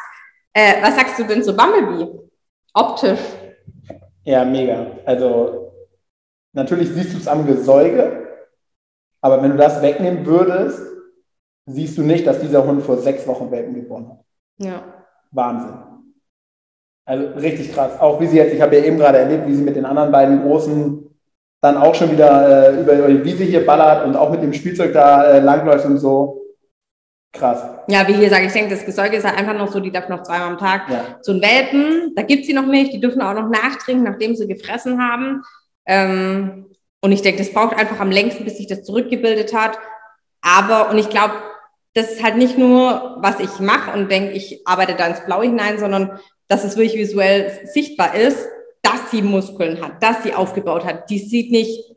Äh, 0.58 0.82
was 0.82 0.96
sagst 0.96 1.20
du 1.20 1.24
denn 1.24 1.44
zu 1.44 1.56
Bumblebee? 1.56 2.08
Optisch. 2.74 3.20
Ja, 4.24 4.44
mega. 4.44 4.88
Also 5.06 5.72
natürlich 6.52 6.90
siehst 6.90 7.14
du 7.14 7.18
es 7.20 7.28
am 7.28 7.46
Gesäuge, 7.46 8.28
aber 9.22 9.44
wenn 9.44 9.52
du 9.52 9.58
das 9.58 9.84
wegnehmen 9.84 10.26
würdest, 10.26 10.82
siehst 11.68 11.96
du 11.96 12.02
nicht, 12.02 12.26
dass 12.26 12.40
dieser 12.40 12.66
Hund 12.66 12.82
vor 12.82 12.98
sechs 12.98 13.28
Wochen 13.28 13.52
Welpen 13.52 13.76
geboren 13.76 14.10
hat. 14.10 14.20
Ja. 14.58 14.84
Wahnsinn. 15.30 15.78
Also 17.06 17.28
richtig 17.36 17.72
krass. 17.72 18.00
Auch 18.00 18.20
wie 18.20 18.26
sie 18.26 18.38
jetzt, 18.38 18.54
ich 18.56 18.62
habe 18.62 18.78
ja 18.78 18.84
eben 18.84 18.98
gerade 18.98 19.20
erlebt, 19.20 19.46
wie 19.46 19.54
sie 19.54 19.64
mit 19.64 19.76
den 19.76 19.86
anderen 19.86 20.12
beiden 20.12 20.42
Großen 20.42 21.08
dann 21.62 21.78
auch 21.78 21.94
schon 21.94 22.12
wieder 22.12 22.72
äh, 22.74 22.82
über 22.82 23.08
die 23.08 23.24
Wiese 23.24 23.44
hier 23.44 23.64
ballert 23.64 24.08
und 24.08 24.16
auch 24.16 24.32
mit 24.32 24.42
dem 24.42 24.54
Spielzeug 24.54 24.92
da 24.92 25.24
äh, 25.24 25.40
langläuft 25.40 25.86
und 25.86 26.00
so. 26.00 26.47
Krass. 27.38 27.64
Ja, 27.88 28.08
wie 28.08 28.14
hier 28.14 28.30
sage 28.30 28.46
ich, 28.46 28.52
denke, 28.52 28.72
das 28.72 28.86
Gesäuge 28.86 29.18
ist 29.18 29.26
halt 29.26 29.38
einfach 29.38 29.56
noch 29.56 29.72
so, 29.72 29.80
die 29.80 29.92
darf 29.92 30.10
noch 30.10 30.24
zweimal 30.24 30.50
am 30.50 30.58
Tag 30.58 30.90
ja. 30.90 31.18
so 31.22 31.34
ein 31.34 31.42
Welpen. 31.42 32.14
Da 32.16 32.24
gibt 32.24 32.46
sie 32.46 32.54
noch 32.54 32.66
Milch, 32.66 32.90
die 32.90 33.00
dürfen 33.00 33.22
auch 33.22 33.34
noch 33.34 33.50
nachtrinken, 33.50 34.04
nachdem 34.04 34.36
sie 34.36 34.48
gefressen 34.48 35.02
haben. 35.02 35.44
Ähm, 35.86 36.66
und 37.02 37.12
ich 37.12 37.22
denke, 37.22 37.40
das 37.40 37.54
braucht 37.54 37.78
einfach 37.78 38.00
am 38.00 38.12
längsten, 38.12 38.44
bis 38.44 38.58
sich 38.58 38.68
das 38.68 38.84
zurückgebildet 38.84 39.54
hat. 39.54 39.78
Aber, 40.42 40.90
und 40.90 40.98
ich 40.98 41.10
glaube, 41.10 41.34
das 41.94 42.12
ist 42.12 42.24
halt 42.24 42.38
nicht 42.38 42.58
nur, 42.58 43.18
was 43.20 43.40
ich 43.40 43.60
mache 43.60 43.98
und 43.98 44.12
denke, 44.12 44.34
ich 44.34 44.62
arbeite 44.66 44.96
da 44.96 45.08
ins 45.08 45.26
Blaue 45.26 45.46
hinein, 45.46 45.80
sondern 45.80 46.20
dass 46.48 46.64
es 46.64 46.78
wirklich 46.78 46.96
visuell 46.96 47.60
sichtbar 47.66 48.16
ist, 48.16 48.48
dass 48.82 49.12
sie 49.12 49.22
Muskeln 49.22 49.82
hat, 49.82 50.02
dass 50.02 50.24
sie 50.24 50.34
aufgebaut 50.34 50.86
hat. 50.86 51.10
Die 51.10 51.20
sieht 51.20 51.52
nicht 51.52 51.97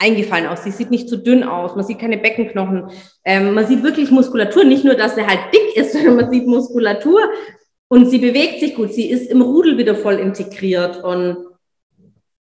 eingefallen 0.00 0.46
aus. 0.46 0.64
Sie 0.64 0.70
sieht 0.70 0.90
nicht 0.90 1.08
zu 1.08 1.16
dünn 1.16 1.44
aus. 1.44 1.76
Man 1.76 1.84
sieht 1.84 2.00
keine 2.00 2.18
Beckenknochen. 2.18 2.90
Ähm, 3.24 3.54
man 3.54 3.66
sieht 3.66 3.82
wirklich 3.82 4.10
Muskulatur. 4.10 4.64
Nicht 4.64 4.84
nur, 4.84 4.94
dass 4.94 5.14
sie 5.14 5.26
halt 5.26 5.40
dick 5.52 5.76
ist, 5.76 5.92
sondern 5.92 6.16
man 6.16 6.30
sieht 6.30 6.46
Muskulatur. 6.46 7.20
Und 7.88 8.08
sie 8.08 8.18
bewegt 8.18 8.60
sich 8.60 8.74
gut. 8.74 8.92
Sie 8.92 9.10
ist 9.10 9.30
im 9.30 9.42
Rudel 9.42 9.76
wieder 9.76 9.94
voll 9.94 10.14
integriert. 10.14 11.04
Und 11.04 11.36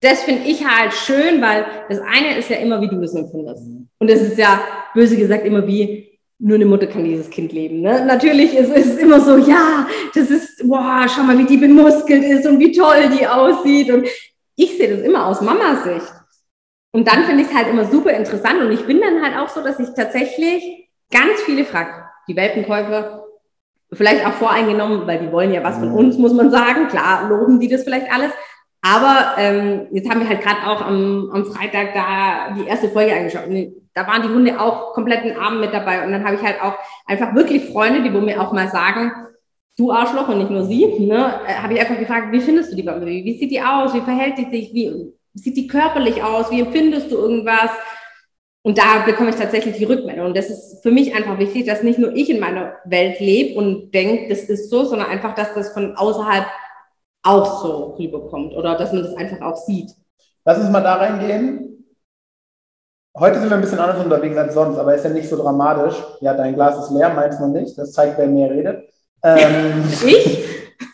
das 0.01 0.23
finde 0.23 0.49
ich 0.49 0.67
halt 0.67 0.93
schön, 0.93 1.41
weil 1.41 1.65
das 1.89 2.01
eine 2.01 2.39
ist 2.39 2.51
ja 2.51 2.57
immer, 2.57 2.81
wie 2.81 2.89
du 2.89 3.01
es 3.03 3.15
empfindest. 3.15 3.65
Und 3.99 4.11
das 4.11 4.21
ist 4.21 4.39
ja, 4.39 4.61
böse 4.95 5.17
gesagt, 5.17 5.47
immer 5.47 5.67
wie, 5.67 6.11
nur 6.39 6.57
eine 6.57 6.65
Mutter 6.65 6.87
kann 6.87 7.05
dieses 7.05 7.29
Kind 7.29 7.53
leben. 7.53 7.83
Ne? 7.83 8.05
Natürlich 8.07 8.55
ist 8.55 8.75
es 8.75 8.97
immer 8.97 9.21
so, 9.21 9.37
ja, 9.37 9.87
das 10.15 10.31
ist, 10.31 10.67
boah, 10.67 11.07
schau 11.07 11.23
mal, 11.23 11.39
wie 11.39 11.45
die 11.45 11.59
bemuskelt 11.59 12.25
ist 12.25 12.47
und 12.47 12.59
wie 12.59 12.73
toll 12.73 13.11
die 13.19 13.27
aussieht. 13.27 13.91
Und 13.91 14.09
ich 14.57 14.77
sehe 14.77 14.97
das 14.97 15.05
immer 15.05 15.27
aus 15.27 15.43
Mamas 15.43 15.85
Sicht. 15.85 16.20
Und 16.93 17.07
dann 17.07 17.25
finde 17.25 17.43
ich 17.43 17.49
es 17.49 17.55
halt 17.55 17.69
immer 17.69 17.85
super 17.85 18.11
interessant 18.13 18.61
und 18.61 18.73
ich 18.73 18.85
bin 18.85 19.01
dann 19.01 19.23
halt 19.23 19.37
auch 19.39 19.49
so, 19.49 19.63
dass 19.63 19.79
ich 19.79 19.89
tatsächlich 19.95 20.89
ganz 21.11 21.41
viele 21.45 21.65
frage, 21.65 22.05
die 22.29 22.37
Welpenkäufer, 22.37 23.25
vielleicht 23.93 24.27
auch 24.27 24.33
voreingenommen, 24.33 25.07
weil 25.07 25.19
die 25.19 25.33
wollen 25.33 25.53
ja 25.53 25.63
was 25.63 25.79
von 25.79 25.91
uns, 25.93 26.17
muss 26.17 26.33
man 26.33 26.51
sagen. 26.51 26.89
Klar, 26.89 27.29
loben 27.29 27.61
die 27.61 27.69
das 27.69 27.85
vielleicht 27.85 28.13
alles. 28.13 28.33
Aber 28.83 29.35
ähm, 29.37 29.89
jetzt 29.91 30.09
haben 30.09 30.21
wir 30.21 30.29
halt 30.29 30.43
gerade 30.43 30.67
auch 30.67 30.81
am, 30.81 31.31
am 31.33 31.45
Freitag 31.45 31.93
da 31.95 32.55
die 32.55 32.67
erste 32.67 32.89
Folge 32.89 33.15
angeschaut. 33.15 33.47
Und 33.47 33.75
da 33.95 34.07
waren 34.07 34.23
die 34.23 34.29
Hunde 34.29 34.61
auch 34.61 34.95
kompletten 34.95 35.37
Abend 35.37 35.61
mit 35.61 35.75
dabei. 35.75 36.05
Und 36.05 36.13
dann 36.13 36.25
habe 36.25 36.37
ich 36.37 36.43
halt 36.43 36.63
auch 36.63 36.75
einfach 37.07 37.35
wirklich 37.35 37.67
Freunde, 37.67 38.03
die 38.03 38.15
wo 38.15 38.21
mir 38.21 38.41
auch 38.41 38.53
mal 38.53 38.69
sagen, 38.69 39.13
du 39.77 39.93
Arschloch 39.93 40.29
und 40.29 40.39
nicht 40.39 40.51
nur 40.51 40.65
sie, 40.65 40.87
ne, 41.01 41.41
äh, 41.47 41.55
habe 41.55 41.75
ich 41.75 41.81
einfach 41.81 41.99
gefragt, 41.99 42.33
wie 42.33 42.41
findest 42.41 42.73
du 42.73 42.77
die 42.77 42.83
Bambi? 42.83 43.25
Wie 43.25 43.39
sieht 43.39 43.51
die 43.51 43.61
aus? 43.61 43.93
Wie 43.93 44.01
verhält 44.01 44.39
die 44.39 44.51
sich? 44.51 44.73
Wie 44.73 45.13
sieht 45.43 45.57
die 45.57 45.67
körperlich 45.67 46.23
aus? 46.23 46.51
Wie 46.51 46.61
empfindest 46.61 47.11
du 47.11 47.17
irgendwas? 47.17 47.71
Und 48.63 48.77
da 48.77 49.05
bekomme 49.07 49.31
ich 49.31 49.37
tatsächlich 49.37 49.77
die 49.77 49.85
Rückmeldung. 49.85 50.27
Und 50.27 50.37
das 50.37 50.51
ist 50.51 50.83
für 50.83 50.91
mich 50.91 51.15
einfach 51.15 51.39
wichtig, 51.39 51.67
dass 51.67 51.83
nicht 51.83 51.99
nur 51.99 52.15
ich 52.15 52.29
in 52.29 52.41
meiner 52.41 52.75
Welt 52.85 53.19
lebe 53.19 53.59
und 53.59 53.91
denke, 53.93 54.29
das 54.29 54.45
ist 54.45 54.69
so, 54.69 54.85
sondern 54.85 55.09
einfach, 55.09 55.35
dass 55.35 55.55
das 55.55 55.73
von 55.73 55.97
außerhalb 55.97 56.45
auch 57.23 57.63
so 57.63 57.97
rüberkommt 57.99 58.55
oder 58.55 58.77
dass 58.77 58.93
man 58.93 59.03
das 59.03 59.15
einfach 59.15 59.41
auch 59.41 59.57
sieht. 59.57 59.91
Lass 60.45 60.59
uns 60.59 60.71
mal 60.71 60.83
da 60.83 60.95
reingehen. 60.97 61.87
Heute 63.17 63.41
sind 63.41 63.51
wir 63.51 63.57
ein 63.57 63.61
bisschen 63.61 63.79
anders 63.79 64.03
unterwegs 64.03 64.37
als 64.37 64.55
sonst, 64.55 64.79
aber 64.79 64.95
ist 64.95 65.05
ja 65.05 65.11
nicht 65.11 65.29
so 65.29 65.37
dramatisch. 65.37 65.97
Ja, 66.21 66.35
dein 66.35 66.55
Glas 66.55 66.85
ist 66.85 66.91
leer, 66.91 67.11
meins 67.11 67.41
noch 67.41 67.49
nicht. 67.49 67.77
Das 67.77 67.93
zeigt, 67.93 68.19
wer 68.19 68.27
mehr 68.27 68.51
redet. 68.51 68.85
Ähm, 69.23 69.85
ich? 70.07 70.45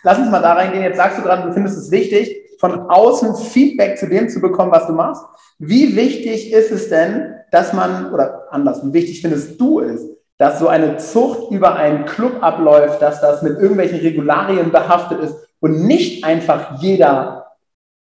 Lass 0.02 0.18
uns 0.18 0.30
mal 0.30 0.40
da 0.40 0.54
reingehen. 0.54 0.82
Jetzt 0.82 0.96
sagst 0.96 1.18
du 1.18 1.22
gerade, 1.22 1.48
du 1.48 1.52
findest 1.52 1.78
es 1.78 1.90
wichtig, 1.90 2.45
von 2.58 2.88
außen 2.88 3.36
Feedback 3.36 3.98
zu 3.98 4.08
dem 4.08 4.28
zu 4.28 4.40
bekommen, 4.40 4.72
was 4.72 4.86
du 4.86 4.92
machst. 4.92 5.24
Wie 5.58 5.96
wichtig 5.96 6.52
ist 6.52 6.70
es 6.70 6.88
denn, 6.88 7.34
dass 7.50 7.72
man, 7.72 8.12
oder 8.12 8.48
anders, 8.50 8.84
wie 8.84 8.92
wichtig 8.92 9.22
findest 9.22 9.60
du 9.60 9.80
es, 9.80 10.06
dass 10.38 10.58
so 10.58 10.68
eine 10.68 10.98
Zucht 10.98 11.50
über 11.50 11.76
einen 11.76 12.04
Club 12.04 12.42
abläuft, 12.42 13.00
dass 13.00 13.20
das 13.20 13.42
mit 13.42 13.58
irgendwelchen 13.58 14.00
Regularien 14.00 14.70
behaftet 14.70 15.20
ist 15.20 15.34
und 15.60 15.86
nicht 15.86 16.24
einfach 16.24 16.80
jeder 16.82 17.46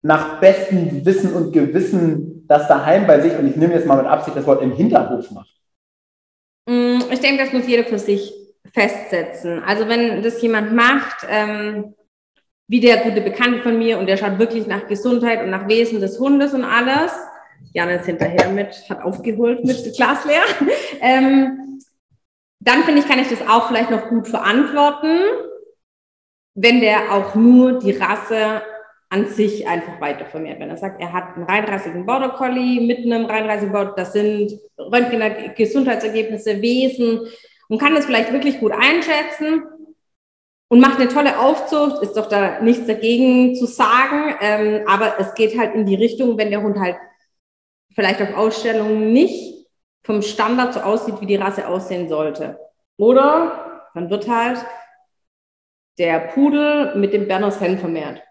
nach 0.01 0.39
bestem 0.39 1.05
Wissen 1.05 1.33
und 1.33 1.51
Gewissen 1.51 2.45
das 2.47 2.67
daheim 2.67 3.07
bei 3.07 3.21
sich, 3.21 3.37
und 3.37 3.47
ich 3.47 3.55
nehme 3.55 3.73
jetzt 3.73 3.85
mal 3.85 3.97
mit 3.97 4.07
Absicht 4.07 4.35
das 4.35 4.45
Wort 4.45 4.61
im 4.61 4.73
Hinterhof 4.73 5.31
macht? 5.31 5.49
Mm, 6.67 6.99
ich 7.09 7.19
denke, 7.19 7.43
das 7.43 7.53
muss 7.53 7.67
jeder 7.67 7.85
für 7.85 7.99
sich 7.99 8.33
festsetzen. 8.73 9.61
Also 9.63 9.87
wenn 9.87 10.21
das 10.21 10.41
jemand 10.41 10.73
macht, 10.73 11.25
ähm, 11.29 11.93
wie 12.71 12.79
der 12.79 12.99
gute 12.99 13.19
Bekannte 13.19 13.61
von 13.61 13.77
mir, 13.77 13.99
und 13.99 14.05
der 14.05 14.15
schaut 14.15 14.39
wirklich 14.39 14.65
nach 14.65 14.87
Gesundheit 14.87 15.43
und 15.43 15.49
nach 15.49 15.67
Wesen 15.67 15.99
des 15.99 16.17
Hundes 16.17 16.53
und 16.53 16.63
alles. 16.63 17.11
Jan 17.73 17.89
ist 17.89 18.05
hinterher 18.05 18.47
mit, 18.47 18.89
hat 18.89 19.03
aufgeholt 19.03 19.65
mit 19.65 19.93
Glas 19.95 20.23
leer. 20.23 20.41
Ähm, 21.01 21.79
dann 22.59 22.83
finde 22.83 23.01
ich, 23.01 23.07
kann 23.07 23.19
ich 23.19 23.27
das 23.27 23.41
auch 23.41 23.67
vielleicht 23.67 23.89
noch 23.89 24.07
gut 24.07 24.27
verantworten, 24.27 25.19
wenn 26.53 26.79
der 26.79 27.11
auch 27.11 27.33
nur 27.33 27.79
die 27.79 27.91
Rasse 27.91 28.61
an 29.09 29.25
sich 29.25 29.67
einfach 29.67 29.99
weiter 29.99 30.25
vermehrt. 30.25 30.59
Wenn 30.59 30.69
er 30.69 30.77
sagt, 30.77 31.01
er 31.01 31.11
hat 31.11 31.35
einen 31.35 31.45
reinrassigen 31.45 32.05
Border 32.05 32.29
Collie 32.29 32.79
mit 32.79 32.99
einem 32.99 33.25
reinrassigen 33.25 33.73
Border, 33.73 33.95
das 33.97 34.13
sind 34.13 34.53
Röntgen 34.77 35.55
Gesundheitsergebnisse, 35.55 36.61
Wesen, 36.61 37.27
und 37.67 37.79
kann 37.79 37.95
das 37.95 38.05
vielleicht 38.05 38.31
wirklich 38.31 38.59
gut 38.59 38.71
einschätzen 38.71 39.63
und 40.71 40.79
macht 40.79 41.01
eine 41.01 41.09
tolle 41.09 41.37
Aufzucht, 41.37 42.01
ist 42.01 42.15
doch 42.15 42.29
da 42.29 42.61
nichts 42.61 42.87
dagegen 42.87 43.55
zu 43.55 43.65
sagen. 43.65 44.35
Ähm, 44.39 44.87
aber 44.87 45.19
es 45.19 45.33
geht 45.33 45.59
halt 45.59 45.75
in 45.75 45.85
die 45.85 45.95
Richtung, 45.95 46.37
wenn 46.37 46.49
der 46.49 46.63
Hund 46.63 46.79
halt 46.79 46.95
vielleicht 47.93 48.21
auf 48.21 48.33
Ausstellungen 48.35 49.11
nicht 49.11 49.67
vom 50.01 50.21
Standard 50.21 50.73
so 50.73 50.79
aussieht, 50.79 51.19
wie 51.19 51.25
die 51.25 51.35
Rasse 51.35 51.67
aussehen 51.67 52.07
sollte. 52.07 52.57
Oder 52.95 53.89
dann 53.93 54.09
wird 54.09 54.29
halt 54.29 54.65
der 55.97 56.19
Pudel 56.19 56.95
mit 56.95 57.11
dem 57.11 57.27
Berners 57.27 57.59
Hen 57.59 57.77
vermehrt. 57.77 58.23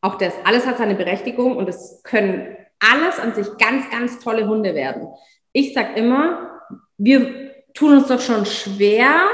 Auch 0.00 0.14
das, 0.14 0.32
alles 0.44 0.66
hat 0.66 0.78
seine 0.78 0.94
Berechtigung 0.94 1.58
und 1.58 1.68
es 1.68 2.00
können 2.04 2.56
alles 2.80 3.18
an 3.18 3.34
sich 3.34 3.48
ganz, 3.58 3.90
ganz 3.90 4.18
tolle 4.18 4.48
Hunde 4.48 4.74
werden. 4.74 5.08
Ich 5.52 5.74
sag 5.74 5.94
immer, 5.98 6.62
wir 6.96 7.52
tun 7.74 7.98
uns 7.98 8.08
doch 8.08 8.20
schon 8.22 8.46
schwer. 8.46 9.26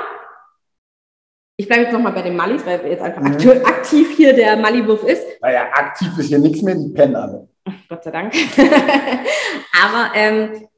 Ich 1.60 1.68
bleibe 1.68 1.82
jetzt 1.82 1.92
nochmal 1.92 2.12
bei 2.12 2.22
den 2.22 2.36
Mallis, 2.36 2.64
weil 2.64 2.80
jetzt 2.86 3.02
einfach 3.02 3.20
mhm. 3.20 3.66
aktiv 3.66 4.16
hier 4.16 4.32
der 4.32 4.56
Malibuff 4.56 5.04
ist. 5.04 5.26
Naja, 5.42 5.64
aktiv 5.74 6.08
ist 6.16 6.28
hier 6.28 6.38
nichts 6.38 6.62
mehr, 6.62 6.74
die 6.74 6.88
pennen 6.88 7.14
alle. 7.14 7.48
Gott 7.86 8.02
sei 8.02 8.10
Dank. 8.10 8.32
Aber 9.84 10.14
ähm, 10.14 10.68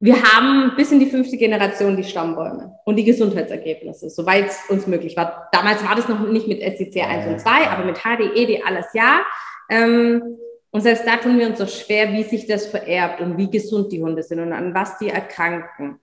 wir 0.00 0.22
haben 0.22 0.76
bis 0.76 0.92
in 0.92 1.00
die 1.00 1.06
fünfte 1.06 1.38
Generation 1.38 1.96
die 1.96 2.04
Stammbäume 2.04 2.74
und 2.84 2.96
die 2.96 3.04
Gesundheitsergebnisse, 3.04 4.10
soweit 4.10 4.48
es 4.48 4.68
uns 4.68 4.86
möglich 4.86 5.16
war. 5.16 5.48
Damals 5.52 5.82
war 5.82 5.96
das 5.96 6.06
noch 6.06 6.20
nicht 6.28 6.48
mit 6.48 6.60
SCC 6.60 7.00
1 7.00 7.26
und 7.26 7.40
2, 7.40 7.68
aber 7.70 7.86
mit 7.86 7.96
HDED 7.96 8.62
alles 8.66 8.88
ja. 8.92 9.22
Ähm, 9.70 10.36
und 10.70 10.82
selbst 10.82 11.06
da 11.06 11.16
tun 11.16 11.38
wir 11.38 11.46
uns 11.46 11.56
so 11.56 11.66
schwer, 11.66 12.12
wie 12.12 12.24
sich 12.24 12.46
das 12.46 12.66
vererbt 12.66 13.22
und 13.22 13.38
wie 13.38 13.50
gesund 13.50 13.90
die 13.90 14.02
Hunde 14.02 14.22
sind 14.22 14.40
und 14.40 14.52
an 14.52 14.74
was 14.74 14.98
die 14.98 15.08
erkranken 15.08 15.98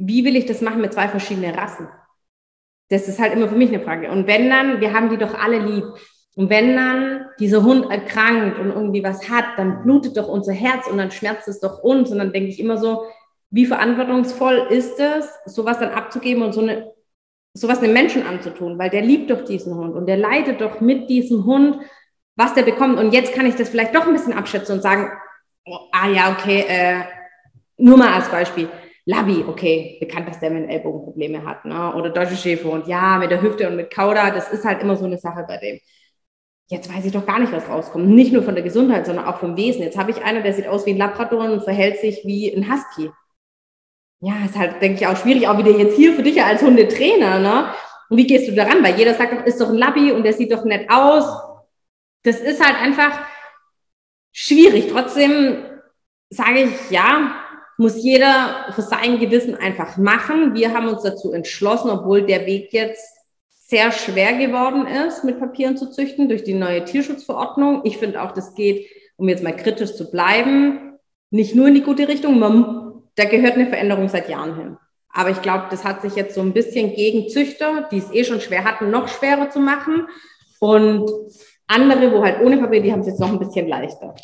wie 0.00 0.24
will 0.24 0.34
ich 0.34 0.46
das 0.46 0.62
machen 0.62 0.80
mit 0.80 0.94
zwei 0.94 1.08
verschiedenen 1.08 1.54
Rassen? 1.54 1.86
Das 2.90 3.06
ist 3.08 3.20
halt 3.20 3.32
immer 3.32 3.48
für 3.48 3.54
mich 3.54 3.70
eine 3.70 3.82
Frage. 3.82 4.10
Und 4.10 4.26
wenn 4.26 4.50
dann, 4.50 4.80
wir 4.80 4.92
haben 4.92 5.08
die 5.08 5.16
doch 5.16 5.34
alle 5.34 5.58
lieb. 5.58 5.84
Und 6.34 6.50
wenn 6.50 6.76
dann 6.76 7.26
dieser 7.38 7.62
Hund 7.62 7.90
erkrankt 7.90 8.58
und 8.58 8.70
irgendwie 8.70 9.02
was 9.02 9.28
hat, 9.30 9.44
dann 9.56 9.82
blutet 9.82 10.16
doch 10.16 10.28
unser 10.28 10.52
Herz 10.52 10.88
und 10.88 10.98
dann 10.98 11.10
schmerzt 11.10 11.48
es 11.48 11.60
doch 11.60 11.82
uns. 11.82 12.10
Und 12.10 12.18
dann 12.18 12.32
denke 12.32 12.50
ich 12.50 12.58
immer 12.58 12.76
so, 12.76 13.04
wie 13.50 13.66
verantwortungsvoll 13.66 14.66
ist 14.70 14.98
es, 15.00 15.28
sowas 15.46 15.78
dann 15.78 15.90
abzugeben 15.90 16.42
und 16.42 16.52
so 16.52 16.60
eine, 16.62 16.92
sowas 17.54 17.80
einem 17.80 17.92
Menschen 17.92 18.26
anzutun, 18.26 18.78
weil 18.78 18.90
der 18.90 19.02
liebt 19.02 19.30
doch 19.30 19.44
diesen 19.44 19.74
Hund 19.74 19.94
und 19.94 20.06
der 20.06 20.16
leidet 20.16 20.60
doch 20.60 20.80
mit 20.80 21.08
diesem 21.08 21.44
Hund, 21.44 21.78
was 22.36 22.54
der 22.54 22.62
bekommt. 22.62 22.98
Und 22.98 23.12
jetzt 23.12 23.34
kann 23.34 23.46
ich 23.46 23.56
das 23.56 23.68
vielleicht 23.68 23.94
doch 23.94 24.06
ein 24.06 24.12
bisschen 24.12 24.32
abschätzen 24.32 24.76
und 24.76 24.82
sagen, 24.82 25.10
oh, 25.66 25.78
ah 25.92 26.08
ja, 26.08 26.32
okay, 26.32 26.64
äh, 26.68 27.02
nur 27.76 27.96
mal 27.96 28.14
als 28.14 28.28
Beispiel 28.28 28.68
Labi, 29.10 29.44
okay, 29.48 29.96
bekannt, 29.98 30.28
dass 30.28 30.38
der 30.38 30.50
mit 30.50 30.70
Ellbogenprobleme 30.70 31.44
hat, 31.44 31.64
ne? 31.64 31.92
oder 31.94 32.10
deutsche 32.10 32.36
Schäfer 32.36 32.70
und 32.70 32.86
ja, 32.86 33.18
mit 33.18 33.32
der 33.32 33.42
Hüfte 33.42 33.68
und 33.68 33.74
mit 33.74 33.92
Kauda, 33.92 34.30
das 34.30 34.52
ist 34.52 34.64
halt 34.64 34.80
immer 34.82 34.96
so 34.96 35.04
eine 35.04 35.18
Sache 35.18 35.44
bei 35.48 35.56
dem. 35.56 35.80
Jetzt 36.68 36.94
weiß 36.94 37.04
ich 37.04 37.12
doch 37.12 37.26
gar 37.26 37.40
nicht, 37.40 37.52
was 37.52 37.68
rauskommt. 37.68 38.08
Nicht 38.08 38.32
nur 38.32 38.44
von 38.44 38.54
der 38.54 38.62
Gesundheit, 38.62 39.06
sondern 39.06 39.24
auch 39.24 39.38
vom 39.40 39.56
Wesen. 39.56 39.82
Jetzt 39.82 39.98
habe 39.98 40.12
ich 40.12 40.22
einen, 40.22 40.44
der 40.44 40.52
sieht 40.52 40.68
aus 40.68 40.86
wie 40.86 40.90
ein 40.90 40.98
Labrador 40.98 41.50
und 41.50 41.64
verhält 41.64 41.98
sich 41.98 42.24
wie 42.24 42.54
ein 42.54 42.72
Husky. 42.72 43.10
Ja, 44.20 44.34
ist 44.44 44.56
halt, 44.56 44.80
denke 44.80 45.00
ich, 45.00 45.06
auch 45.08 45.16
schwierig, 45.16 45.48
auch 45.48 45.58
wieder 45.58 45.76
jetzt 45.76 45.96
hier 45.96 46.14
für 46.14 46.22
dich 46.22 46.40
als 46.40 46.62
Hundetrainer, 46.62 47.40
ne? 47.40 47.74
Und 48.10 48.16
wie 48.16 48.26
gehst 48.26 48.46
du 48.48 48.54
daran? 48.54 48.84
Weil 48.84 48.96
jeder 48.96 49.14
sagt 49.14 49.32
doch, 49.32 49.44
ist 49.44 49.60
doch 49.60 49.70
ein 49.70 49.76
Labby 49.76 50.12
und 50.12 50.22
der 50.22 50.34
sieht 50.34 50.52
doch 50.52 50.64
nett 50.64 50.88
aus. 50.88 51.24
Das 52.22 52.38
ist 52.38 52.64
halt 52.64 52.76
einfach 52.80 53.18
schwierig. 54.30 54.88
Trotzdem 54.92 55.64
sage 56.28 56.64
ich, 56.64 56.90
ja, 56.90 57.39
muss 57.80 57.96
jeder 57.96 58.66
für 58.74 58.82
sein 58.82 59.18
Gewissen 59.18 59.54
einfach 59.54 59.96
machen. 59.96 60.54
Wir 60.54 60.74
haben 60.74 60.86
uns 60.88 61.02
dazu 61.02 61.32
entschlossen, 61.32 61.88
obwohl 61.88 62.26
der 62.26 62.44
Weg 62.44 62.74
jetzt 62.74 63.16
sehr 63.48 63.90
schwer 63.90 64.34
geworden 64.34 64.86
ist, 64.86 65.24
mit 65.24 65.40
Papieren 65.40 65.78
zu 65.78 65.90
züchten 65.90 66.28
durch 66.28 66.44
die 66.44 66.52
neue 66.52 66.84
Tierschutzverordnung. 66.84 67.80
Ich 67.84 67.96
finde 67.96 68.20
auch, 68.20 68.32
das 68.32 68.54
geht, 68.54 68.86
um 69.16 69.30
jetzt 69.30 69.42
mal 69.42 69.56
kritisch 69.56 69.96
zu 69.96 70.10
bleiben, 70.10 70.98
nicht 71.30 71.54
nur 71.54 71.68
in 71.68 71.74
die 71.74 71.80
gute 71.80 72.06
Richtung. 72.06 72.38
Man, 72.38 73.02
da 73.14 73.24
gehört 73.24 73.54
eine 73.54 73.66
Veränderung 73.66 74.10
seit 74.10 74.28
Jahren 74.28 74.56
hin. 74.56 74.76
Aber 75.08 75.30
ich 75.30 75.40
glaube, 75.40 75.68
das 75.70 75.82
hat 75.82 76.02
sich 76.02 76.16
jetzt 76.16 76.34
so 76.34 76.42
ein 76.42 76.52
bisschen 76.52 76.92
gegen 76.92 77.30
Züchter, 77.30 77.88
die 77.90 77.98
es 77.98 78.12
eh 78.12 78.24
schon 78.24 78.42
schwer 78.42 78.64
hatten, 78.64 78.90
noch 78.90 79.08
schwerer 79.08 79.48
zu 79.48 79.58
machen. 79.58 80.06
Und 80.58 81.10
andere, 81.66 82.12
wo 82.12 82.22
halt 82.22 82.42
ohne 82.42 82.58
Papier, 82.58 82.82
die 82.82 82.92
haben 82.92 83.00
es 83.00 83.06
jetzt 83.06 83.20
noch 83.20 83.32
ein 83.32 83.38
bisschen 83.38 83.68
leichter. 83.68 84.14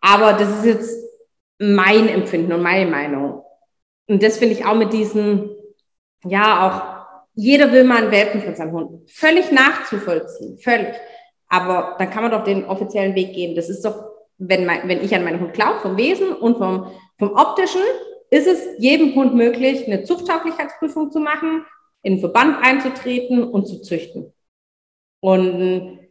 Aber 0.00 0.32
das 0.32 0.48
ist 0.58 0.64
jetzt 0.64 1.11
mein 1.62 2.08
Empfinden 2.08 2.52
und 2.52 2.62
meine 2.62 2.90
Meinung. 2.90 3.44
Und 4.08 4.22
das 4.22 4.38
finde 4.38 4.54
ich 4.54 4.64
auch 4.64 4.74
mit 4.74 4.92
diesen, 4.92 5.50
ja, 6.24 6.66
auch 6.66 7.02
jeder 7.34 7.72
will 7.72 7.84
mal 7.84 8.02
einen 8.02 8.10
Welpen 8.10 8.42
von 8.42 8.54
seinem 8.54 8.72
Hund. 8.72 9.10
Völlig 9.10 9.52
nachzuvollziehen, 9.52 10.58
völlig. 10.58 10.94
Aber 11.48 11.94
dann 11.98 12.10
kann 12.10 12.22
man 12.22 12.32
doch 12.32 12.44
den 12.44 12.64
offiziellen 12.64 13.14
Weg 13.14 13.32
gehen. 13.32 13.54
Das 13.54 13.70
ist 13.70 13.84
doch, 13.84 14.04
wenn, 14.38 14.66
mein, 14.66 14.88
wenn 14.88 15.02
ich 15.04 15.14
an 15.14 15.24
meinen 15.24 15.40
Hund 15.40 15.54
glaube, 15.54 15.80
vom 15.80 15.96
Wesen 15.96 16.32
und 16.32 16.58
vom, 16.58 16.90
vom 17.18 17.32
optischen, 17.34 17.82
ist 18.30 18.46
es 18.46 18.60
jedem 18.78 19.14
Hund 19.14 19.34
möglich, 19.34 19.86
eine 19.86 20.02
Zuchttauglichkeitsprüfung 20.02 21.10
zu 21.10 21.20
machen, 21.20 21.64
in 22.02 22.14
den 22.14 22.20
Verband 22.20 22.56
einzutreten 22.62 23.44
und 23.44 23.66
zu 23.66 23.80
züchten. 23.80 24.32
Und 25.20 26.01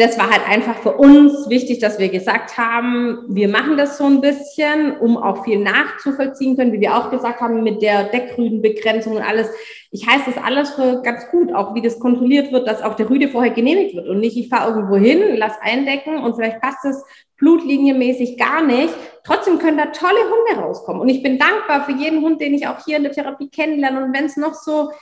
das 0.00 0.16
war 0.16 0.30
halt 0.30 0.48
einfach 0.48 0.76
für 0.76 0.96
uns 0.96 1.48
wichtig, 1.48 1.80
dass 1.80 1.98
wir 1.98 2.08
gesagt 2.08 2.56
haben, 2.56 3.24
wir 3.26 3.48
machen 3.48 3.76
das 3.76 3.98
so 3.98 4.04
ein 4.04 4.20
bisschen, 4.20 4.96
um 4.96 5.16
auch 5.16 5.44
viel 5.44 5.58
nachzuvollziehen 5.58 6.56
können, 6.56 6.72
wie 6.72 6.80
wir 6.80 6.96
auch 6.96 7.10
gesagt 7.10 7.40
haben, 7.40 7.64
mit 7.64 7.82
der 7.82 8.04
Deckrüdenbegrenzung 8.04 9.16
und 9.16 9.22
alles. 9.22 9.50
Ich 9.90 10.06
heiße 10.06 10.32
das 10.32 10.44
alles 10.44 10.70
für 10.70 11.02
ganz 11.02 11.28
gut, 11.32 11.52
auch 11.52 11.74
wie 11.74 11.82
das 11.82 11.98
kontrolliert 11.98 12.52
wird, 12.52 12.68
dass 12.68 12.80
auch 12.80 12.94
der 12.94 13.10
Rüde 13.10 13.26
vorher 13.26 13.50
genehmigt 13.50 13.96
wird 13.96 14.06
und 14.06 14.20
nicht, 14.20 14.36
ich 14.36 14.48
fahre 14.48 14.70
irgendwo 14.70 14.94
hin, 14.94 15.20
lass 15.34 15.54
eindecken 15.60 16.18
und 16.18 16.36
vielleicht 16.36 16.60
passt 16.60 16.84
es 16.84 17.04
blutlinienmäßig 17.38 18.38
gar 18.38 18.64
nicht. 18.64 18.94
Trotzdem 19.24 19.58
können 19.58 19.78
da 19.78 19.86
tolle 19.86 20.20
Hunde 20.20 20.62
rauskommen. 20.62 21.02
Und 21.02 21.08
ich 21.08 21.24
bin 21.24 21.40
dankbar 21.40 21.84
für 21.86 21.92
jeden 21.92 22.22
Hund, 22.22 22.40
den 22.40 22.54
ich 22.54 22.68
auch 22.68 22.84
hier 22.84 22.98
in 22.98 23.02
der 23.02 23.12
Therapie 23.12 23.48
kennenlerne. 23.48 24.04
Und 24.04 24.14
wenn 24.14 24.26
es 24.26 24.36
noch 24.36 24.54
so 24.54 24.92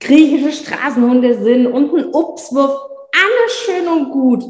griechische 0.00 0.52
Straßenhunde 0.52 1.42
sind 1.42 1.66
und 1.66 1.94
ein 1.94 2.06
Upswurf, 2.12 2.93
alles 3.14 3.52
schön 3.64 3.88
und 3.88 4.10
gut. 4.10 4.44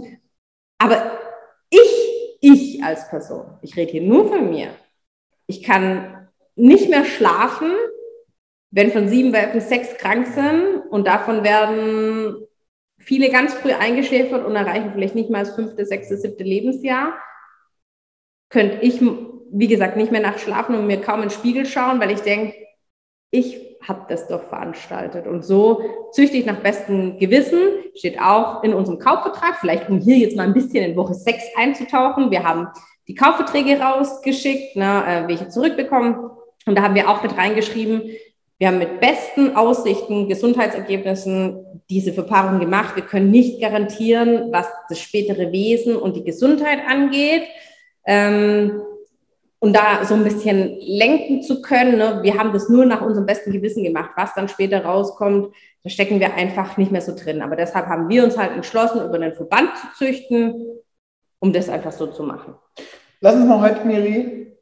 Aber 0.79 1.19
ich, 1.71 2.39
ich 2.41 2.83
als 2.83 3.09
Person, 3.09 3.59
ich 3.63 3.77
rede 3.77 3.93
hier 3.93 4.03
nur 4.03 4.29
von 4.29 4.51
mir, 4.51 4.71
ich 5.47 5.63
kann 5.63 6.29
nicht 6.57 6.89
mehr 6.89 7.05
schlafen, 7.05 7.73
wenn 8.71 8.93
von 8.93 9.09
sieben 9.09 9.33
Welpen 9.33 9.61
sechs 9.61 9.97
krank 9.99 10.27
sind 10.27 10.79
und 10.91 11.07
davon 11.07 11.45
werden 11.45 12.47
viele 12.99 13.31
ganz 13.31 13.55
früh 13.55 13.73
eingeschläfert 13.73 14.45
und 14.45 14.57
erreichen 14.57 14.91
vielleicht 14.93 15.15
nicht 15.15 15.31
mal 15.31 15.45
das 15.45 15.55
fünfte, 15.55 15.85
sechste, 15.87 16.17
siebte 16.17 16.43
Lebensjahr, 16.43 17.19
könnte 18.49 18.79
ich, 18.81 19.01
wie 19.01 19.69
gesagt, 19.69 19.97
nicht 19.97 20.11
mehr 20.11 20.21
nachschlafen 20.21 20.75
und 20.75 20.87
mir 20.87 21.01
kaum 21.01 21.23
in 21.23 21.29
den 21.29 21.31
Spiegel 21.31 21.67
schauen, 21.67 22.01
weil 22.01 22.11
ich 22.11 22.21
denke, 22.21 22.64
ich 23.35 23.79
habe 23.87 24.07
das 24.09 24.29
doch 24.29 24.45
veranstaltet. 24.45 25.27
Und 25.27 25.45
so 25.45 25.83
züchte 26.13 26.37
ich 26.37 26.47
nach 26.47 26.61
bestem 26.61 27.19
Gewissen, 27.19 27.59
steht 27.95 28.19
auch 28.21 28.63
in 28.63 28.73
unserem 28.73 28.99
Kaufvertrag, 28.99 29.59
vielleicht 29.61 29.89
um 29.91 29.99
hier 29.99 30.17
jetzt 30.17 30.37
mal 30.37 30.45
ein 30.45 30.55
bisschen 30.55 30.85
in 30.85 30.97
Woche 30.97 31.15
6 31.15 31.43
einzutauchen. 31.57 32.31
Wir 32.31 32.45
haben 32.45 32.69
die 33.09 33.15
Kaufverträge 33.15 33.79
rausgeschickt, 33.81 34.77
ne, 34.77 35.05
äh, 35.07 35.29
welche 35.29 35.49
zurückbekommen. 35.49 36.31
Und 36.65 36.79
da 36.79 36.83
haben 36.83 36.95
wir 36.95 37.11
auch 37.11 37.23
mit 37.23 37.37
reingeschrieben, 37.37 38.03
wir 38.59 38.69
haben 38.69 38.79
mit 38.79 39.01
besten 39.01 39.57
Aussichten, 39.57 40.29
Gesundheitsergebnissen 40.29 41.83
diese 41.91 42.13
Verpaarung 42.13 42.61
gemacht. 42.61 42.95
Wir 42.95 43.03
können 43.03 43.31
nicht 43.31 43.61
garantieren, 43.61 44.53
was 44.53 44.69
das 44.89 45.01
spätere 45.01 45.51
Wesen 45.51 45.97
und 45.97 46.15
die 46.17 46.23
Gesundheit 46.23 46.79
angeht. 46.89 47.43
Ähm, 48.07 48.81
und 49.65 49.73
da 49.73 50.05
so 50.05 50.13
ein 50.13 50.25
bisschen 50.25 50.79
lenken 50.79 51.43
zu 51.43 51.63
können. 51.63 51.97
Ne? 51.97 52.19
Wir 52.21 52.37
haben 52.37 52.53
das 52.53 52.69
nur 52.69 52.85
nach 52.85 53.01
unserem 53.01 53.25
besten 53.25 53.51
Gewissen 53.51 53.83
gemacht. 53.83 54.11
Was 54.15 54.35
dann 54.35 54.47
später 54.47 54.85
rauskommt, 54.85 55.55
da 55.83 55.89
stecken 55.89 56.21
wir 56.21 56.35
einfach 56.35 56.77
nicht 56.77 56.93
mehr 56.93 57.01
so 57.01 57.17
drin. 57.17 57.41
Aber 57.41 57.57
deshalb 57.57 57.87
haben 57.87 58.11
wir 58.11 58.25
uns 58.25 58.37
halt 58.37 58.53
entschlossen, 58.53 59.03
über 59.03 59.15
einen 59.15 59.33
Verband 59.33 59.71
zu 59.79 60.05
züchten, 60.05 60.67
um 61.39 61.55
das 61.55 61.71
einfach 61.71 61.93
so 61.93 62.09
zu 62.09 62.25
machen. 62.25 62.57
Lass 63.23 63.37
uns 63.37 63.47
mal 63.47 63.63
heute, 63.63 63.87
Miri, 63.87 64.55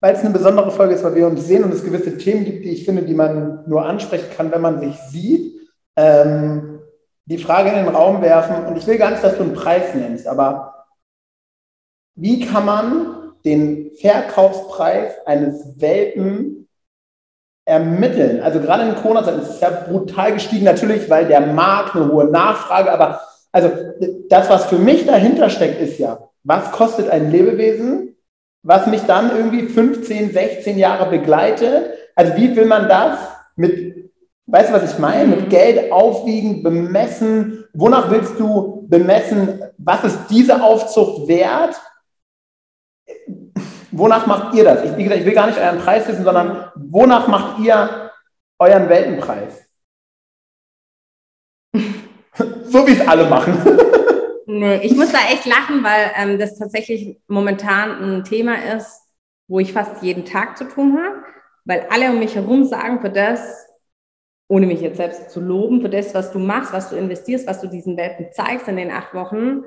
weil 0.00 0.14
es 0.14 0.20
eine 0.20 0.30
besondere 0.30 0.70
Folge 0.70 0.94
ist, 0.94 1.04
weil 1.04 1.16
wir 1.16 1.26
uns 1.26 1.46
sehen 1.46 1.62
und 1.62 1.74
es 1.74 1.84
gewisse 1.84 2.16
Themen 2.16 2.46
gibt, 2.46 2.64
die 2.64 2.70
ich 2.70 2.86
finde, 2.86 3.02
die 3.02 3.12
man 3.12 3.64
nur 3.66 3.84
ansprechen 3.84 4.30
kann, 4.34 4.50
wenn 4.50 4.62
man 4.62 4.80
sich 4.80 4.96
sieht, 5.10 5.60
ähm, 5.94 6.80
die 7.26 7.36
Frage 7.36 7.68
in 7.68 7.84
den 7.84 7.94
Raum 7.94 8.22
werfen. 8.22 8.64
Und 8.64 8.78
ich 8.78 8.86
will 8.86 8.96
gar 8.96 9.10
nicht, 9.10 9.22
dass 9.22 9.36
du 9.36 9.42
einen 9.42 9.52
Preis 9.52 9.94
nennst, 9.94 10.26
aber 10.26 10.86
wie 12.14 12.46
kann 12.46 12.64
man 12.64 13.17
den 13.44 13.90
Verkaufspreis 14.00 15.14
eines 15.26 15.80
Welpen 15.80 16.68
ermitteln? 17.64 18.42
Also 18.42 18.60
gerade 18.60 18.88
in 18.88 18.96
Corona-Zeiten 18.96 19.40
ist 19.40 19.50
es 19.50 19.60
ja 19.60 19.70
brutal 19.70 20.32
gestiegen, 20.34 20.64
natürlich, 20.64 21.08
weil 21.08 21.26
der 21.26 21.40
Markt 21.40 21.94
eine 21.94 22.10
hohe 22.10 22.26
Nachfrage, 22.26 22.92
aber 22.92 23.20
also 23.52 23.70
das, 24.28 24.48
was 24.50 24.66
für 24.66 24.78
mich 24.78 25.06
dahinter 25.06 25.50
steckt, 25.50 25.80
ist 25.80 25.98
ja, 25.98 26.18
was 26.44 26.70
kostet 26.72 27.10
ein 27.10 27.30
Lebewesen, 27.30 28.16
was 28.62 28.86
mich 28.86 29.02
dann 29.02 29.34
irgendwie 29.34 29.66
15, 29.66 30.32
16 30.32 30.78
Jahre 30.78 31.10
begleitet. 31.10 31.90
Also 32.14 32.36
wie 32.36 32.54
will 32.54 32.66
man 32.66 32.88
das 32.88 33.18
mit, 33.56 34.10
weißt 34.46 34.70
du, 34.70 34.74
was 34.74 34.92
ich 34.92 34.98
meine? 34.98 35.26
Mit 35.26 35.50
Geld 35.50 35.90
aufwiegen, 35.92 36.62
bemessen. 36.62 37.64
Wonach 37.72 38.10
willst 38.10 38.38
du 38.38 38.86
bemessen, 38.88 39.62
was 39.78 40.04
ist 40.04 40.18
diese 40.30 40.62
Aufzucht 40.62 41.28
wert? 41.28 41.74
Wonach 43.98 44.26
macht 44.26 44.54
ihr 44.54 44.64
das? 44.64 44.84
Ich, 44.84 44.96
wie 44.96 45.02
gesagt, 45.02 45.20
ich 45.20 45.26
will 45.26 45.34
gar 45.34 45.48
nicht 45.48 45.58
euren 45.58 45.80
Preis 45.80 46.06
wissen, 46.06 46.24
sondern 46.24 46.70
wonach 46.76 47.26
macht 47.26 47.58
ihr 47.58 48.12
euren 48.58 48.88
Weltenpreis? 48.88 49.68
so 51.74 52.86
wie 52.86 52.92
es 52.92 53.06
alle 53.06 53.28
machen. 53.28 53.58
Nee, 54.50 54.78
ich 54.78 54.96
muss 54.96 55.12
da 55.12 55.18
echt 55.30 55.44
lachen, 55.44 55.84
weil 55.84 56.10
ähm, 56.16 56.38
das 56.38 56.58
tatsächlich 56.58 57.20
momentan 57.28 58.02
ein 58.02 58.24
Thema 58.24 58.54
ist, 58.74 59.02
wo 59.46 59.60
ich 59.60 59.74
fast 59.74 60.02
jeden 60.02 60.24
Tag 60.24 60.56
zu 60.56 60.64
tun 60.64 60.98
habe, 60.98 61.22
weil 61.66 61.86
alle 61.90 62.08
um 62.08 62.18
mich 62.18 62.34
herum 62.34 62.64
sagen, 62.64 63.02
für 63.02 63.10
das, 63.10 63.66
ohne 64.48 64.66
mich 64.66 64.80
jetzt 64.80 64.96
selbst 64.96 65.30
zu 65.32 65.40
loben, 65.42 65.82
für 65.82 65.90
das, 65.90 66.14
was 66.14 66.32
du 66.32 66.38
machst, 66.38 66.72
was 66.72 66.88
du 66.88 66.96
investierst, 66.96 67.46
was 67.46 67.60
du 67.60 67.66
diesen 67.66 67.98
Welpen 67.98 68.32
zeigst 68.32 68.68
in 68.68 68.76
den 68.76 68.90
acht 68.90 69.12
Wochen, 69.12 69.64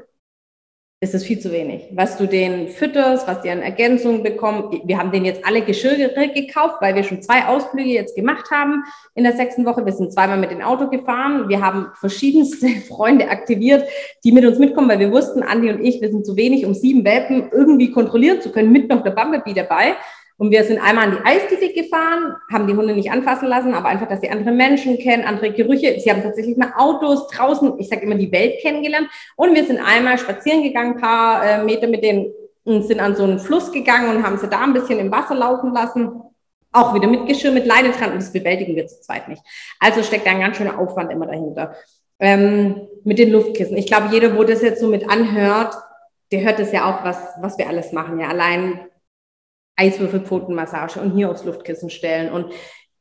ist 1.03 1.15
es 1.15 1.23
viel 1.23 1.39
zu 1.39 1.51
wenig. 1.51 1.87
Was 1.93 2.17
du 2.17 2.27
den 2.27 2.67
fütterst, 2.67 3.27
was 3.27 3.41
die 3.41 3.49
an 3.49 3.63
Ergänzungen 3.63 4.21
bekommen. 4.21 4.81
Wir 4.85 4.99
haben 4.99 5.11
den 5.11 5.25
jetzt 5.25 5.43
alle 5.43 5.63
Geschirre 5.63 6.11
gekauft, 6.29 6.75
weil 6.79 6.93
wir 6.93 7.03
schon 7.03 7.23
zwei 7.23 7.47
Ausflüge 7.47 7.89
jetzt 7.89 8.15
gemacht 8.15 8.51
haben 8.51 8.83
in 9.15 9.23
der 9.23 9.35
sechsten 9.35 9.65
Woche. 9.65 9.83
Wir 9.83 9.93
sind 9.93 10.13
zweimal 10.13 10.37
mit 10.37 10.51
dem 10.51 10.61
Auto 10.61 10.89
gefahren. 10.89 11.49
Wir 11.49 11.59
haben 11.59 11.87
verschiedenste 11.99 12.67
Freunde 12.87 13.29
aktiviert, 13.29 13.83
die 14.23 14.31
mit 14.31 14.45
uns 14.45 14.59
mitkommen, 14.59 14.89
weil 14.89 14.99
wir 14.99 15.11
wussten, 15.11 15.41
Andi 15.41 15.71
und 15.71 15.83
ich, 15.83 16.01
wir 16.01 16.11
sind 16.11 16.23
zu 16.23 16.35
wenig, 16.35 16.67
um 16.67 16.75
sieben 16.75 17.03
Welpen 17.03 17.49
irgendwie 17.51 17.89
kontrollieren 17.89 18.39
zu 18.39 18.51
können, 18.51 18.71
mit 18.71 18.87
noch 18.87 19.01
der 19.01 19.11
Bumblebee 19.11 19.53
dabei. 19.55 19.95
Und 20.41 20.49
wir 20.49 20.63
sind 20.63 20.79
einmal 20.79 21.07
an 21.07 21.17
die 21.19 21.23
Eisdiele 21.23 21.71
gefahren, 21.71 22.35
haben 22.51 22.65
die 22.65 22.73
Hunde 22.73 22.95
nicht 22.95 23.11
anfassen 23.11 23.47
lassen, 23.47 23.75
aber 23.75 23.89
einfach, 23.89 24.07
dass 24.07 24.21
sie 24.21 24.31
andere 24.31 24.51
Menschen 24.51 24.97
kennen, 24.97 25.23
andere 25.23 25.51
Gerüche. 25.51 25.99
Sie 25.99 26.09
haben 26.09 26.23
tatsächlich 26.23 26.57
mal 26.57 26.73
Autos 26.75 27.27
draußen, 27.27 27.77
ich 27.77 27.89
sage 27.89 28.01
immer, 28.01 28.15
die 28.15 28.31
Welt 28.31 28.59
kennengelernt. 28.59 29.07
Und 29.35 29.53
wir 29.53 29.63
sind 29.63 29.79
einmal 29.79 30.17
spazieren 30.17 30.63
gegangen, 30.63 30.95
ein 30.95 30.99
paar 30.99 31.45
äh, 31.45 31.63
Meter 31.63 31.85
mit 31.85 32.03
denen 32.03 32.33
und 32.63 32.87
sind 32.87 32.99
an 32.99 33.15
so 33.15 33.23
einen 33.23 33.37
Fluss 33.37 33.71
gegangen 33.71 34.15
und 34.15 34.25
haben 34.25 34.39
sie 34.39 34.47
da 34.47 34.63
ein 34.63 34.73
bisschen 34.73 34.97
im 34.97 35.11
Wasser 35.11 35.35
laufen 35.35 35.75
lassen. 35.75 36.23
Auch 36.71 36.95
wieder 36.95 37.05
mit 37.05 37.27
Geschirr, 37.27 37.51
mit 37.51 37.67
Leine 37.67 37.91
dran 37.91 38.13
und 38.13 38.17
das 38.17 38.33
bewältigen 38.33 38.75
wir 38.75 38.87
zu 38.87 38.99
zweit 38.99 39.27
nicht. 39.27 39.43
Also 39.79 40.01
steckt 40.01 40.25
da 40.25 40.31
ein 40.31 40.39
ganz 40.39 40.57
schöner 40.57 40.79
Aufwand 40.79 41.11
immer 41.11 41.27
dahinter. 41.27 41.75
Ähm, 42.17 42.87
mit 43.03 43.19
den 43.19 43.31
Luftkissen. 43.31 43.77
Ich 43.77 43.85
glaube, 43.85 44.07
jeder, 44.11 44.35
wo 44.35 44.43
das 44.43 44.63
jetzt 44.63 44.81
so 44.81 44.87
mit 44.87 45.07
anhört, 45.07 45.75
der 46.31 46.41
hört 46.41 46.57
das 46.57 46.71
ja 46.71 46.89
auch, 46.89 47.05
was, 47.05 47.19
was 47.39 47.59
wir 47.59 47.67
alles 47.67 47.91
machen. 47.91 48.19
Ja, 48.19 48.29
allein 48.29 48.79
Eiswürfelpfotenmassage 49.81 50.99
und 50.99 51.15
hier 51.15 51.29
aufs 51.29 51.43
Luftkissen 51.43 51.89
stellen 51.89 52.31
und 52.31 52.51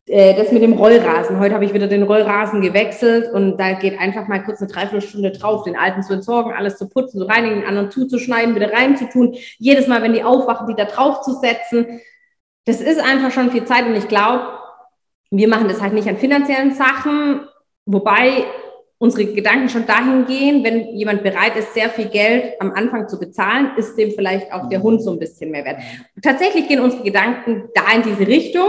äh, 0.06 0.34
das 0.34 0.50
mit 0.50 0.62
dem 0.62 0.72
Rollrasen. 0.72 1.38
Heute 1.38 1.54
habe 1.54 1.64
ich 1.64 1.74
wieder 1.74 1.86
den 1.86 2.02
Rollrasen 2.02 2.60
gewechselt 2.62 3.32
und 3.32 3.58
da 3.58 3.74
geht 3.74 3.98
einfach 3.98 4.26
mal 4.28 4.42
kurz 4.42 4.60
eine 4.60 4.70
Dreiviertelstunde 4.70 5.30
drauf, 5.30 5.64
den 5.64 5.76
alten 5.76 6.02
zu 6.02 6.14
entsorgen, 6.14 6.52
alles 6.52 6.78
zu 6.78 6.88
putzen, 6.88 7.20
zu 7.20 7.26
reinigen, 7.26 7.60
den 7.60 7.66
anderen 7.66 7.90
zuzuschneiden, 7.90 8.54
wieder 8.54 8.72
reinzutun. 8.72 9.36
Jedes 9.58 9.86
Mal, 9.86 10.02
wenn 10.02 10.12
die 10.12 10.24
aufwachen, 10.24 10.66
die 10.66 10.74
da 10.74 10.86
drauf 10.86 11.20
zu 11.20 11.34
setzen. 11.34 12.00
Das 12.64 12.80
ist 12.80 13.00
einfach 13.00 13.30
schon 13.30 13.50
viel 13.50 13.64
Zeit 13.64 13.86
und 13.86 13.94
ich 13.94 14.08
glaube, 14.08 14.44
wir 15.30 15.48
machen 15.48 15.68
das 15.68 15.80
halt 15.80 15.92
nicht 15.92 16.08
an 16.08 16.16
finanziellen 16.16 16.72
Sachen, 16.72 17.46
wobei 17.86 18.44
unsere 19.00 19.24
Gedanken 19.32 19.70
schon 19.70 19.86
dahin 19.86 20.26
gehen, 20.26 20.62
wenn 20.62 20.94
jemand 20.94 21.22
bereit 21.22 21.56
ist, 21.56 21.72
sehr 21.72 21.88
viel 21.88 22.08
Geld 22.08 22.60
am 22.60 22.70
Anfang 22.72 23.08
zu 23.08 23.18
bezahlen, 23.18 23.70
ist 23.78 23.96
dem 23.96 24.10
vielleicht 24.10 24.52
auch 24.52 24.68
der 24.68 24.82
Hund 24.82 25.02
so 25.02 25.10
ein 25.10 25.18
bisschen 25.18 25.50
mehr 25.50 25.64
wert. 25.64 25.80
Tatsächlich 26.22 26.68
gehen 26.68 26.80
unsere 26.80 27.02
Gedanken 27.02 27.70
da 27.74 27.94
in 27.94 28.02
diese 28.02 28.26
Richtung. 28.26 28.68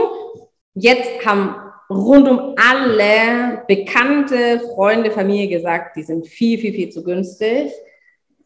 Jetzt 0.74 1.26
haben 1.26 1.56
rund 1.90 2.30
um 2.30 2.56
alle 2.56 3.64
bekannte 3.68 4.62
Freunde, 4.74 5.12
Familie 5.12 5.50
gesagt, 5.50 5.98
die 5.98 6.04
sind 6.04 6.26
viel, 6.26 6.58
viel, 6.58 6.74
viel 6.74 6.90
zu 6.90 7.04
günstig. 7.04 7.70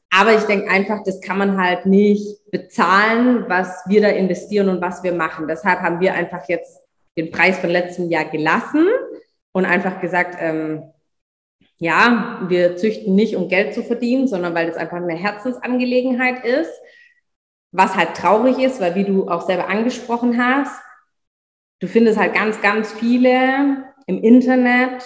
Aber 0.10 0.34
ich 0.34 0.44
denke 0.44 0.68
einfach, 0.68 1.04
das 1.04 1.22
kann 1.22 1.38
man 1.38 1.62
halt 1.62 1.86
nicht 1.86 2.50
bezahlen, 2.50 3.46
was 3.48 3.84
wir 3.88 4.02
da 4.02 4.08
investieren 4.08 4.70
und 4.70 4.82
was 4.82 5.04
wir 5.04 5.14
machen. 5.14 5.48
Deshalb 5.48 5.82
haben 5.82 6.00
wir 6.00 6.16
einfach 6.16 6.50
jetzt 6.50 6.80
den 7.16 7.30
Preis 7.30 7.60
von 7.60 7.70
letztem 7.70 8.10
Jahr 8.10 8.26
gelassen 8.26 8.88
und 9.52 9.66
einfach 9.66 10.02
gesagt, 10.02 10.38
ähm, 10.40 10.92
ja, 11.78 12.42
wir 12.48 12.78
züchten 12.78 13.16
nicht, 13.16 13.36
um 13.36 13.50
Geld 13.50 13.74
zu 13.74 13.84
verdienen, 13.84 14.28
sondern 14.28 14.54
weil 14.56 14.70
es 14.70 14.78
einfach 14.78 14.98
eine 14.98 15.16
Herzensangelegenheit 15.16 16.46
ist. 16.46 16.72
Was 17.72 17.96
halt 17.96 18.16
traurig 18.16 18.60
ist, 18.60 18.80
weil 18.80 18.96
wie 18.96 19.04
du 19.04 19.28
auch 19.28 19.42
selber 19.42 19.68
angesprochen 19.68 20.42
hast, 20.42 20.80
du 21.80 21.88
findest 21.88 22.18
halt 22.18 22.34
ganz, 22.34 22.62
ganz 22.62 22.94
viele 22.94 23.84
im 24.08 24.22
Internet 24.24 25.04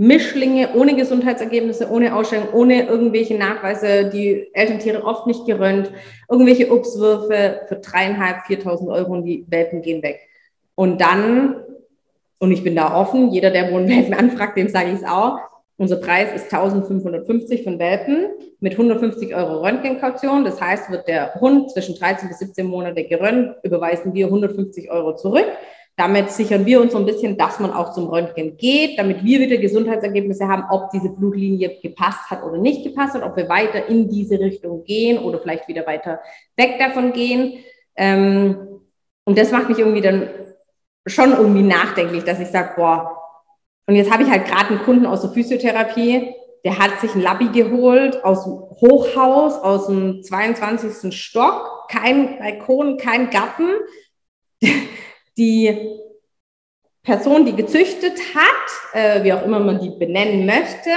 Mischlinge 0.00 0.74
ohne 0.74 0.94
Gesundheitsergebnisse, 0.94 1.90
ohne 1.90 2.14
Ausstellung, 2.14 2.52
ohne 2.52 2.86
irgendwelche 2.86 3.36
Nachweise, 3.36 4.08
die 4.08 4.48
Elterntiere 4.54 5.02
oft 5.02 5.26
nicht 5.26 5.44
gerönt, 5.44 5.90
irgendwelche 6.30 6.70
Obstwürfe 6.70 7.62
für 7.66 7.76
dreieinhalb, 7.76 8.46
viertausend 8.46 8.90
Euro 8.90 9.14
und 9.14 9.24
die 9.24 9.44
Welpen 9.48 9.82
gehen 9.82 10.04
weg. 10.04 10.20
Und 10.76 11.00
dann, 11.00 11.64
und 12.38 12.52
ich 12.52 12.62
bin 12.62 12.76
da 12.76 12.94
offen, 12.94 13.32
jeder, 13.32 13.50
der 13.50 13.72
wohl 13.72 13.88
Welpen 13.88 14.14
anfragt, 14.14 14.56
dem 14.56 14.68
sage 14.68 14.90
ich 14.90 15.00
es 15.00 15.04
auch, 15.04 15.40
unser 15.78 15.96
Preis 15.96 16.34
ist 16.34 16.52
1550 16.52 17.62
von 17.62 17.78
Welpen 17.78 18.26
mit 18.58 18.72
150 18.72 19.34
Euro 19.34 19.60
Röntgenkaution. 19.62 20.44
Das 20.44 20.60
heißt, 20.60 20.90
wird 20.90 21.06
der 21.06 21.36
Hund 21.36 21.70
zwischen 21.70 21.94
13 21.94 22.28
bis 22.28 22.40
17 22.40 22.66
Monate 22.66 23.04
gerönt, 23.04 23.54
überweisen 23.62 24.12
wir 24.12 24.26
150 24.26 24.90
Euro 24.90 25.14
zurück. 25.14 25.46
Damit 25.96 26.30
sichern 26.30 26.66
wir 26.66 26.80
uns 26.80 26.92
so 26.92 26.98
ein 26.98 27.06
bisschen, 27.06 27.36
dass 27.36 27.60
man 27.60 27.72
auch 27.72 27.92
zum 27.92 28.08
Röntgen 28.08 28.56
geht, 28.56 28.98
damit 28.98 29.24
wir 29.24 29.38
wieder 29.38 29.56
Gesundheitsergebnisse 29.56 30.48
haben, 30.48 30.64
ob 30.68 30.90
diese 30.90 31.10
Blutlinie 31.10 31.78
gepasst 31.80 32.28
hat 32.28 32.42
oder 32.42 32.58
nicht 32.58 32.82
gepasst 32.82 33.14
hat, 33.14 33.22
ob 33.22 33.36
wir 33.36 33.48
weiter 33.48 33.86
in 33.86 34.08
diese 34.08 34.38
Richtung 34.40 34.82
gehen 34.82 35.18
oder 35.18 35.38
vielleicht 35.38 35.68
wieder 35.68 35.86
weiter 35.86 36.20
weg 36.56 36.74
davon 36.80 37.12
gehen. 37.12 37.64
Ähm, 37.96 38.80
und 39.24 39.38
das 39.38 39.52
macht 39.52 39.68
mich 39.68 39.78
irgendwie 39.78 40.00
dann 40.00 40.28
schon 41.06 41.30
irgendwie 41.30 41.62
nachdenklich, 41.62 42.24
dass 42.24 42.40
ich 42.40 42.48
sage, 42.48 42.72
boah, 42.76 43.17
und 43.88 43.94
jetzt 43.94 44.10
habe 44.12 44.22
ich 44.22 44.28
halt 44.28 44.46
gerade 44.46 44.68
einen 44.68 44.82
Kunden 44.82 45.06
aus 45.06 45.22
der 45.22 45.30
Physiotherapie, 45.30 46.34
der 46.62 46.78
hat 46.78 47.00
sich 47.00 47.14
ein 47.14 47.22
Labby 47.22 47.48
geholt 47.48 48.22
aus 48.22 48.44
dem 48.44 48.52
Hochhaus, 48.52 49.54
aus 49.54 49.86
dem 49.86 50.22
22. 50.22 51.10
Stock, 51.18 51.88
kein 51.90 52.38
Balkon, 52.38 52.98
kein 52.98 53.30
Garten. 53.30 53.70
Die 55.38 55.98
Person, 57.02 57.46
die 57.46 57.56
gezüchtet 57.56 58.20
hat, 58.34 58.92
äh, 58.92 59.24
wie 59.24 59.32
auch 59.32 59.42
immer 59.42 59.60
man 59.60 59.80
die 59.80 59.88
benennen 59.88 60.44
möchte, 60.44 60.90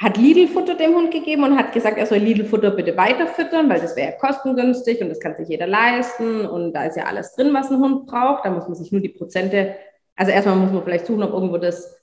hat 0.00 0.16
Lidl-Futter 0.16 0.76
dem 0.76 0.94
Hund 0.94 1.10
gegeben 1.10 1.42
und 1.42 1.58
hat 1.58 1.72
gesagt, 1.72 1.98
er 1.98 2.06
soll 2.06 2.18
Lidl-Futter 2.18 2.70
bitte 2.70 2.96
weiterfüttern, 2.96 3.68
weil 3.68 3.80
das 3.80 3.96
wäre 3.96 4.12
ja 4.12 4.16
kostengünstig 4.18 5.00
und 5.00 5.08
das 5.08 5.18
kann 5.18 5.34
sich 5.34 5.48
jeder 5.48 5.66
leisten 5.66 6.46
und 6.46 6.74
da 6.74 6.84
ist 6.84 6.96
ja 6.96 7.06
alles 7.06 7.34
drin, 7.34 7.52
was 7.52 7.70
ein 7.70 7.80
Hund 7.80 8.06
braucht. 8.06 8.44
Da 8.44 8.50
muss 8.50 8.68
man 8.68 8.76
sich 8.76 8.92
nur 8.92 9.00
die 9.00 9.08
Prozente, 9.08 9.74
also 10.16 10.32
erstmal 10.32 10.56
muss 10.56 10.72
man 10.72 10.82
vielleicht 10.82 11.06
suchen, 11.06 11.22
ob 11.22 11.32
irgendwo 11.32 11.58
das 11.58 12.00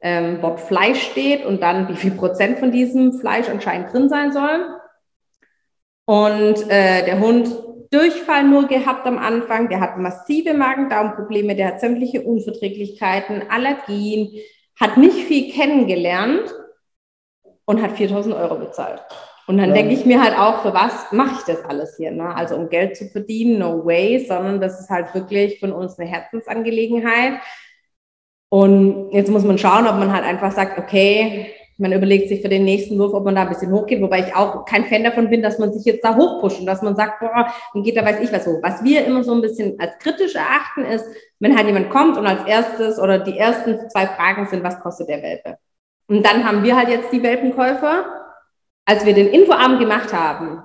ähm, 0.00 0.42
Wort 0.42 0.60
Fleisch 0.60 1.02
steht 1.10 1.44
und 1.44 1.62
dann 1.62 1.88
wie 1.88 1.96
viel 1.96 2.12
Prozent 2.12 2.58
von 2.58 2.72
diesem 2.72 3.12
Fleisch 3.14 3.48
anscheinend 3.48 3.92
drin 3.92 4.08
sein 4.08 4.32
soll. 4.32 4.76
Und 6.06 6.68
äh, 6.70 7.04
der 7.04 7.20
Hund 7.20 7.48
Durchfall 7.90 8.44
nur 8.44 8.68
gehabt 8.68 9.06
am 9.06 9.18
Anfang, 9.18 9.68
der 9.68 9.80
hat 9.80 9.98
massive 9.98 10.54
Magen-Darm-Probleme, 10.54 11.56
der 11.56 11.68
hat 11.68 11.80
sämtliche 11.80 12.22
Unverträglichkeiten, 12.22 13.50
Allergien, 13.50 14.30
hat 14.78 14.96
nicht 14.96 15.26
viel 15.26 15.52
kennengelernt 15.52 16.54
und 17.64 17.82
hat 17.82 17.92
4000 17.92 18.34
Euro 18.34 18.56
bezahlt. 18.56 19.02
Und 19.50 19.58
dann 19.58 19.70
ja. 19.70 19.74
denke 19.74 19.94
ich 19.94 20.06
mir 20.06 20.22
halt 20.22 20.38
auch, 20.38 20.62
für 20.62 20.72
was 20.72 21.10
mache 21.10 21.34
ich 21.34 21.44
das 21.44 21.64
alles 21.64 21.96
hier? 21.96 22.12
Ne? 22.12 22.32
Also 22.36 22.54
um 22.54 22.68
Geld 22.68 22.96
zu 22.96 23.08
verdienen, 23.08 23.58
no 23.58 23.84
way, 23.84 24.24
sondern 24.24 24.60
das 24.60 24.78
ist 24.78 24.90
halt 24.90 25.12
wirklich 25.12 25.58
von 25.58 25.72
uns 25.72 25.98
eine 25.98 26.08
Herzensangelegenheit. 26.08 27.40
Und 28.48 29.10
jetzt 29.10 29.28
muss 29.28 29.42
man 29.42 29.58
schauen, 29.58 29.88
ob 29.88 29.96
man 29.96 30.12
halt 30.12 30.24
einfach 30.24 30.52
sagt, 30.52 30.78
okay, 30.78 31.52
man 31.78 31.92
überlegt 31.92 32.28
sich 32.28 32.42
für 32.42 32.48
den 32.48 32.62
nächsten 32.62 32.96
Wurf, 32.96 33.12
ob 33.12 33.24
man 33.24 33.34
da 33.34 33.42
ein 33.42 33.48
bisschen 33.48 33.72
hochgeht, 33.72 34.00
wobei 34.00 34.20
ich 34.20 34.36
auch 34.36 34.64
kein 34.66 34.84
Fan 34.84 35.02
davon 35.02 35.28
bin, 35.30 35.42
dass 35.42 35.58
man 35.58 35.72
sich 35.72 35.84
jetzt 35.84 36.04
da 36.04 36.14
hochpusht 36.14 36.60
und 36.60 36.66
dass 36.66 36.82
man 36.82 36.94
sagt, 36.94 37.18
boah, 37.18 37.52
dann 37.74 37.82
geht 37.82 37.96
da 37.96 38.04
weiß 38.04 38.20
ich 38.20 38.32
was 38.32 38.46
hoch. 38.46 38.60
Was 38.62 38.84
wir 38.84 39.04
immer 39.04 39.24
so 39.24 39.34
ein 39.34 39.40
bisschen 39.40 39.80
als 39.80 39.98
kritisch 39.98 40.36
erachten 40.36 40.84
ist, 40.84 41.06
wenn 41.40 41.56
halt 41.56 41.66
jemand 41.66 41.90
kommt 41.90 42.16
und 42.16 42.24
als 42.24 42.46
erstes 42.46 43.00
oder 43.00 43.18
die 43.18 43.36
ersten 43.36 43.90
zwei 43.90 44.06
Fragen 44.06 44.46
sind, 44.46 44.62
was 44.62 44.78
kostet 44.78 45.08
der 45.08 45.24
Welpe? 45.24 45.58
Und 46.06 46.24
dann 46.24 46.46
haben 46.46 46.62
wir 46.62 46.76
halt 46.76 46.88
jetzt 46.88 47.12
die 47.12 47.24
Welpenkäufer. 47.24 48.19
Als 48.90 49.06
wir 49.06 49.14
den 49.14 49.28
Infoabend 49.28 49.78
gemacht 49.78 50.12
haben, 50.12 50.64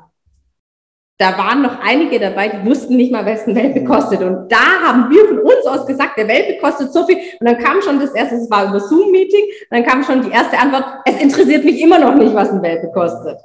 da 1.20 1.38
waren 1.38 1.62
noch 1.62 1.80
einige 1.80 2.20
dabei, 2.20 2.50
die 2.50 2.68
wussten 2.68 2.96
nicht 2.96 3.12
mal, 3.12 3.24
was 3.24 3.46
ein 3.46 3.56
Welpe 3.56 3.82
mhm. 3.82 3.86
kostet. 3.86 4.24
Und 4.24 4.52
da 4.52 4.82
haben 4.84 5.12
wir 5.12 5.28
von 5.28 5.42
uns 5.42 5.64
aus 5.68 5.86
gesagt, 5.86 6.18
der 6.18 6.28
Welpe 6.28 6.60
kostet 6.60 6.92
so 6.92 7.06
viel. 7.06 7.18
Und 7.40 7.48
dann 7.48 7.60
kam 7.60 7.84
schon 7.84 8.00
das 8.00 8.16
erste, 8.16 8.38
es 8.38 8.50
war 8.50 8.68
über 8.68 8.80
Zoom-Meeting, 8.80 9.44
dann 9.70 9.86
kam 9.86 10.04
schon 10.04 10.24
die 10.24 10.32
erste 10.32 10.58
Antwort, 10.58 10.86
es 11.06 11.22
interessiert 11.22 11.64
mich 11.66 11.80
immer 11.80 12.00
noch 12.00 12.16
nicht, 12.16 12.34
was 12.34 12.50
ein 12.50 12.64
Welpe 12.64 12.92
kostet. 12.92 13.38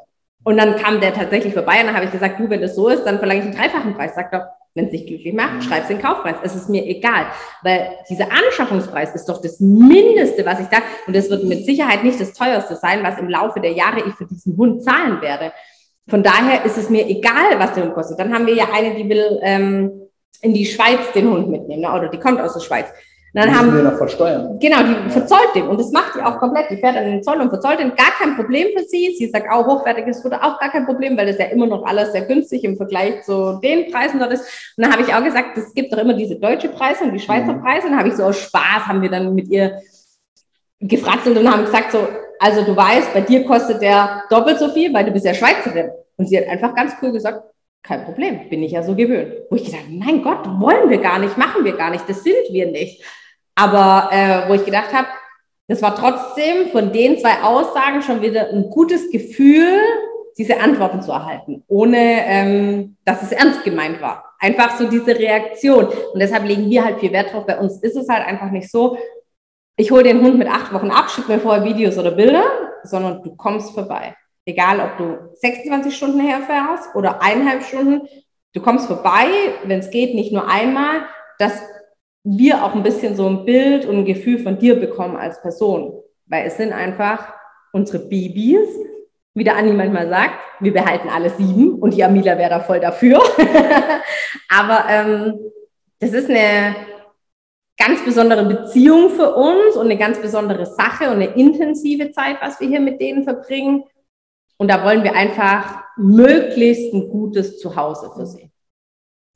Und 0.45 0.57
dann 0.57 0.77
kam 0.77 0.99
der 0.99 1.13
tatsächlich 1.13 1.53
vorbei 1.53 1.81
und 1.81 1.89
dann 1.89 1.95
habe 1.95 2.07
ich 2.07 2.13
gesagt, 2.13 2.41
du, 2.41 2.49
wenn 2.49 2.63
das 2.63 2.75
so 2.75 2.89
ist, 2.89 3.05
dann 3.05 3.19
verlange 3.19 3.41
ich 3.41 3.47
einen 3.49 3.57
dreifachen 3.57 3.95
Preis. 3.95 4.15
Sag 4.15 4.33
doch, 4.33 4.47
wenn 4.75 4.87
es 4.87 4.91
dich 4.93 5.07
glücklich 5.07 5.35
macht, 5.35 5.55
mhm. 5.55 5.63
schreib 5.63 5.89
den 5.89 6.01
Kaufpreis. 6.01 6.37
Es 6.43 6.55
ist 6.55 6.69
mir 6.69 6.85
egal, 6.87 7.27
weil 7.63 7.91
dieser 8.09 8.29
Anschaffungspreis 8.31 9.15
ist 9.15 9.29
doch 9.29 9.41
das 9.41 9.61
Mindeste, 9.61 10.47
was 10.47 10.61
ich 10.61 10.67
da, 10.67 10.79
und 11.07 11.17
das 11.17 11.29
wird 11.29 11.45
mit 11.45 11.65
Sicherheit 11.65 12.05
nicht 12.05 12.21
das 12.21 12.33
teuerste 12.33 12.77
sein, 12.77 13.03
was 13.03 13.19
im 13.19 13.29
Laufe 13.29 13.61
der 13.61 13.73
Jahre 13.73 14.01
ich 14.07 14.15
für 14.15 14.27
diesen 14.27 14.57
Hund 14.57 14.83
zahlen 14.83 15.21
werde. 15.21 15.53
Von 16.09 16.23
daher 16.23 16.65
ist 16.65 16.79
es 16.79 16.91
mir 16.91 17.07
egal, 17.09 17.59
was 17.59 17.75
der 17.75 17.85
Hund 17.85 17.95
kostet. 17.95 18.19
Dann 18.19 18.33
haben 18.33 18.47
wir 18.47 18.55
ja 18.55 18.69
eine, 18.73 18.95
die 18.95 19.09
will 19.09 19.41
ähm, 19.43 20.03
in 20.41 20.55
die 20.55 20.67
Schweiz 20.67 21.13
den 21.15 21.31
Hund 21.31 21.49
mitnehmen, 21.49 21.83
ne? 21.83 21.93
oder 21.93 22.09
die 22.09 22.19
kommt 22.19 22.41
aus 22.41 22.55
der 22.55 22.61
Schweiz. 22.61 22.87
Und 23.33 23.41
dann 23.41 23.49
die 23.49 23.55
haben 23.55 23.75
wir 23.75 23.83
noch 23.85 23.97
versteuern. 23.97 24.59
Genau, 24.59 24.79
die 24.83 25.11
verzollt 25.11 25.55
den 25.55 25.69
und 25.69 25.79
das 25.79 25.93
macht 25.93 26.17
die 26.17 26.21
auch 26.21 26.39
komplett. 26.39 26.69
Die 26.69 26.79
fährt 26.79 26.97
an 26.97 27.05
den 27.05 27.23
Zoll 27.23 27.41
und 27.41 27.49
verzollt 27.49 27.79
den, 27.79 27.95
gar 27.95 28.11
kein 28.19 28.35
Problem 28.35 28.69
für 28.77 28.83
sie. 28.85 29.15
Sie 29.17 29.29
sagt 29.29 29.49
auch 29.49 29.65
hochwertiges 29.67 30.21
Futter, 30.21 30.43
auch 30.43 30.59
gar 30.59 30.71
kein 30.71 30.85
Problem, 30.85 31.17
weil 31.17 31.27
das 31.27 31.39
ja 31.39 31.45
immer 31.45 31.69
noch 31.69 31.85
alles 31.87 32.11
sehr 32.11 32.23
günstig 32.23 32.65
im 32.65 32.77
Vergleich 32.77 33.23
zu 33.23 33.61
den 33.63 33.91
Preisen 33.93 34.19
dort 34.19 34.33
ist. 34.33 34.75
Und 34.77 34.85
dann 34.85 34.93
habe 34.93 35.03
ich 35.03 35.15
auch 35.15 35.23
gesagt, 35.23 35.57
es 35.57 35.73
gibt 35.75 35.93
doch 35.93 35.99
immer 35.99 36.15
diese 36.15 36.37
deutsche 36.37 36.71
Preise 36.71 37.05
und 37.05 37.13
die 37.13 37.21
Schweizer 37.21 37.53
mhm. 37.53 37.63
Preise. 37.63 37.87
Und 37.87 37.93
dann 37.93 38.01
habe 38.01 38.09
ich 38.09 38.17
so 38.17 38.25
aus 38.25 38.39
Spaß 38.39 38.87
haben 38.87 39.01
wir 39.01 39.11
dann 39.11 39.33
mit 39.33 39.49
ihr 39.49 39.81
gefratzelt 40.81 41.39
und 41.39 41.49
haben 41.49 41.65
gesagt 41.65 41.93
so, 41.93 42.09
also 42.41 42.65
du 42.65 42.75
weißt, 42.75 43.15
bei 43.15 43.21
dir 43.21 43.45
kostet 43.45 43.81
der 43.81 44.25
doppelt 44.29 44.59
so 44.59 44.71
viel, 44.71 44.93
weil 44.93 45.05
du 45.05 45.13
bist 45.13 45.27
ja 45.27 45.35
Schweizerin. 45.35 45.91
Und 46.17 46.29
sie 46.29 46.37
hat 46.37 46.49
einfach 46.49 46.75
ganz 46.75 46.95
cool 47.01 47.13
gesagt, 47.13 47.45
kein 47.83 48.05
Problem, 48.05 48.49
bin 48.49 48.63
ich 48.63 48.73
ja 48.73 48.83
so 48.83 48.95
gewöhnt. 48.95 49.33
Wo 49.51 49.57
ich 49.57 49.65
gedacht, 49.65 49.85
mein 49.89 50.23
Gott, 50.23 50.47
wollen 50.61 50.91
wir 50.91 50.99
gar 50.99 51.19
nicht, 51.19 51.39
machen 51.39 51.65
wir 51.65 51.77
gar 51.77 51.91
nicht, 51.91 52.09
das 52.09 52.25
sind 52.25 52.51
wir 52.51 52.71
nicht. 52.71 53.03
Aber 53.61 54.09
äh, 54.11 54.49
wo 54.49 54.55
ich 54.55 54.65
gedacht 54.65 54.91
habe, 54.95 55.09
das 55.69 55.83
war 55.83 55.95
trotzdem 55.95 56.69
von 56.73 56.95
den 56.95 57.19
zwei 57.19 57.43
Aussagen 57.43 58.01
schon 58.01 58.23
wieder 58.23 58.49
ein 58.49 58.71
gutes 58.71 59.11
Gefühl, 59.11 59.79
diese 60.39 60.59
Antworten 60.59 61.03
zu 61.03 61.13
erhalten, 61.13 61.63
ohne 61.69 62.25
ähm, 62.25 62.97
dass 63.05 63.23
es 63.23 63.33
ernst 63.33 63.63
gemeint 63.63 64.01
war. 64.01 64.25
Einfach 64.39 64.79
so 64.79 64.89
diese 64.89 65.15
Reaktion. 65.15 65.89
Und 65.89 66.19
deshalb 66.19 66.45
legen 66.45 66.71
wir 66.71 66.83
halt 66.83 67.01
viel 67.01 67.13
Wert 67.13 67.35
drauf. 67.35 67.45
Bei 67.45 67.59
uns 67.59 67.83
ist 67.83 67.97
es 67.97 68.09
halt 68.09 68.27
einfach 68.27 68.51
nicht 68.51 68.71
so, 68.71 68.97
ich 69.77 69.91
hole 69.91 70.05
den 70.05 70.23
Hund 70.23 70.39
mit 70.39 70.49
acht 70.49 70.73
Wochen 70.73 70.91
ab, 70.91 71.11
schicke 71.11 71.33
mir 71.33 71.39
vorher 71.39 71.63
Videos 71.63 71.99
oder 71.99 72.13
Bilder, 72.13 72.45
sondern 72.85 73.23
du 73.23 73.37
kommst 73.37 73.75
vorbei. 73.75 74.17
Egal, 74.47 74.81
ob 74.81 74.97
du 74.97 75.35
26 75.35 75.95
Stunden 75.95 76.21
herfährst 76.21 76.95
oder 76.95 77.21
eineinhalb 77.21 77.63
Stunden, 77.63 78.09
du 78.55 78.63
kommst 78.63 78.87
vorbei, 78.87 79.27
wenn 79.65 79.81
es 79.81 79.91
geht, 79.91 80.15
nicht 80.15 80.33
nur 80.33 80.49
einmal, 80.49 81.03
dass 81.39 81.53
wir 82.25 82.65
auch 82.65 82.75
ein 82.75 82.83
bisschen 82.83 83.17
so 83.17 83.27
ein 83.27 83.45
Bild 83.45 83.87
und 83.87 83.99
ein 83.99 84.05
Gefühl 84.05 84.39
von 84.39 84.59
dir 84.59 84.79
bekommen 84.79 85.17
als 85.17 85.41
Person. 85.41 86.03
Weil 86.27 86.47
es 86.47 86.57
sind 86.57 86.73
einfach 86.73 87.33
unsere 87.73 87.99
Babys, 88.01 88.69
wie 89.35 89.45
der 89.45 89.57
Anni 89.57 89.73
manchmal 89.73 90.09
sagt, 90.09 90.35
wir 90.61 90.73
behalten 90.73 91.09
alle 91.09 91.31
sieben 91.31 91.75
und 91.75 91.95
die 91.95 92.05
Amila 92.05 92.37
wäre 92.37 92.51
da 92.51 92.61
voll 92.61 92.81
dafür. 92.81 93.21
Aber 94.49 94.85
ähm, 94.89 95.39
das 95.99 96.13
ist 96.13 96.29
eine 96.29 96.75
ganz 97.79 98.05
besondere 98.05 98.45
Beziehung 98.45 99.11
für 99.11 99.35
uns 99.35 99.77
und 99.77 99.87
eine 99.87 99.97
ganz 99.97 100.21
besondere 100.21 100.67
Sache 100.67 101.05
und 101.05 101.17
eine 101.17 101.35
intensive 101.35 102.11
Zeit, 102.11 102.37
was 102.41 102.61
wir 102.61 102.69
hier 102.69 102.81
mit 102.81 103.01
denen 103.01 103.25
verbringen. 103.25 103.85
Und 104.59 104.71
da 104.71 104.85
wollen 104.85 105.03
wir 105.03 105.15
einfach 105.15 105.85
möglichst 105.97 106.93
ein 106.93 107.09
gutes 107.09 107.59
Zuhause 107.59 108.11
für 108.15 108.27
sie. 108.27 108.50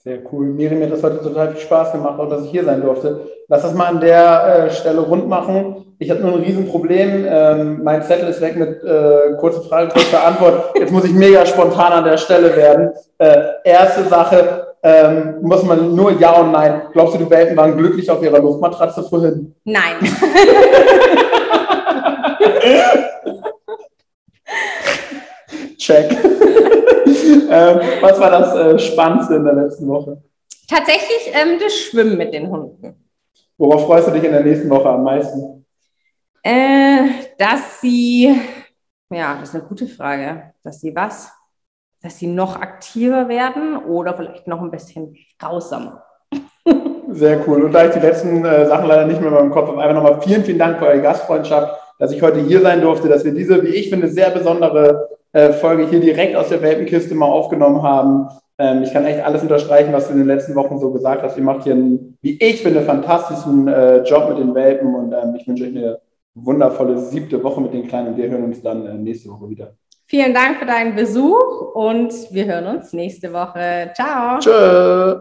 Sehr 0.06 0.18
cool. 0.30 0.48
Miri, 0.48 0.74
mir 0.74 0.84
hat 0.84 0.92
das 0.92 1.02
heute 1.02 1.22
total 1.22 1.52
viel 1.52 1.62
Spaß 1.62 1.92
gemacht, 1.92 2.20
auch 2.20 2.28
dass 2.28 2.44
ich 2.44 2.50
hier 2.50 2.62
sein 2.62 2.82
durfte. 2.82 3.26
Lass 3.48 3.62
das 3.62 3.72
mal 3.72 3.86
an 3.86 4.00
der 4.00 4.66
äh, 4.66 4.70
Stelle 4.70 5.00
rund 5.00 5.30
machen. 5.30 5.94
Ich 5.98 6.10
habe 6.10 6.20
nur 6.20 6.34
ein 6.34 6.42
Riesenproblem. 6.42 7.24
Ähm, 7.26 7.82
mein 7.82 8.02
Zettel 8.02 8.28
ist 8.28 8.42
weg 8.42 8.56
mit 8.56 8.84
äh, 8.84 9.32
kurze 9.40 9.62
Frage, 9.62 9.88
kurze 9.88 10.20
Antwort. 10.20 10.78
Jetzt 10.78 10.92
muss 10.92 11.06
ich 11.06 11.14
mega 11.14 11.46
spontan 11.46 11.92
an 11.92 12.04
der 12.04 12.18
Stelle 12.18 12.54
werden. 12.54 12.90
Äh, 13.16 13.44
erste 13.64 14.04
Sache, 14.04 14.74
ähm, 14.82 15.36
muss 15.40 15.62
man 15.62 15.94
nur 15.94 16.12
Ja 16.20 16.32
und 16.32 16.52
Nein. 16.52 16.82
Glaubst 16.92 17.14
du, 17.14 17.20
die 17.20 17.30
Welpen 17.30 17.56
waren 17.56 17.74
glücklich 17.74 18.10
auf 18.10 18.22
ihrer 18.22 18.40
Luftmatratze 18.40 19.04
vorhin? 19.04 19.54
Nein. 19.64 19.94
Check. 25.76 26.10
ähm, 27.50 27.80
was 28.00 28.20
war 28.20 28.30
das 28.30 28.54
äh, 28.54 28.78
Spannendste 28.78 29.36
in 29.36 29.44
der 29.44 29.54
letzten 29.54 29.86
Woche? 29.88 30.22
Tatsächlich 30.68 31.32
ähm, 31.32 31.58
das 31.60 31.74
Schwimmen 31.74 32.16
mit 32.16 32.32
den 32.32 32.48
Hunden. 32.48 32.94
Worauf 33.56 33.86
freust 33.86 34.08
du 34.08 34.12
dich 34.12 34.24
in 34.24 34.32
der 34.32 34.42
nächsten 34.42 34.68
Woche 34.70 34.88
am 34.88 35.04
meisten? 35.04 35.64
Äh, 36.42 37.08
dass 37.38 37.80
sie, 37.80 38.38
ja, 39.10 39.36
das 39.40 39.50
ist 39.50 39.54
eine 39.54 39.64
gute 39.64 39.86
Frage, 39.86 40.54
dass 40.62 40.80
sie 40.80 40.94
was? 40.94 41.30
dass 42.04 42.18
sie 42.18 42.26
noch 42.26 42.60
aktiver 42.60 43.28
werden 43.28 43.78
oder 43.78 44.14
vielleicht 44.14 44.46
noch 44.46 44.60
ein 44.60 44.70
bisschen 44.70 45.16
grausamer. 45.38 46.04
Sehr 47.08 47.48
cool. 47.48 47.64
Und 47.64 47.72
da 47.72 47.86
ich 47.86 47.92
die 47.92 48.00
letzten 48.00 48.44
äh, 48.44 48.66
Sachen 48.66 48.88
leider 48.88 49.06
nicht 49.06 49.20
mehr 49.20 49.30
in 49.30 49.34
meinem 49.34 49.50
Kopf 49.50 49.68
habe, 49.68 49.80
einfach 49.80 49.94
nochmal 49.94 50.20
vielen, 50.20 50.44
vielen 50.44 50.58
Dank 50.58 50.78
für 50.78 50.86
eure 50.86 51.00
Gastfreundschaft, 51.00 51.80
dass 51.98 52.12
ich 52.12 52.20
heute 52.20 52.40
hier 52.40 52.60
sein 52.60 52.82
durfte, 52.82 53.08
dass 53.08 53.24
wir 53.24 53.32
diese, 53.32 53.62
wie 53.62 53.68
ich 53.68 53.88
finde, 53.88 54.08
sehr 54.08 54.30
besondere 54.30 55.13
äh, 55.34 55.52
Folge 55.52 55.86
hier 55.88 56.00
direkt 56.00 56.36
aus 56.36 56.48
der 56.48 56.62
Welpenkiste 56.62 57.14
mal 57.14 57.26
aufgenommen 57.26 57.82
haben. 57.82 58.28
Ähm, 58.56 58.84
ich 58.84 58.92
kann 58.92 59.04
echt 59.04 59.20
alles 59.20 59.42
unterstreichen, 59.42 59.92
was 59.92 60.06
du 60.06 60.12
in 60.12 60.18
den 60.18 60.28
letzten 60.28 60.54
Wochen 60.54 60.78
so 60.78 60.92
gesagt 60.92 61.22
hast. 61.22 61.36
Ihr 61.36 61.42
macht 61.42 61.64
hier 61.64 61.72
einen, 61.74 62.16
wie 62.22 62.38
ich 62.40 62.62
finde, 62.62 62.82
fantastischen 62.82 63.66
äh, 63.68 64.02
Job 64.04 64.28
mit 64.28 64.38
den 64.38 64.54
Welpen 64.54 64.94
und 64.94 65.12
ähm, 65.12 65.34
ich 65.36 65.46
wünsche 65.46 65.64
euch 65.64 65.70
eine 65.70 65.98
wundervolle 66.34 66.98
siebte 66.98 67.42
Woche 67.42 67.60
mit 67.60 67.74
den 67.74 67.86
Kleinen 67.86 68.16
wir 68.16 68.30
hören 68.30 68.44
uns 68.44 68.62
dann 68.62 68.86
äh, 68.86 68.94
nächste 68.94 69.28
Woche 69.28 69.50
wieder. 69.50 69.74
Vielen 70.06 70.34
Dank 70.34 70.58
für 70.58 70.66
deinen 70.66 70.94
Besuch 70.94 71.74
und 71.74 72.12
wir 72.30 72.44
hören 72.46 72.66
uns 72.76 72.92
nächste 72.92 73.32
Woche. 73.32 73.90
Ciao. 73.94 74.38
Tschö. 74.38 75.20